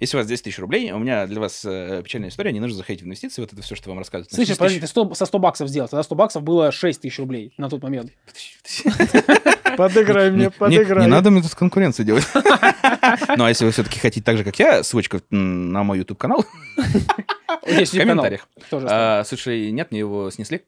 если 0.03 0.17
у 0.17 0.21
вас 0.21 0.27
10 0.27 0.45
тысяч 0.45 0.59
рублей, 0.59 0.93
у 0.93 0.99
меня 0.99 1.27
для 1.27 1.41
вас 1.41 1.65
э, 1.65 2.03
печальная 2.05 2.29
история, 2.29 2.53
не 2.53 2.61
нужно 2.61 2.77
заходить 2.77 3.03
в 3.03 3.07
инвестиции, 3.07 3.41
вот 3.41 3.53
это 3.53 3.63
все, 3.63 3.75
что 3.75 3.89
вам 3.89 3.99
рассказывают. 3.99 4.31
Слышишь, 4.33 4.49
10 4.49 4.59
подожди, 4.59 4.81
тысяч- 4.81 4.93
ты 4.93 5.01
100 5.05 5.15
со 5.15 5.27
100 5.27 5.39
баксов 5.39 5.69
сделал. 5.69 5.89
Тогда 5.89 6.03
100 6.03 6.15
баксов 6.15 6.43
было 6.43 6.73
6 6.73 7.01
тысяч 7.01 7.19
рублей 7.19 7.55
на 7.57 7.69
тот 7.71 7.83
момент. 7.83 8.13
Подыграй 9.77 10.31
мне, 10.31 10.45
Не- 10.45 10.51
подыграй. 10.51 11.05
Не, 11.05 11.11
надо 11.11 11.31
мне 11.31 11.43
тут 11.43 11.55
конкуренцию 11.55 12.07
делать. 12.07 12.27
Ну, 13.37 13.45
а 13.45 13.49
если 13.49 13.65
вы 13.65 13.73
все-таки 13.73 13.99
хотите 13.99 14.25
так 14.25 14.37
же, 14.37 14.45
как 14.45 14.59
я, 14.59 14.83
ссылочка 14.85 15.21
на 15.31 15.83
мой 15.83 15.99
YouTube-канал 15.99 16.45
Есть 17.67 17.95
в 17.95 17.99
комментариях. 17.99 18.49
А, 18.71 19.25
Слушай, 19.25 19.71
нет, 19.73 19.91
мне 19.91 20.01
его 20.01 20.31
снесли. 20.31 20.63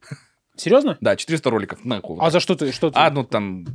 Серьезно? 0.55 0.97
Да, 1.01 1.15
400 1.15 1.49
роликов. 1.49 1.85
На 1.85 2.01
кого? 2.01 2.21
А 2.23 2.29
за 2.31 2.39
что 2.39 2.55
ты? 2.55 2.71
Что 2.71 2.89
ты? 2.89 2.99
А, 2.99 3.09
ну 3.11 3.23
там... 3.23 3.65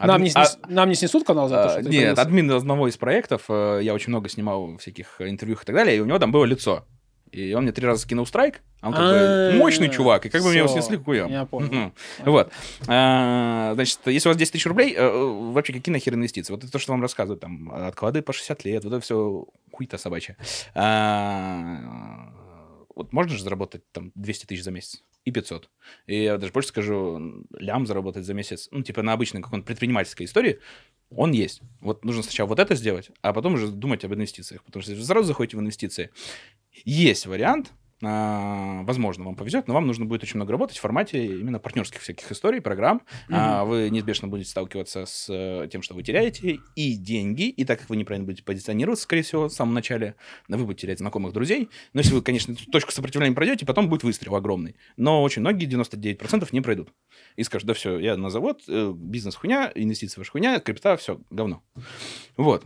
Нам 0.00 0.22
не, 0.22 0.30
а- 0.34 0.44
снес- 0.44 0.58
нам 0.68 0.88
не 0.88 0.94
снесут 0.94 1.24
канал 1.26 1.48
за 1.48 1.54
то, 1.54 1.64
а, 1.66 1.68
что 1.70 1.78
ты 1.82 1.88
Нет, 1.88 1.92
появился? 2.00 2.22
админ 2.22 2.50
одного 2.50 2.88
из 2.88 2.96
проектов, 2.96 3.44
э, 3.48 3.80
я 3.82 3.94
очень 3.94 4.10
много 4.10 4.28
снимал 4.28 4.76
всяких 4.78 5.20
интервью 5.20 5.56
и 5.60 5.64
так 5.64 5.74
далее, 5.74 5.96
и 5.96 6.00
у 6.00 6.04
него 6.04 6.18
там 6.18 6.32
было 6.32 6.44
лицо. 6.44 6.84
И 7.30 7.52
он 7.52 7.64
мне 7.64 7.72
три 7.72 7.84
раза 7.86 8.00
скинул 8.02 8.26
страйк, 8.26 8.60
а 8.80 8.88
он 8.88 8.92
как 8.94 9.02
бы 9.02 9.16
А, 9.16 9.52
мощный 9.56 9.88
чувак, 9.90 10.24
и 10.26 10.28
как 10.28 10.42
бы 10.42 10.50
мне 10.50 10.58
его 10.58 10.68
снесли 10.68 10.96
хуем. 10.96 11.28
я 11.28 11.44
понял. 11.46 11.92
Вот. 12.24 12.52
А, 12.86 13.72
Значит, 13.74 13.98
если 14.06 14.28
у 14.28 14.30
вас 14.30 14.36
10 14.36 14.52
тысяч 14.52 14.66
рублей, 14.66 14.94
э, 14.96 15.08
вообще 15.52 15.72
какие 15.72 15.92
нахер 15.92 16.14
инвестиции? 16.14 16.52
Вот 16.52 16.62
это 16.62 16.70
то, 16.72 16.78
что 16.78 16.92
вам 16.92 17.02
рассказывают, 17.02 17.40
там, 17.40 17.72
отклады 17.72 18.22
по 18.22 18.32
60 18.32 18.64
лет, 18.64 18.84
вот 18.84 18.92
это 18.92 19.00
все 19.02 19.46
хуйта 19.72 19.98
собачья. 19.98 20.36
А, 20.74 22.30
Вот 22.96 23.12
можно 23.12 23.36
же 23.36 23.42
заработать 23.42 23.82
там 23.90 24.12
200 24.14 24.46
тысяч 24.46 24.62
за 24.62 24.70
месяц 24.70 25.02
и 25.24 25.30
500. 25.30 25.70
И 26.06 26.22
я 26.22 26.38
даже 26.38 26.52
больше 26.52 26.68
скажу, 26.68 27.46
лям 27.50 27.86
заработать 27.86 28.24
за 28.24 28.34
месяц, 28.34 28.68
ну, 28.70 28.82
типа 28.82 29.02
на 29.02 29.12
обычной 29.12 29.42
какой-то 29.42 29.64
предпринимательской 29.64 30.24
истории, 30.24 30.60
он 31.10 31.32
есть. 31.32 31.60
Вот 31.80 32.04
нужно 32.04 32.22
сначала 32.22 32.48
вот 32.48 32.58
это 32.58 32.74
сделать, 32.74 33.10
а 33.22 33.32
потом 33.32 33.54
уже 33.54 33.68
думать 33.68 34.04
об 34.04 34.14
инвестициях. 34.14 34.62
Потому 34.64 34.82
что 34.82 34.92
если 34.92 35.02
вы 35.02 35.06
сразу 35.06 35.26
заходите 35.26 35.56
в 35.56 35.60
инвестиции, 35.60 36.10
есть 36.84 37.26
вариант, 37.26 37.72
возможно, 38.04 39.24
вам 39.24 39.36
повезет, 39.36 39.68
но 39.68 39.74
вам 39.74 39.86
нужно 39.86 40.04
будет 40.04 40.22
очень 40.22 40.36
много 40.36 40.52
работать 40.52 40.78
в 40.78 40.80
формате 40.80 41.26
именно 41.26 41.58
партнерских 41.58 42.00
всяких 42.00 42.30
историй, 42.30 42.60
программ. 42.60 43.02
А, 43.30 43.64
Вы 43.64 43.90
неизбежно 43.90 44.28
будете 44.28 44.50
сталкиваться 44.50 45.06
с 45.06 45.26
э, 45.28 45.68
тем, 45.70 45.82
что 45.82 45.94
вы 45.94 46.02
теряете 46.02 46.60
и 46.76 46.94
деньги, 46.94 47.48
и 47.48 47.64
так 47.64 47.80
как 47.80 47.90
вы 47.90 47.96
неправильно 47.96 48.26
будете 48.26 48.42
позиционироваться, 48.44 49.04
скорее 49.04 49.22
всего, 49.22 49.48
в 49.48 49.52
самом 49.52 49.74
начале, 49.74 50.16
вы 50.48 50.64
будете 50.64 50.82
терять 50.82 50.98
знакомых 50.98 51.32
друзей. 51.32 51.68
Но 51.92 52.00
если 52.00 52.14
вы, 52.14 52.22
конечно, 52.22 52.52
эту 52.52 52.70
точку 52.70 52.92
сопротивления 52.92 53.34
пройдете, 53.34 53.66
потом 53.66 53.88
будет 53.88 54.02
выстрел 54.02 54.34
огромный. 54.36 54.76
Но 54.96 55.22
очень 55.22 55.40
многие, 55.40 55.66
99% 55.68 56.48
не 56.52 56.60
пройдут. 56.60 56.92
И 57.36 57.42
скажут, 57.42 57.66
да 57.66 57.74
все, 57.74 57.98
я 57.98 58.16
на 58.16 58.30
завод, 58.30 58.62
э, 58.68 58.92
бизнес 58.94 59.34
хуйня, 59.34 59.72
инвестиции 59.74 60.20
ваша 60.20 60.30
хуйня, 60.30 60.60
крипта, 60.60 60.96
все, 60.96 61.18
говно. 61.30 61.62
Вот. 62.36 62.64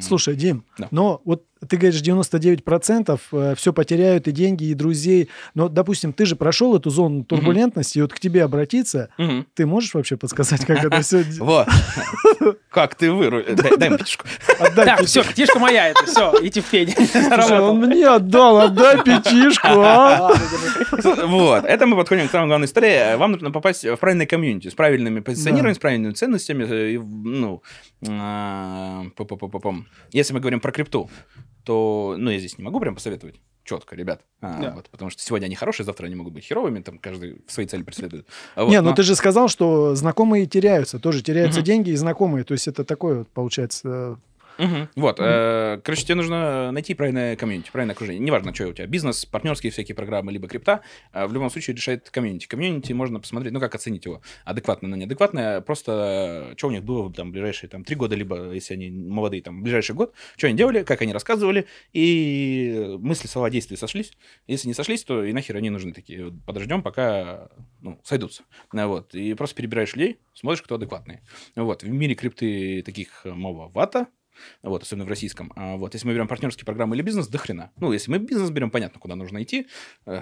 Слушай, 0.00 0.36
Дим, 0.36 0.64
Да. 0.78 0.88
но 0.90 1.20
вот 1.24 1.44
ты 1.68 1.76
говоришь, 1.76 2.00
99% 2.00 3.54
все 3.54 3.72
потеряют 3.74 4.26
и 4.28 4.32
деньги, 4.32 4.64
и 4.64 4.74
друзей. 4.74 5.28
Но, 5.54 5.68
допустим, 5.68 6.14
ты 6.14 6.24
же 6.24 6.34
прошел 6.34 6.74
эту 6.74 6.88
зону 6.88 7.22
турбулентности, 7.24 7.98
и 7.98 8.02
вот 8.02 8.14
к 8.14 8.18
тебе 8.18 8.44
обратиться, 8.44 9.10
мгм. 9.18 9.46
ты 9.54 9.66
можешь 9.66 9.92
вообще 9.92 10.16
подсказать, 10.16 10.64
как 10.64 10.82
это 10.82 11.02
все... 11.02 11.22
Вот. 11.38 11.68
Как 12.70 12.94
ты 12.94 13.10
выру... 13.12 13.42
Дай, 13.42 13.76
дай 13.76 13.88
мне 13.90 13.98
пятишку. 13.98 14.24
Отдай 14.58 14.86
Так, 14.86 15.04
все, 15.04 15.24
птишка 15.24 15.58
моя 15.58 15.88
это, 15.88 16.06
все, 16.06 16.32
идти 16.40 16.60
в 16.60 16.70
пень. 16.70 16.94
Он 17.50 17.78
мне 17.80 18.08
отдал, 18.08 18.58
отдай 18.60 19.02
пятишку, 19.02 19.66
а? 19.68 20.32
Вот. 21.26 21.64
Это 21.64 21.86
мы 21.86 21.96
подходим 21.96 22.28
к 22.28 22.30
самой 22.30 22.46
главной 22.46 22.66
истории. 22.66 23.16
Вам 23.16 23.32
нужно 23.32 23.50
попасть 23.50 23.69
в 23.72 23.96
правильное 23.96 24.26
комьюнити 24.26 24.68
с 24.68 24.74
правильными 24.74 25.20
позиционированием, 25.20 25.74
с 25.74 25.78
правильными 25.78 26.12
ценностями. 26.12 26.64
э, 26.64 26.98
ну, 27.00 27.62
а, 28.08 29.04
пу-пу-пу-пу-пум. 29.16 29.86
Если 30.12 30.32
мы 30.34 30.40
говорим 30.40 30.60
про 30.60 30.72
крипту, 30.72 31.10
то, 31.64 32.14
ну, 32.18 32.30
я 32.30 32.38
здесь 32.38 32.58
не 32.58 32.64
могу 32.64 32.80
прям 32.80 32.94
посоветовать 32.94 33.36
четко, 33.64 33.94
ребят. 33.94 34.22
А, 34.40 34.60
Да. 34.60 34.72
вот, 34.74 34.88
потому 34.90 35.10
что 35.10 35.22
сегодня 35.22 35.46
они 35.46 35.54
хорошие, 35.54 35.84
завтра 35.86 36.06
они 36.06 36.14
могут 36.16 36.32
быть 36.32 36.44
херовыми, 36.44 36.80
там 36.80 36.98
каждый 36.98 37.42
свои 37.46 37.66
цели 37.66 37.82
преследует. 37.82 38.26
А 38.54 38.64
вот, 38.64 38.70
Не, 38.70 38.80
ну 38.80 38.90
но- 38.90 38.96
ты 38.96 39.02
же 39.02 39.14
сказал, 39.14 39.48
что 39.48 39.94
знакомые 39.94 40.46
теряются, 40.46 40.98
тоже 40.98 41.22
теряются 41.22 41.60
Мгм. 41.60 41.66
деньги 41.66 41.90
и 41.90 41.96
знакомые. 41.96 42.44
То 42.44 42.52
есть 42.52 42.66
это 42.68 42.84
такое 42.84 43.18
вот 43.18 43.28
получается... 43.28 44.18
Вот, 44.96 45.16
э, 45.18 45.80
короче, 45.82 46.04
тебе 46.04 46.14
нужно 46.16 46.70
найти 46.72 46.94
правильное 46.94 47.36
community, 47.36 47.70
правильное 47.70 47.94
окружение. 47.94 48.20
Неважно, 48.20 48.54
что 48.54 48.68
у 48.68 48.72
тебя, 48.72 48.86
бизнес, 48.86 49.24
партнерские 49.24 49.72
всякие 49.72 49.94
программы, 49.94 50.32
либо 50.32 50.48
крипта, 50.48 50.82
э, 51.12 51.26
в 51.26 51.32
любом 51.32 51.50
случае 51.50 51.76
решает 51.76 52.10
community. 52.10 52.46
Community 52.46 52.92
можно 52.92 53.20
посмотреть, 53.20 53.52
ну, 53.52 53.60
как 53.60 53.74
оценить 53.74 54.04
его, 54.04 54.22
адекватное, 54.44 54.90
но 54.90 54.96
неадекватное, 54.96 55.60
просто 55.60 56.54
что 56.56 56.68
у 56.68 56.70
них 56.70 56.84
было 56.84 57.12
там 57.12 57.32
ближайшие 57.32 57.70
там 57.70 57.84
три 57.84 57.96
года, 57.96 58.16
либо, 58.16 58.52
если 58.52 58.74
они 58.74 58.90
молодые, 58.90 59.42
там, 59.42 59.62
ближайший 59.62 59.94
год, 59.94 60.14
что 60.36 60.46
они 60.46 60.56
делали, 60.56 60.82
как 60.82 61.02
они 61.02 61.12
рассказывали, 61.12 61.66
и 61.92 62.96
мысли, 62.98 63.26
слова, 63.26 63.50
действия 63.50 63.76
сошлись. 63.76 64.12
Если 64.46 64.68
не 64.68 64.74
сошлись, 64.74 65.04
то 65.04 65.24
и 65.24 65.32
нахер 65.32 65.56
они 65.56 65.70
нужны 65.70 65.92
такие. 65.92 66.26
Вот 66.26 66.34
Подождем, 66.44 66.82
пока 66.82 67.48
ну, 67.80 68.00
сойдутся. 68.04 68.44
Вот. 68.72 69.14
И 69.14 69.34
просто 69.34 69.56
перебираешь 69.56 69.94
людей, 69.94 70.18
смотришь, 70.34 70.62
кто 70.62 70.76
адекватный. 70.76 71.20
Вот. 71.56 71.82
В 71.82 71.88
мире 71.88 72.14
крипты 72.14 72.82
таких 72.82 73.22
э, 73.24 73.32
маловато, 73.32 74.08
вот, 74.62 74.82
особенно 74.82 75.04
в 75.04 75.08
российском. 75.08 75.52
А 75.56 75.76
вот, 75.76 75.94
если 75.94 76.06
мы 76.06 76.14
берем 76.14 76.28
партнерские 76.28 76.64
программы 76.64 76.96
или 76.96 77.02
бизнес, 77.02 77.28
до 77.28 77.38
хрена. 77.38 77.70
Ну, 77.78 77.92
если 77.92 78.10
мы 78.10 78.18
бизнес 78.18 78.50
берем, 78.50 78.70
понятно, 78.70 79.00
куда 79.00 79.14
нужно 79.16 79.42
идти. 79.42 79.66
Э, 80.06 80.20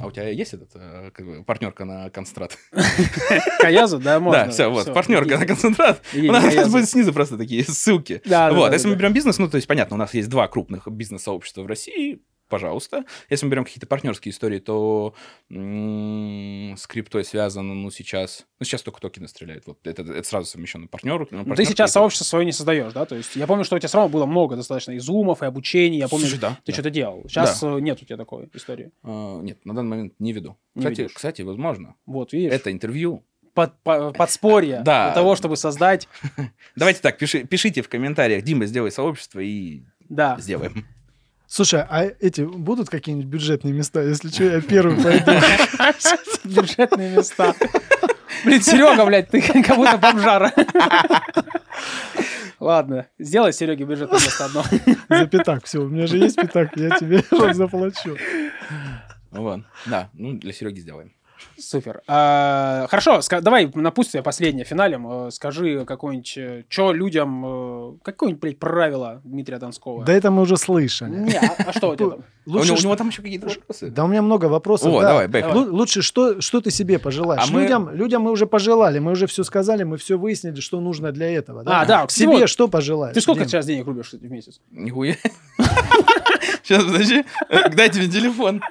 А 0.00 0.06
у 0.06 0.10
тебя 0.12 0.28
есть 0.28 0.54
этот, 0.54 0.70
э, 0.74 1.10
как 1.12 1.26
бы, 1.26 1.44
партнерка 1.44 1.84
на 1.84 2.08
концентрат? 2.10 2.56
Каязу, 3.60 3.98
да, 3.98 4.20
можно. 4.20 4.44
да, 4.44 4.50
все, 4.50 4.70
вот, 4.70 4.92
партнерка 4.94 5.38
на 5.38 5.46
концентрат. 5.46 6.02
У 6.14 6.20
нас 6.32 6.70
будет 6.70 6.88
снизу 6.88 7.12
просто 7.12 7.36
такие 7.36 7.64
ссылки. 7.68 8.22
Да, 8.24 8.52
вот, 8.52 8.72
если 8.72 8.88
мы 8.88 8.94
берем 8.94 9.12
бизнес, 9.12 9.38
ну, 9.38 9.48
то 9.48 9.56
есть, 9.56 9.66
понятно, 9.66 9.96
у 9.96 9.98
нас 9.98 10.14
есть 10.14 10.28
два 10.28 10.46
крупных 10.48 10.86
бизнес-сообщества 10.88 11.62
в 11.62 11.66
России, 11.66 12.20
пожалуйста. 12.48 13.04
Если 13.30 13.46
мы 13.46 13.50
берем 13.52 13.64
какие-то 13.64 13.86
партнерские 13.86 14.32
истории, 14.32 14.58
то 14.58 15.14
с 15.50 16.86
криптой 16.86 17.24
связано, 17.24 17.74
ну, 17.74 17.90
сейчас... 17.90 18.46
Ну, 18.58 18.64
сейчас 18.64 18.82
только 18.82 19.00
токены 19.00 19.28
стреляют. 19.28 19.66
Вот 19.66 19.78
это, 19.86 20.02
это 20.02 20.22
сразу 20.28 20.46
совмещенный 20.46 20.88
партнер. 20.88 21.26
Ну, 21.30 21.54
ты 21.54 21.64
сейчас 21.64 21.92
сообщество 21.92 22.24
свое 22.24 22.44
не 22.44 22.52
создаешь, 22.52 22.92
да? 22.92 23.04
То 23.06 23.14
есть 23.14 23.36
я 23.36 23.46
помню, 23.46 23.64
что 23.64 23.76
у 23.76 23.78
тебя 23.78 23.88
все 23.88 23.98
равно 23.98 24.12
было 24.12 24.26
много 24.26 24.56
достаточно 24.56 24.92
и 24.92 24.98
зумов, 24.98 25.42
и 25.42 25.46
обучений. 25.46 25.98
Я 25.98 26.08
помню, 26.08 26.26
Слушай, 26.26 26.40
да, 26.40 26.50
ты 26.64 26.72
да. 26.72 26.72
что-то 26.72 26.90
делал. 26.90 27.24
Сейчас 27.28 27.62
э, 27.62 27.78
нет 27.80 28.02
у 28.02 28.04
тебя 28.04 28.16
такой 28.16 28.48
истории. 28.54 28.90
А, 29.02 29.40
нет, 29.40 29.64
на 29.64 29.74
данный 29.74 29.88
момент 29.90 30.14
не 30.18 30.32
веду. 30.32 30.56
Не 30.74 30.80
кстати, 30.82 31.00
ведешь. 31.02 31.12
кстати, 31.14 31.42
возможно. 31.42 31.94
Вот, 32.06 32.32
видишь? 32.32 32.52
Это 32.52 32.72
интервью. 32.72 33.24
Под, 33.54 33.76
по- 33.82 34.12
подспорье 34.12 34.80
Да. 34.84 35.06
для 35.06 35.14
того, 35.14 35.34
чтобы 35.36 35.56
создать... 35.56 36.08
Давайте 36.76 37.00
так, 37.00 37.18
пиши- 37.20 37.44
пишите 37.44 37.82
в 37.82 37.88
комментариях, 37.88 38.42
Дима, 38.44 38.66
сделай 38.66 38.90
сообщество 38.92 39.40
и 39.40 39.82
Да. 40.08 40.36
сделаем. 40.38 40.86
Слушай, 41.48 41.82
а 41.88 42.04
эти 42.04 42.42
будут 42.42 42.90
какие-нибудь 42.90 43.26
бюджетные 43.26 43.72
места? 43.72 44.02
Если 44.02 44.28
что, 44.28 44.44
я 44.44 44.60
первый 44.60 45.02
пойду. 45.02 45.32
Бюджетные 46.44 47.16
места. 47.16 47.54
Блин, 48.44 48.60
Серега, 48.60 49.06
блядь, 49.06 49.30
ты 49.30 49.40
как 49.62 49.76
будто 49.76 49.96
бомжара. 49.96 50.52
Ладно, 52.60 53.06
сделай 53.18 53.54
Сереге 53.54 53.84
бюджетное 53.84 54.20
место 54.20 54.44
одно. 54.44 54.62
За 55.08 55.26
пятак. 55.26 55.64
Все, 55.64 55.78
у 55.80 55.88
меня 55.88 56.06
же 56.06 56.18
есть 56.18 56.36
пятак, 56.36 56.76
я 56.76 56.90
тебе 56.98 57.24
заплачу. 57.54 58.18
Вот. 59.30 59.60
Да, 59.86 60.10
ну, 60.12 60.34
для 60.34 60.52
Сереги 60.52 60.80
сделаем. 60.80 61.12
Супер. 61.58 62.02
А, 62.06 62.86
хорошо, 62.88 63.18
ска- 63.18 63.40
давай 63.40 63.70
напутствие 63.74 64.22
последнее 64.22 64.64
финалем. 64.64 65.26
Э, 65.26 65.30
Скажи 65.30 65.84
какое-нибудь, 65.84 66.66
что 66.68 66.92
людям, 66.92 67.44
э, 67.46 67.92
какое-нибудь, 68.02 68.40
блядь, 68.40 68.58
правило 68.58 69.20
Дмитрия 69.24 69.58
Донского? 69.58 70.04
Да 70.04 70.12
это 70.12 70.30
мы 70.30 70.42
уже 70.42 70.56
слышали. 70.56 71.10
Не, 71.14 71.34
а, 71.36 71.54
а 71.66 71.72
что 71.72 71.90
у 71.90 71.96
тебя 71.96 72.10
там? 72.10 72.18
у, 72.46 72.50
Лучше, 72.50 72.66
него, 72.66 72.74
у 72.74 72.76
что- 72.78 72.86
него 72.86 72.96
там 72.96 73.08
еще 73.08 73.22
какие-то 73.22 73.48
вопросы. 73.48 73.90
Да 73.90 74.04
у 74.04 74.08
меня 74.08 74.22
много 74.22 74.46
вопросов. 74.46 74.92
О, 74.92 75.00
да. 75.00 75.08
давай, 75.08 75.28
бэк. 75.28 75.44
Лу- 75.54 75.70
Лучше, 75.70 76.02
что, 76.02 76.40
что 76.40 76.60
ты 76.60 76.70
себе 76.70 76.98
пожелаешь? 76.98 77.42
А 77.48 77.52
мы- 77.52 77.62
людям, 77.62 77.90
людям 77.94 78.22
мы 78.22 78.30
уже 78.30 78.46
пожелали, 78.46 78.98
мы 78.98 79.12
уже 79.12 79.26
все 79.26 79.44
сказали, 79.44 79.82
мы 79.84 79.96
все 79.96 80.16
выяснили, 80.18 80.60
что 80.60 80.80
нужно 80.80 81.12
для 81.12 81.30
этого. 81.30 81.64
Да? 81.64 81.80
А, 81.82 81.86
да, 81.86 82.06
Себе 82.08 82.34
всего- 82.36 82.46
что 82.46 82.68
пожелаешь? 82.68 83.14
Ты 83.14 83.20
сколько 83.20 83.40
Дим? 83.40 83.48
сейчас 83.48 83.66
денег 83.66 83.86
рубишь 83.86 84.12
в 84.12 84.30
месяц? 84.30 84.60
Нихуя. 84.70 85.16
Сейчас, 86.62 86.84
подожди. 86.84 87.24
Э, 87.48 87.68
Дайте 87.70 87.98
мне 88.00 88.08
телефон. 88.08 88.60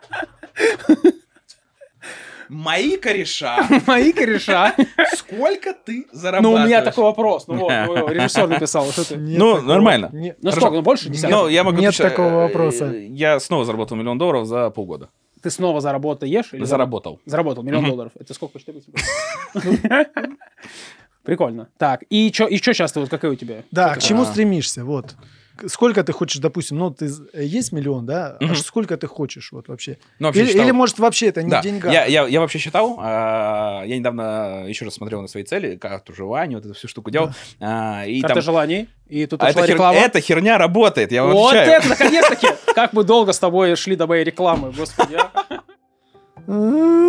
Мои 2.49 2.97
кореша. 2.97 3.67
Мои 3.87 4.11
кореша. 4.11 4.75
Сколько 5.15 5.73
ты 5.73 6.05
Ну, 6.11 6.17
зарабатываешь? 6.19 6.63
у 6.63 6.67
меня 6.67 6.81
такой 6.81 7.03
вопрос. 7.03 7.47
Ну 7.47 7.55
вот, 7.55 7.69
ну, 7.87 8.07
режиссер 8.07 8.47
написал, 8.47 8.87
Ну, 9.15 9.61
нормально. 9.61 10.09
Ну 10.41 10.51
сколько, 10.51 10.75
ну 10.75 10.81
больше 10.81 11.09
десятка? 11.09 11.35
Ну, 11.35 11.47
я 11.47 11.63
могу 11.63 11.79
Нет 11.79 11.95
такого 11.97 12.27
э, 12.27 12.35
вопроса. 12.47 12.91
Я 12.91 13.39
снова 13.39 13.65
заработал 13.65 13.97
миллион 13.97 14.17
долларов 14.17 14.45
за 14.47 14.69
полгода. 14.69 15.09
Ты 15.41 15.51
снова 15.51 15.81
заработаешь? 15.81 16.53
или 16.53 16.63
Заработал. 16.63 17.19
Заработал 17.25 17.63
миллион 17.63 17.85
долларов. 17.85 18.11
Это 18.19 18.33
сколько? 18.33 18.59
14? 18.59 18.89
Прикольно. 21.23 21.67
Так, 21.77 22.03
и 22.09 22.31
что 22.33 22.73
часто, 22.73 23.01
вот 23.01 23.09
какая 23.09 23.31
у 23.31 23.35
тебя? 23.35 23.63
Да, 23.69 23.93
к 23.95 23.99
чему 24.01 24.21
А. 24.21 24.25
стремишься? 24.25 24.85
Вот. 24.85 25.15
Сколько 25.68 26.03
ты 26.03 26.12
хочешь, 26.14 26.39
допустим, 26.39 26.78
ну, 26.78 26.91
ты 26.91 27.08
з- 27.08 27.28
есть 27.34 27.72
миллион, 27.72 28.05
да? 28.05 28.38
Мгм. 28.39 28.51
А 28.51 28.55
сколько 28.55 28.95
ты 28.97 29.08
хочешь 29.08 29.51
вот 29.51 29.68
вообще? 29.68 29.97
Ну, 30.20 30.28
вообще 30.28 30.41
Или, 30.41 30.49
считал- 30.51 30.64
или, 30.66 30.72
может, 30.72 30.99
вообще 30.99 31.28
это 31.28 31.41
не 31.43 31.49
Да, 31.49 31.62
в 31.62 31.64
деньгах? 31.64 31.91
я, 31.91 32.05
я, 32.05 32.28
я 32.28 32.39
вообще 32.41 32.60
считал, 32.60 32.97
а, 32.99 33.84
я 33.86 33.97
недавно 33.97 34.66
еще 34.68 34.86
раз 34.86 34.93
смотрел 34.95 35.22
на 35.22 35.28
свои 35.28 35.43
цели, 35.43 35.76
карту 35.78 36.14
желания, 36.14 36.55
вот 36.55 36.66
эту 36.66 36.74
всю 36.76 36.88
штуку 36.88 37.10
делал. 37.12 37.30
а, 37.60 38.05
и 38.05 38.22
Карта 38.22 38.36
там... 38.36 38.43
желаний. 38.43 38.88
И 39.08 39.26
тут 39.26 39.41
А 39.41 39.49
эта, 39.49 39.62
хер- 39.62 39.68
реклама. 39.68 39.97
эта 39.97 40.20
херня 40.22 40.58
работает, 40.58 41.12
я 41.12 41.24
вам 41.24 41.34
Вот 41.34 41.53
отвечаю. 41.55 41.80
это, 41.80 41.88
наконец-таки! 41.89 42.47
Как 42.76 42.93
мы 42.93 43.03
долго 43.03 43.32
с 43.34 43.39
тобой 43.39 43.76
шли 43.76 43.95
до 43.95 44.05
моей 44.08 44.24
рекламы, 44.24 44.72
господи. 44.72 45.16
а. 45.16 45.32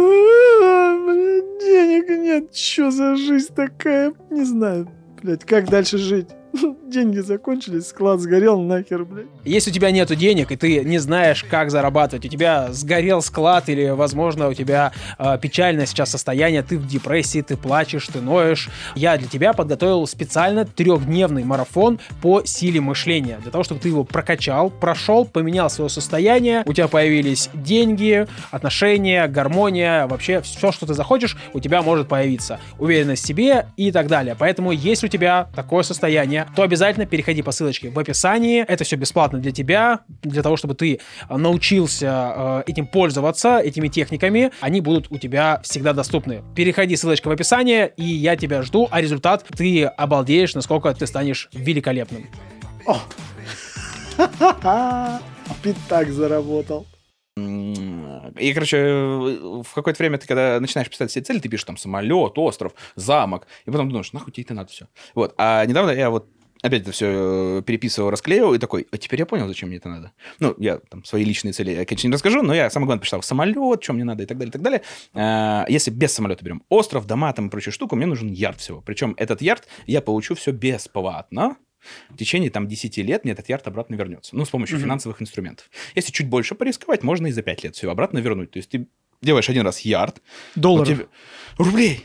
Блядь, 1.06 1.58
денег 1.60 2.08
нет. 2.08 2.54
Что 2.54 2.90
за 2.90 3.16
жизнь 3.16 3.54
такая? 3.54 4.12
Не 4.30 4.44
знаю, 4.44 4.88
блядь, 5.22 5.44
как 5.44 5.68
дальше 5.68 5.98
жить? 5.98 6.28
Деньги 6.88 7.18
закончились, 7.18 7.88
склад 7.88 8.20
сгорел, 8.20 8.60
нахер, 8.60 9.04
блядь. 9.04 9.26
Если 9.44 9.70
у 9.70 9.74
тебя 9.74 9.90
нету 9.90 10.14
денег, 10.14 10.50
и 10.52 10.56
ты 10.56 10.84
не 10.84 10.98
знаешь, 10.98 11.44
как 11.44 11.70
зарабатывать, 11.70 12.24
у 12.24 12.28
тебя 12.28 12.72
сгорел 12.72 13.22
склад, 13.22 13.68
или, 13.68 13.90
возможно, 13.90 14.48
у 14.48 14.54
тебя 14.54 14.92
э, 15.18 15.38
печальное 15.40 15.86
сейчас 15.86 16.10
состояние, 16.10 16.62
ты 16.62 16.78
в 16.78 16.86
депрессии, 16.86 17.42
ты 17.42 17.56
плачешь, 17.56 18.06
ты 18.08 18.20
ноешь, 18.20 18.68
я 18.94 19.16
для 19.16 19.28
тебя 19.28 19.52
подготовил 19.52 20.06
специально 20.06 20.64
трехдневный 20.64 21.44
марафон 21.44 22.00
по 22.22 22.42
силе 22.44 22.80
мышления, 22.80 23.38
для 23.42 23.50
того, 23.50 23.64
чтобы 23.64 23.80
ты 23.80 23.88
его 23.88 24.04
прокачал, 24.04 24.70
прошел, 24.70 25.24
поменял 25.24 25.70
свое 25.70 25.90
состояние, 25.90 26.62
у 26.66 26.72
тебя 26.72 26.88
появились 26.88 27.50
деньги, 27.54 28.26
отношения, 28.50 29.26
гармония, 29.28 30.06
вообще 30.06 30.40
все, 30.40 30.72
что 30.72 30.86
ты 30.86 30.94
захочешь, 30.94 31.36
у 31.52 31.60
тебя 31.60 31.82
может 31.82 32.08
появиться. 32.08 32.60
Уверенность 32.78 33.24
в 33.24 33.26
себе 33.26 33.66
и 33.76 33.92
так 33.92 34.06
далее. 34.06 34.36
Поэтому, 34.38 34.72
если 34.72 35.06
у 35.06 35.10
тебя 35.10 35.48
такое 35.54 35.82
состояние, 35.82 36.37
то 36.44 36.62
обязательно 36.62 37.06
переходи 37.06 37.42
по 37.42 37.52
ссылочке 37.52 37.90
в 37.90 37.98
описании. 37.98 38.62
Это 38.62 38.84
все 38.84 38.96
бесплатно 38.96 39.38
для 39.38 39.52
тебя, 39.52 40.00
для 40.22 40.42
того, 40.42 40.56
чтобы 40.56 40.74
ты 40.74 41.00
э, 41.28 41.36
научился 41.36 42.62
э, 42.66 42.70
этим 42.70 42.86
пользоваться, 42.86 43.58
этими 43.58 43.88
техниками. 43.88 44.50
Они 44.60 44.80
будут 44.80 45.10
у 45.10 45.18
тебя 45.18 45.60
всегда 45.62 45.92
доступны. 45.92 46.42
Переходи, 46.54 46.96
ссылочка 46.96 47.28
в 47.28 47.30
описании, 47.30 47.90
и 47.96 48.04
я 48.04 48.36
тебя 48.36 48.62
жду, 48.62 48.88
а 48.90 49.00
результат 49.00 49.44
ты 49.56 49.84
обалдеешь, 49.84 50.54
насколько 50.54 50.92
ты 50.94 51.06
станешь 51.06 51.48
великолепным. 51.52 52.26
Пятак 55.62 56.10
заработал. 56.10 56.86
И, 58.38 58.52
короче, 58.52 58.78
в 58.78 59.74
какое-то 59.74 60.02
время 60.02 60.18
ты, 60.18 60.26
когда 60.26 60.60
начинаешь 60.60 60.90
писать 60.90 61.10
все 61.10 61.20
цели, 61.20 61.38
ты 61.38 61.48
пишешь 61.48 61.64
там 61.64 61.76
самолет, 61.76 62.38
остров, 62.38 62.72
замок, 62.96 63.46
и 63.66 63.70
потом 63.70 63.88
думаешь, 63.88 64.12
нахуй 64.12 64.32
тебе 64.32 64.44
это 64.44 64.54
надо 64.54 64.70
все. 64.70 64.88
Вот. 65.14 65.34
А 65.38 65.64
недавно 65.64 65.90
я 65.90 66.10
вот 66.10 66.28
опять 66.62 66.82
это 66.82 66.92
все 66.92 67.62
переписывал, 67.62 68.10
расклеивал, 68.10 68.54
и 68.54 68.58
такой, 68.58 68.86
а 68.90 68.98
теперь 68.98 69.20
я 69.20 69.26
понял, 69.26 69.46
зачем 69.46 69.68
мне 69.68 69.78
это 69.78 69.88
надо. 69.88 70.12
Ну, 70.40 70.54
я 70.58 70.78
там 70.78 71.04
свои 71.04 71.24
личные 71.24 71.52
цели, 71.52 71.70
я, 71.70 71.84
конечно, 71.84 72.08
не 72.08 72.12
расскажу, 72.12 72.42
но 72.42 72.54
я 72.54 72.70
самое 72.70 72.86
главное 72.86 73.02
писал 73.02 73.22
самолет, 73.22 73.82
что 73.82 73.92
мне 73.92 74.04
надо, 74.04 74.24
и 74.24 74.26
так 74.26 74.38
далее, 74.38 74.50
и 74.50 74.52
так 74.52 74.62
далее. 74.62 74.82
А, 75.14 75.64
Если 75.68 75.90
без 75.90 76.12
самолета 76.12 76.44
берем 76.44 76.62
остров, 76.68 77.06
дома 77.06 77.32
там 77.32 77.48
и 77.48 77.50
прочую 77.50 77.72
штуку, 77.72 77.96
мне 77.96 78.06
нужен 78.06 78.28
ярд 78.28 78.60
всего. 78.60 78.80
Причем 78.80 79.14
этот 79.16 79.42
ярд 79.42 79.66
я 79.86 80.00
получу 80.00 80.34
все 80.34 80.52
бесплатно. 80.52 81.56
В 82.10 82.16
течение 82.16 82.50
там 82.50 82.66
10 82.68 82.96
лет 82.98 83.24
мне 83.24 83.32
этот 83.32 83.48
ярд 83.48 83.66
обратно 83.66 83.94
вернется. 83.94 84.36
Ну, 84.36 84.44
с 84.44 84.50
помощью 84.50 84.76
Мгм. 84.76 84.84
финансовых 84.84 85.22
инструментов. 85.22 85.70
Если 85.94 86.12
чуть 86.12 86.28
больше 86.28 86.54
порисковать, 86.54 87.02
можно 87.02 87.26
и 87.26 87.32
за 87.32 87.42
5 87.42 87.64
лет 87.64 87.76
все 87.76 87.90
обратно 87.90 88.18
вернуть. 88.18 88.50
То 88.50 88.58
есть 88.58 88.70
ты 88.70 88.86
делаешь 89.20 89.48
один 89.48 89.64
раз 89.64 89.80
ярд, 89.80 90.22
у 90.56 90.60
Долларов. 90.60 90.88
тебя... 90.96 91.06
Рублей. 91.56 92.04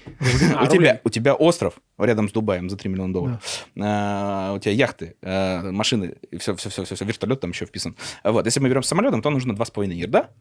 А, 0.55 0.63
у, 0.63 0.65
рублей. 0.65 0.69
тебя, 0.69 1.01
у 1.03 1.09
тебя 1.11 1.35
остров 1.35 1.75
рядом 1.99 2.27
с 2.27 2.31
Дубаем 2.31 2.69
за 2.71 2.75
3 2.77 2.89
миллиона 2.89 3.13
долларов. 3.13 3.67
А, 3.79 4.53
у 4.55 4.59
тебя 4.59 4.71
яхты, 4.71 5.15
а, 5.21 5.71
машины, 5.71 6.15
и 6.31 6.37
все, 6.37 6.55
все, 6.55 6.69
все, 6.69 6.85
все, 6.85 6.95
все, 6.95 7.05
вертолет 7.05 7.39
там 7.39 7.51
еще 7.51 7.65
вписан. 7.67 7.95
Вот, 8.23 8.45
если 8.45 8.59
мы 8.61 8.69
берем 8.69 8.81
с 8.81 8.87
самолетом, 8.87 9.21
то 9.21 9.29
нужно 9.29 9.53
2,5 9.53 9.93
ярда. 9.93 10.31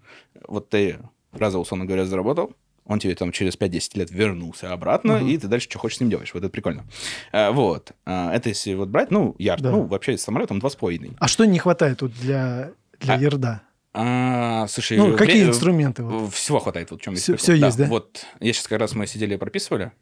Вот 0.48 0.70
ты 0.70 0.98
раза, 1.32 1.58
условно 1.58 1.84
говоря, 1.84 2.06
заработал, 2.06 2.54
он 2.84 2.98
тебе 2.98 3.14
там 3.14 3.32
через 3.32 3.56
5-10 3.56 3.96
лет 3.96 4.10
вернулся 4.10 4.72
обратно, 4.72 5.18
Мгм. 5.18 5.28
и 5.28 5.38
ты 5.38 5.46
дальше 5.48 5.68
что 5.70 5.78
хочешь 5.78 5.98
с 5.98 6.00
ним 6.00 6.10
делаешь. 6.10 6.32
Вот 6.34 6.40
это 6.42 6.50
прикольно. 6.50 6.84
А, 7.32 7.52
вот. 7.52 7.92
А, 8.04 8.32
это 8.34 8.48
если 8.48 8.74
вот 8.74 8.88
брать, 8.88 9.10
ну, 9.10 9.34
ярд, 9.38 9.62
Да. 9.62 9.70
ну, 9.70 9.84
вообще 9.84 10.16
с 10.18 10.22
самолетом 10.22 10.58
2,5. 10.58 11.16
А 11.18 11.28
что 11.28 11.44
не 11.44 11.58
хватает 11.58 11.98
тут 11.98 12.12
для, 12.20 12.72
для 13.00 13.14
А, 13.14 13.18
ерда? 13.18 13.62
А, 13.94 14.66
слушай, 14.68 14.96
Ну, 14.98 15.16
какие 15.16 15.42
вре- 15.42 15.48
инструменты? 15.50 16.02
вот? 16.02 16.32
Всего 16.34 16.58
хватает, 16.60 16.90
вот 16.90 17.00
в 17.00 17.04
чем 17.04 17.14
Всё- 17.14 17.34
прикол. 17.34 17.42
всё 17.42 17.54
есть, 17.54 17.76
да? 17.78 17.84
Вот, 17.86 18.24
я 18.40 18.52
сейчас 18.52 18.66
как 18.66 18.80
раз 18.80 18.94
мы 18.94 19.06
сидели 19.06 19.34
и 19.34 19.36
прописывали 19.36 19.92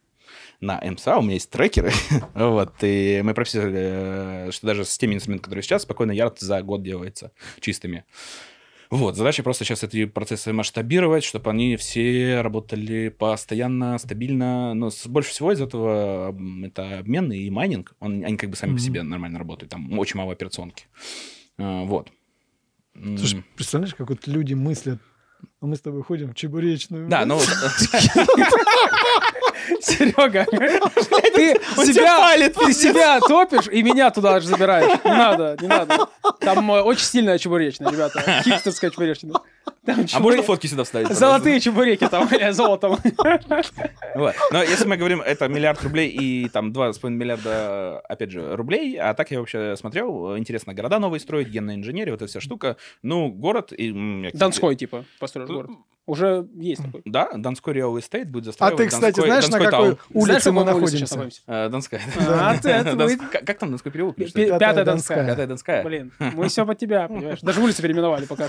на 0.61 0.79
МСА, 0.81 1.17
у 1.19 1.23
меня 1.23 1.35
есть 1.35 1.51
трекеры, 1.51 1.91
вот, 2.35 2.75
и 2.83 3.21
мы 3.25 3.35
прописывали, 3.35 4.47
э, 4.47 4.51
что 4.53 4.67
даже 4.67 4.85
с 4.85 4.97
теми 4.97 5.15
инструментами, 5.17 5.43
которые 5.45 5.63
сейчас, 5.65 5.83
спокойно 5.83 6.13
ярд 6.13 6.39
за 6.39 6.63
год 6.63 6.83
делается 6.83 7.33
чистыми. 7.61 8.05
Вот, 8.91 9.17
задача 9.17 9.43
просто 9.45 9.65
сейчас 9.65 9.85
эти 9.85 10.05
процессы 10.07 10.53
масштабировать, 10.53 11.23
чтобы 11.23 11.49
они 11.51 11.77
все 11.77 12.41
работали 12.43 13.09
постоянно, 13.09 13.97
стабильно. 13.99 14.75
Но 14.75 14.91
с- 14.91 15.07
больше 15.07 15.31
всего 15.31 15.53
из 15.53 15.61
этого 15.61 16.37
это 16.65 16.99
обмен 16.99 17.31
и 17.33 17.49
майнинг. 17.51 17.95
Он, 18.01 18.25
они 18.25 18.37
как 18.37 18.51
бы 18.51 18.57
сами 18.57 18.71
Мгм. 18.71 18.79
по 18.79 18.83
себе 18.85 19.03
нормально 19.05 19.39
работают. 19.39 19.71
Там 19.71 19.97
очень 19.99 20.19
мало 20.19 20.33
операционки. 20.33 20.87
А, 21.59 21.85
Вот. 21.85 22.11
Слушай, 23.17 23.45
представляешь, 23.55 23.95
как 23.95 24.09
вот 24.11 24.27
люди 24.27 24.55
мыслят, 24.55 24.99
а 25.61 25.67
мы 25.67 25.77
с 25.77 25.81
тобой 25.81 26.03
ходим 26.03 26.33
в 26.33 26.35
чебуречную. 26.35 27.09
Да, 27.09 27.25
ну... 27.25 27.39
Серега, 29.81 30.45
ты 30.47 31.55
себя, 31.85 32.49
ты 32.51 32.73
себя 32.73 33.21
топишь 33.21 33.69
и 33.69 33.83
меня 33.83 34.11
туда 34.11 34.41
же 34.41 34.49
забираешь. 34.49 35.01
Не 35.05 35.11
надо, 35.11 35.57
не 35.61 35.69
надо. 35.69 36.09
Там 36.41 36.71
э, 36.73 36.81
очень 36.81 37.05
сильная 37.05 37.39
чебуречная, 37.39 37.91
ребята. 37.91 38.43
Хипстерская 38.43 38.91
чебуречная. 38.91 39.35
Там 39.85 40.05
А 40.13 40.21
можно 40.21 40.43
фотки 40.43 40.67
сюда 40.67 40.85
вставить? 40.85 41.09
пожалуйста? 41.09 41.27
Золотые 41.27 41.61
чебуреки 41.61 42.07
там, 42.07 42.29
бля, 42.29 42.53
золотом. 42.53 42.99
Вот. 44.15 44.35
Но 44.51 44.63
если 44.63 44.87
мы 44.87 44.97
говорим, 44.97 45.21
это 45.23 45.49
миллиард 45.49 45.83
рублей 45.83 46.09
и 46.09 46.49
там 46.49 46.73
2,5 46.73 47.09
миллиарда, 47.11 48.01
опять 48.01 48.31
же, 48.31 48.57
рублей, 48.57 48.97
а 48.97 49.15
так 49.15 49.31
я 49.31 49.39
вообще 49.39 49.77
смотрел, 49.77 50.37
интересно, 50.37 50.75
города 50.75 50.99
новые 50.99 51.21
строить, 51.21 51.49
генная 51.49 51.77
инженерия, 51.77 52.13
вот 52.13 52.23
эта 52.23 52.31
вся 52.31 52.41
штука. 52.41 52.77
Ну, 53.03 53.29
город... 53.29 53.73
И, 53.73 54.31
Донской, 54.35 54.77
типа, 54.77 55.05
построишь 55.19 55.49
город. 55.49 55.71
Уже 56.11 56.49
есть 56.57 56.83
такой. 56.85 57.03
Да, 57.05 57.31
Донской 57.37 57.75
Real 57.75 57.95
Estate 57.97 58.25
будет 58.25 58.45
А 58.45 58.47
застраивать 58.47 58.77
ты, 58.79 58.87
кстати, 58.89 59.17
Донской- 59.17 59.27
знаешь, 59.27 59.45
на 59.49 59.51
Донской 59.59 59.71
какой 59.71 59.87
таун. 59.87 59.99
Знаешь, 60.25 60.37
улице 60.37 60.53
мы 60.53 60.61
на 60.61 60.67
какой 60.67 60.83
улице 60.83 60.97
сейчас 60.97 61.11
находимся? 61.13 61.41
находимся? 61.47 61.67
Э, 61.67 61.69
Донская. 61.71 62.01
А, 62.29 62.59
ты, 62.59 62.69
это 62.71 62.93
Донск- 62.97 63.19
будет- 63.19 63.31
Как 63.31 63.45
как 63.47 63.59
там 63.59 63.71
Донской 63.71 63.93
переулок? 63.93 64.17
Пятая 64.17 64.59
Пятая 64.59 64.85
Донская. 64.85 65.27
Пятая 65.27 65.47
Донская. 65.47 65.85
Блин, 65.85 66.13
мы 66.19 66.49
все 66.49 66.67
под 66.67 66.79
тебя, 66.79 67.07
понимаешь? 67.07 67.41
Даже 67.43 67.61
улицу 67.63 67.83
переименовали 67.83 68.27
пока. 68.27 68.49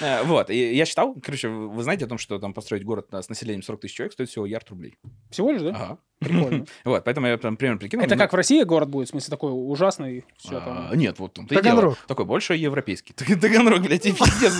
Э, 0.00 0.22
Вот, 0.24 0.50
я 0.50 0.84
считал, 0.84 1.14
короче, 1.22 1.48
вы 1.48 1.82
знаете 1.82 2.04
о 2.04 2.08
том, 2.08 2.18
что 2.18 2.38
там 2.38 2.52
построить 2.52 2.84
город 2.84 3.12
на- 3.12 3.22
с 3.22 3.28
населением 3.28 3.62
40 3.62 3.80
тысяч 3.82 3.94
человек 3.96 4.12
стоит 4.12 4.28
всего 4.28 4.46
ярд 4.46 4.68
рублей. 4.70 4.96
Всего 5.30 5.52
лишь, 5.52 5.62
да? 5.62 5.70
Ага. 5.70 5.98
Прикольно. 6.18 6.64
Вот, 6.84 7.04
поэтому 7.04 7.26
я 7.26 7.36
там 7.36 7.56
примерно 7.56 7.78
прикинул. 7.78 8.04
Это 8.04 8.14
ну, 8.14 8.18
как 8.20 8.32
в 8.32 8.36
России 8.36 8.62
город 8.62 8.88
будет, 8.88 9.08
в 9.08 9.10
смысле, 9.10 9.30
такой 9.30 9.50
ужасный, 9.52 10.24
все 10.38 10.56
а, 10.58 10.60
там. 10.60 10.98
Нет, 10.98 11.18
вот 11.18 11.34
там 11.34 11.46
Таганрог. 11.46 11.96
Такой 12.06 12.24
больше 12.24 12.54
европейский. 12.54 13.12
Таганрог, 13.12 13.80
блядь, 13.82 14.06
и 14.06 14.12
пиздец. 14.12 14.54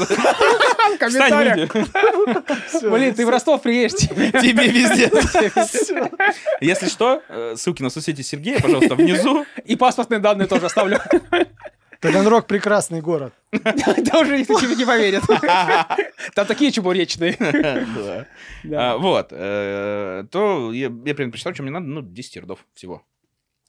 В 0.94 0.98
комментариях. 0.98 1.72
Блин, 2.82 3.14
ты 3.14 3.26
в 3.26 3.28
Ростов 3.28 3.62
приедешь. 3.62 3.92
тебе- 3.98 4.70
пиздец. 4.70 5.12
Если 6.60 6.88
что, 6.88 7.22
э, 7.28 7.54
ссылки 7.56 7.82
на 7.82 7.90
соцсети 7.90 8.22
Сергея, 8.22 8.60
пожалуйста, 8.60 8.94
внизу. 8.94 9.44
И 9.64 9.76
паспортные 9.76 10.20
данные 10.20 10.46
тоже 10.48 10.66
оставлю. 10.66 11.00
Таганрог 12.00 12.46
прекрасный 12.46 13.00
город. 13.00 13.32
Да 13.52 14.20
уже 14.20 14.38
никто 14.38 14.60
тебе 14.60 14.76
не 14.76 14.84
поверит. 14.84 15.22
Там 16.34 16.46
такие 16.46 16.70
чебуречные. 16.70 17.36
А, 18.74 18.96
Вот. 18.98 19.28
э, 19.30 20.24
То 20.30 20.72
я 20.72 20.86
я 20.86 20.90
примерно 21.14 21.32
посчитал, 21.32 21.54
что 21.54 21.62
мне 21.62 21.72
надо, 21.72 21.86
ну, 21.86 22.02
10 22.02 22.36
ярдов 22.36 22.58
всего. 22.74 23.02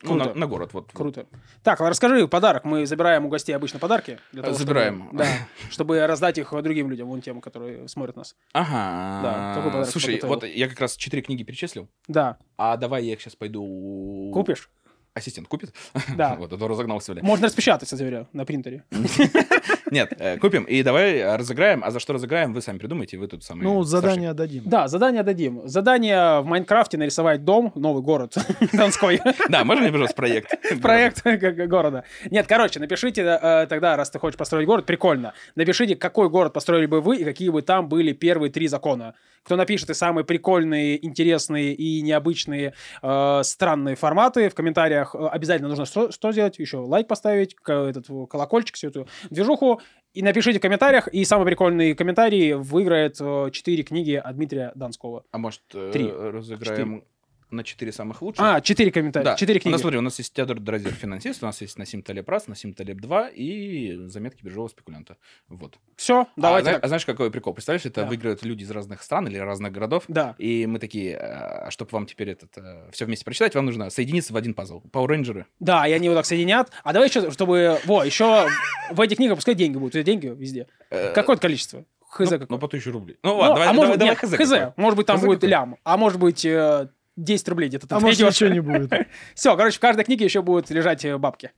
Ну, 0.04 0.14
на 0.16 0.26
Круто. 0.26 0.40
на 0.40 0.46
город, 0.48 0.74
вот. 0.74 0.92
Круто. 0.94 1.26
Так, 1.64 1.82
а 1.82 1.90
расскажи 1.90 2.28
подарок. 2.28 2.66
Мы 2.66 2.86
забираем 2.86 3.26
у 3.26 3.30
гостей 3.30 3.54
обычно 3.54 3.80
подарки. 3.80 4.20
для 4.32 4.44
того, 4.44 4.54
чтобы- 4.54 4.68
Забираем. 4.68 5.10
Да. 5.12 5.26
Чтобы 5.72 6.06
раздать 6.06 6.38
их 6.38 6.52
другим 6.52 6.92
людям, 6.92 7.08
вон 7.08 7.22
тем, 7.22 7.42
которые 7.42 7.88
смотрят 7.88 8.16
нас. 8.16 8.36
Ага. 8.54 9.22
Да, 9.24 9.54
какой 9.56 9.72
подарок 9.72 9.90
Слушай, 9.90 10.18
подготовил? 10.18 10.36
вот 10.36 10.44
я 10.44 10.68
как 10.70 10.80
раз 10.80 10.96
4 10.98 11.24
книги 11.24 11.42
перечислил. 11.44 11.90
Да. 12.08 12.38
А 12.58 12.78
давай 12.78 13.06
я 13.06 13.14
их 13.14 13.22
сейчас 13.22 13.36
пойду... 13.36 14.30
Купишь? 14.34 14.70
Ассистент 15.18 15.48
купит. 15.48 15.74
Да. 16.16 16.36
Вот, 16.40 16.54
а 16.54 16.58
то 16.58 16.68
разогнался, 16.68 17.14
бля. 17.14 17.24
Можно 17.24 17.48
распечатать, 17.48 17.86
кстати 17.88 18.02
говоря, 18.02 18.28
на 18.34 18.46
принтере. 18.46 18.84
Нет, 19.92 20.14
э, 20.20 20.38
купим 20.38 20.64
и 20.64 20.84
давай 20.84 21.18
э, 21.18 21.36
разыграем. 21.36 21.82
А 21.84 21.92
за 21.92 22.00
что 22.00 22.14
разыграем, 22.14 22.54
вы 22.54 22.62
сами 22.62 22.78
придумайте, 22.78 23.18
вы 23.18 23.28
тут 23.28 23.44
самые 23.44 23.64
Ну, 23.68 23.84
задание 23.84 24.34
дадим. 24.34 24.64
Да, 24.66 24.88
задание 24.88 25.24
дадим. 25.24 25.62
Задание 25.68 26.42
в 26.42 26.46
Майнкрафте 26.46 26.98
нарисовать 26.98 27.44
дом, 27.46 27.72
новый 27.76 28.02
город 28.04 28.36
Донской. 28.74 29.20
Да, 29.50 29.64
можно 29.64 29.84
мне, 29.84 29.92
пожалуйста, 29.92 30.16
проект? 30.16 30.54
Проект 30.82 31.24
г- 31.24 31.68
города. 31.68 32.04
Нет, 32.30 32.48
короче, 32.48 32.80
напишите 32.80 33.22
э, 33.22 33.66
тогда, 33.70 33.96
раз 33.96 34.10
ты 34.10 34.20
хочешь 34.20 34.38
построить 34.38 34.66
город, 34.68 34.86
прикольно. 34.86 35.34
Напишите, 35.56 35.96
какой 35.96 36.30
город 36.30 36.54
построили 36.54 36.86
бы 36.86 37.02
вы 37.02 37.18
и 37.18 37.24
какие 37.24 37.50
бы 37.50 37.62
там 37.62 37.88
были 37.90 38.12
первые 38.14 38.52
три 38.52 38.68
закона. 38.68 39.14
Кто 39.44 39.56
напишет 39.56 39.90
и 39.90 39.94
самые 39.94 40.26
прикольные, 40.26 41.04
интересные 41.06 41.74
и 41.74 42.02
необычные 42.02 42.74
э, 43.02 43.42
странные 43.44 43.96
форматы 43.96 44.50
в 44.50 44.56
комментариях, 44.56 45.07
э, 45.16 45.28
обязательно 45.28 45.70
нужно 45.70 45.86
что, 45.86 46.12
что 46.12 46.32
сделать? 46.32 46.60
Еще 46.60 46.78
лайк 46.78 47.08
поставить, 47.08 47.56
этот 47.66 48.10
э, 48.10 48.26
колокольчик, 48.28 48.76
всю 48.76 48.90
эту 48.90 49.08
движуху. 49.30 49.82
И 50.14 50.22
напишите 50.22 50.60
в 50.60 50.62
комментариях, 50.62 51.08
и 51.08 51.24
самый 51.26 51.46
прикольный 51.46 51.94
комментарий 51.94 52.54
выиграет 52.54 53.18
э, 53.20 53.50
четыре 53.52 53.84
книги 53.84 54.14
от 54.14 54.36
Дмитрия 54.36 54.72
Донского. 54.76 55.24
А 55.32 55.38
может, 55.38 55.62
э, 55.74 55.92
Три. 55.94 56.10
разыграем 56.10 57.04
на 57.50 57.64
четыре 57.64 57.92
самых 57.92 58.22
лучших? 58.22 58.44
А, 58.46 58.62
четыре 58.62 58.92
комментария, 58.92 59.24
Да. 59.32 59.36
четыре 59.36 59.60
У 59.60 59.62
книги. 59.62 59.72
нас, 59.74 59.82
смотри, 59.82 59.98
у 59.98 60.02
нас 60.02 60.18
есть 60.20 60.34
Теодор 60.34 60.60
Дразер, 60.60 60.92
финансист, 60.94 61.42
у 61.44 61.46
нас 61.46 61.62
есть 61.62 61.78
Насим 61.78 62.02
Талеб 62.02 62.28
раз, 62.30 62.48
Насим 62.48 62.74
Талеб 62.74 63.00
2 63.00 63.30
и 63.30 63.96
заметки 64.08 64.44
биржевого 64.44 64.68
спекулянта. 64.68 65.18
Вот. 65.48 65.78
Все, 65.96 66.22
а, 66.22 66.28
давайте 66.36 66.66
зна- 66.66 66.74
так. 66.74 66.84
а 66.84 66.88
знаешь, 66.88 67.06
какой 67.06 67.32
прикол? 67.32 67.54
Представляешь, 67.54 67.86
это 67.86 68.02
Да. 68.02 68.08
выиграют 68.08 68.44
люди 68.44 68.64
из 68.64 68.72
разных 68.72 69.02
стран 69.02 69.28
или 69.28 69.38
разных 69.38 69.72
городов, 69.72 70.04
Да. 70.08 70.36
и 70.38 70.66
мы 70.66 70.80
такие, 70.80 71.18
а 71.18 71.72
чтобы 71.72 71.90
вам 71.92 72.06
теперь 72.06 72.30
этот 72.32 72.56
все 72.92 73.06
вместе 73.06 73.24
прочитать, 73.26 73.56
вам 73.56 73.66
нужно 73.66 73.90
соединиться 73.90 74.34
в 74.34 74.38
один 74.38 74.54
пазл. 74.54 74.82
Power 74.92 75.08
Rangers. 75.08 75.46
Да, 75.60 75.88
и 75.88 75.92
они 75.94 76.10
вот 76.10 76.16
так 76.16 76.26
соединят. 76.26 76.72
А 76.84 76.94
давай 76.94 77.08
еще, 77.10 77.32
чтобы... 77.32 77.80
Во, 77.86 78.04
еще 78.04 78.48
в 78.92 79.00
этих 79.02 79.18
книгах 79.18 79.38
пускай 79.38 79.56
деньги 79.56 79.78
будут. 79.78 79.90
У 79.90 79.94
тебя 79.94 80.04
деньги 80.04 80.28
везде. 80.28 80.68
Э, 80.90 81.14
Какое 81.14 81.38
количество? 81.38 81.86
Хз 82.10 82.20
ну, 82.32 82.40
какое? 82.40 82.48
ну, 82.52 82.58
по 82.60 82.68
тысячу 82.70 82.92
рублей. 82.92 83.18
Ну, 83.22 83.32
Ну, 83.32 83.38
ладно, 83.40 83.56
давай, 83.56 83.68
а 83.68 83.74
может, 83.74 83.94
давай, 84.00 84.10
нет, 84.16 84.20
давай 84.22 84.38
хз. 84.46 84.50
какой. 84.52 84.74
Может 84.82 84.98
быть, 84.98 85.06
там 85.08 85.18
Хз 85.18 85.26
будет 85.26 85.40
какой? 85.40 85.50
лям. 85.50 85.76
А 85.84 85.98
может 85.98 86.20
быть, 86.20 86.46
э, 86.46 86.90
10 87.18 87.50
рублей 87.50 87.68
где-то 87.68 87.88
ты 87.88 87.96
А 87.96 88.00
может, 88.00 88.20
ничего 88.20 88.50
не 88.50 88.62
будет. 88.62 88.92
Все, 89.36 89.58
короче, 89.58 89.78
в 89.78 89.82
каждой 89.82 90.06
книге 90.06 90.26
еще 90.26 90.42
будут 90.42 90.70
лежать 90.70 91.04
э, 91.04 91.18
бабки. 91.18 91.52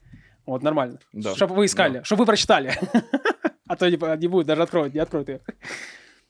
Вот, 0.45 0.64
нормально. 0.64 0.99
Да. 1.14 1.36
Чтобы 1.36 1.53
вы 1.53 1.66
искали, 1.66 2.01
чтобы 2.03 2.22
вы 2.24 2.26
прочитали. 2.26 2.74
А 3.68 3.76
то 3.76 3.88
не, 3.88 4.18
не 4.18 4.28
будет, 4.28 4.47
даже 4.47 4.64
откроют, 4.64 4.95
не 4.95 4.99
откроют 4.99 5.30
ее. 5.30 5.41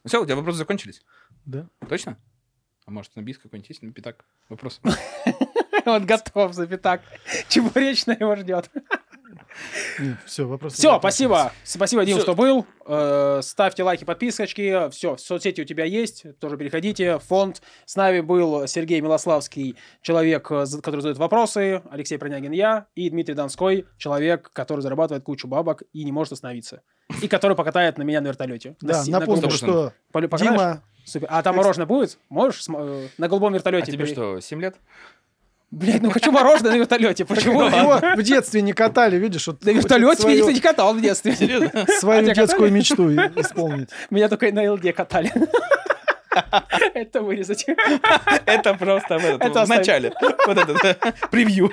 Все, 0.03 0.21
у 0.21 0.25
тебя 0.25 0.35
вопросы 0.35 0.57
закончились? 0.57 1.01
Да. 1.45 1.69
Точно? 1.87 2.17
А 2.85 2.91
может, 2.91 3.15
на 3.15 3.21
бис 3.21 3.37
какой-нибудь 3.37 3.69
есть? 3.69 3.81
На 3.81 3.93
пятак? 3.93 4.25
Вопрос. 4.49 4.81
Он 5.85 6.05
готов 6.05 6.53
за 6.53 6.67
пятак. 6.67 7.01
Чебуречно 7.47 8.11
его 8.11 8.35
ждет. 8.35 8.69
Все, 10.25 10.47
вопрос. 10.47 10.73
Все, 10.73 10.97
спасибо. 10.99 11.51
Спасибо, 11.63 12.05
Дим, 12.05 12.19
что 12.19 12.35
был. 12.35 12.65
Э, 12.85 13.39
Ставьте 13.43 13.83
лайки, 13.83 14.03
подписочки. 14.03 14.89
Все, 14.89 15.17
соцсети 15.17 15.61
у 15.61 15.65
тебя 15.65 15.85
есть. 15.85 16.25
Тоже 16.39 16.57
переходите. 16.57 17.19
Фонд. 17.19 17.61
С 17.85 17.95
нами 17.95 18.21
был 18.21 18.67
Сергей 18.67 19.01
Милославский, 19.01 19.75
человек, 20.01 20.49
э, 20.51 20.65
который 20.81 21.01
задает 21.01 21.17
вопросы. 21.17 21.81
Алексей 21.91 22.17
Пронягин 22.17 22.51
я. 22.51 22.87
И 22.95 23.09
Дмитрий 23.09 23.35
Донской, 23.35 23.85
человек, 23.97 24.49
который 24.53 24.81
зарабатывает 24.81 25.23
кучу 25.23 25.47
бабок 25.47 25.83
и 25.93 26.03
не 26.03 26.11
может 26.11 26.33
остановиться. 26.33 26.81
И 27.21 27.27
который 27.27 27.55
покатает 27.57 27.97
на 27.97 28.03
меня 28.03 28.21
на 28.21 28.27
вертолете. 28.27 28.75
Да, 28.81 29.03
на 29.05 29.19
напомню, 29.19 29.49
что 29.49 29.93
покатаешь? 30.11 30.41
Дима, 30.41 30.83
Супер. 31.09 31.27
А 31.31 31.41
там 31.41 31.55
мороженое 31.55 31.87
будет? 31.87 32.19
Можешь 32.29 32.65
э, 32.69 33.07
на 33.17 33.27
голубом 33.27 33.53
А 33.53 33.57
вертолете? 33.57 33.91
тебе 33.91 34.03
пере- 34.05 34.13
что, 34.13 34.39
7 34.39 34.61
лет? 34.61 34.75
Блядь, 35.71 36.01
ну 36.01 36.09
хочу 36.09 36.31
мороженое 36.31 36.71
на 36.71 36.77
вертолете. 36.77 37.25
Почему? 37.25 37.63
его 37.63 37.99
в 38.15 38.23
детстве 38.23 38.61
не 38.61 38.73
катали, 38.73 39.17
видишь, 39.17 39.45
вот 39.47 39.63
На 39.63 39.69
вертолете 39.69 40.23
меня 40.23 40.33
никто 40.33 40.43
свою, 40.43 40.55
не 40.55 40.61
катал 40.61 40.93
в 40.95 41.01
детстве. 41.01 41.35
Свою 41.99 42.19
А 42.19 42.23
тебя 42.23 42.33
детскую 42.33 42.71
мечту 42.71 43.11
исполнить. 43.35 43.89
Меня 44.09 44.29
только 44.29 44.51
на 44.51 44.71
ЛД 44.73 44.93
катали. 44.95 45.31
Это 46.93 47.21
вырезать. 47.21 47.65
Это 48.45 48.73
просто 48.75 49.17
в, 49.19 49.25
Это 49.25 49.65
начале. 49.65 50.13
Вот 50.45 50.57
этот 50.57 50.99
превью. 51.31 51.71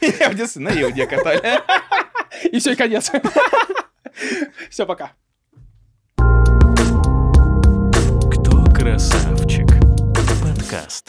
Меня 0.00 0.30
в 0.30 0.34
детстве 0.34 0.62
на 0.62 0.70
Еуде 0.70 1.06
катали. 1.06 1.60
И 2.44 2.58
все, 2.58 2.72
и 2.72 2.76
конец. 2.76 3.10
Все, 4.70 4.86
пока. 4.86 5.12
Кто 8.30 8.64
красавчик? 8.74 9.66
Подкаст. 10.42 11.08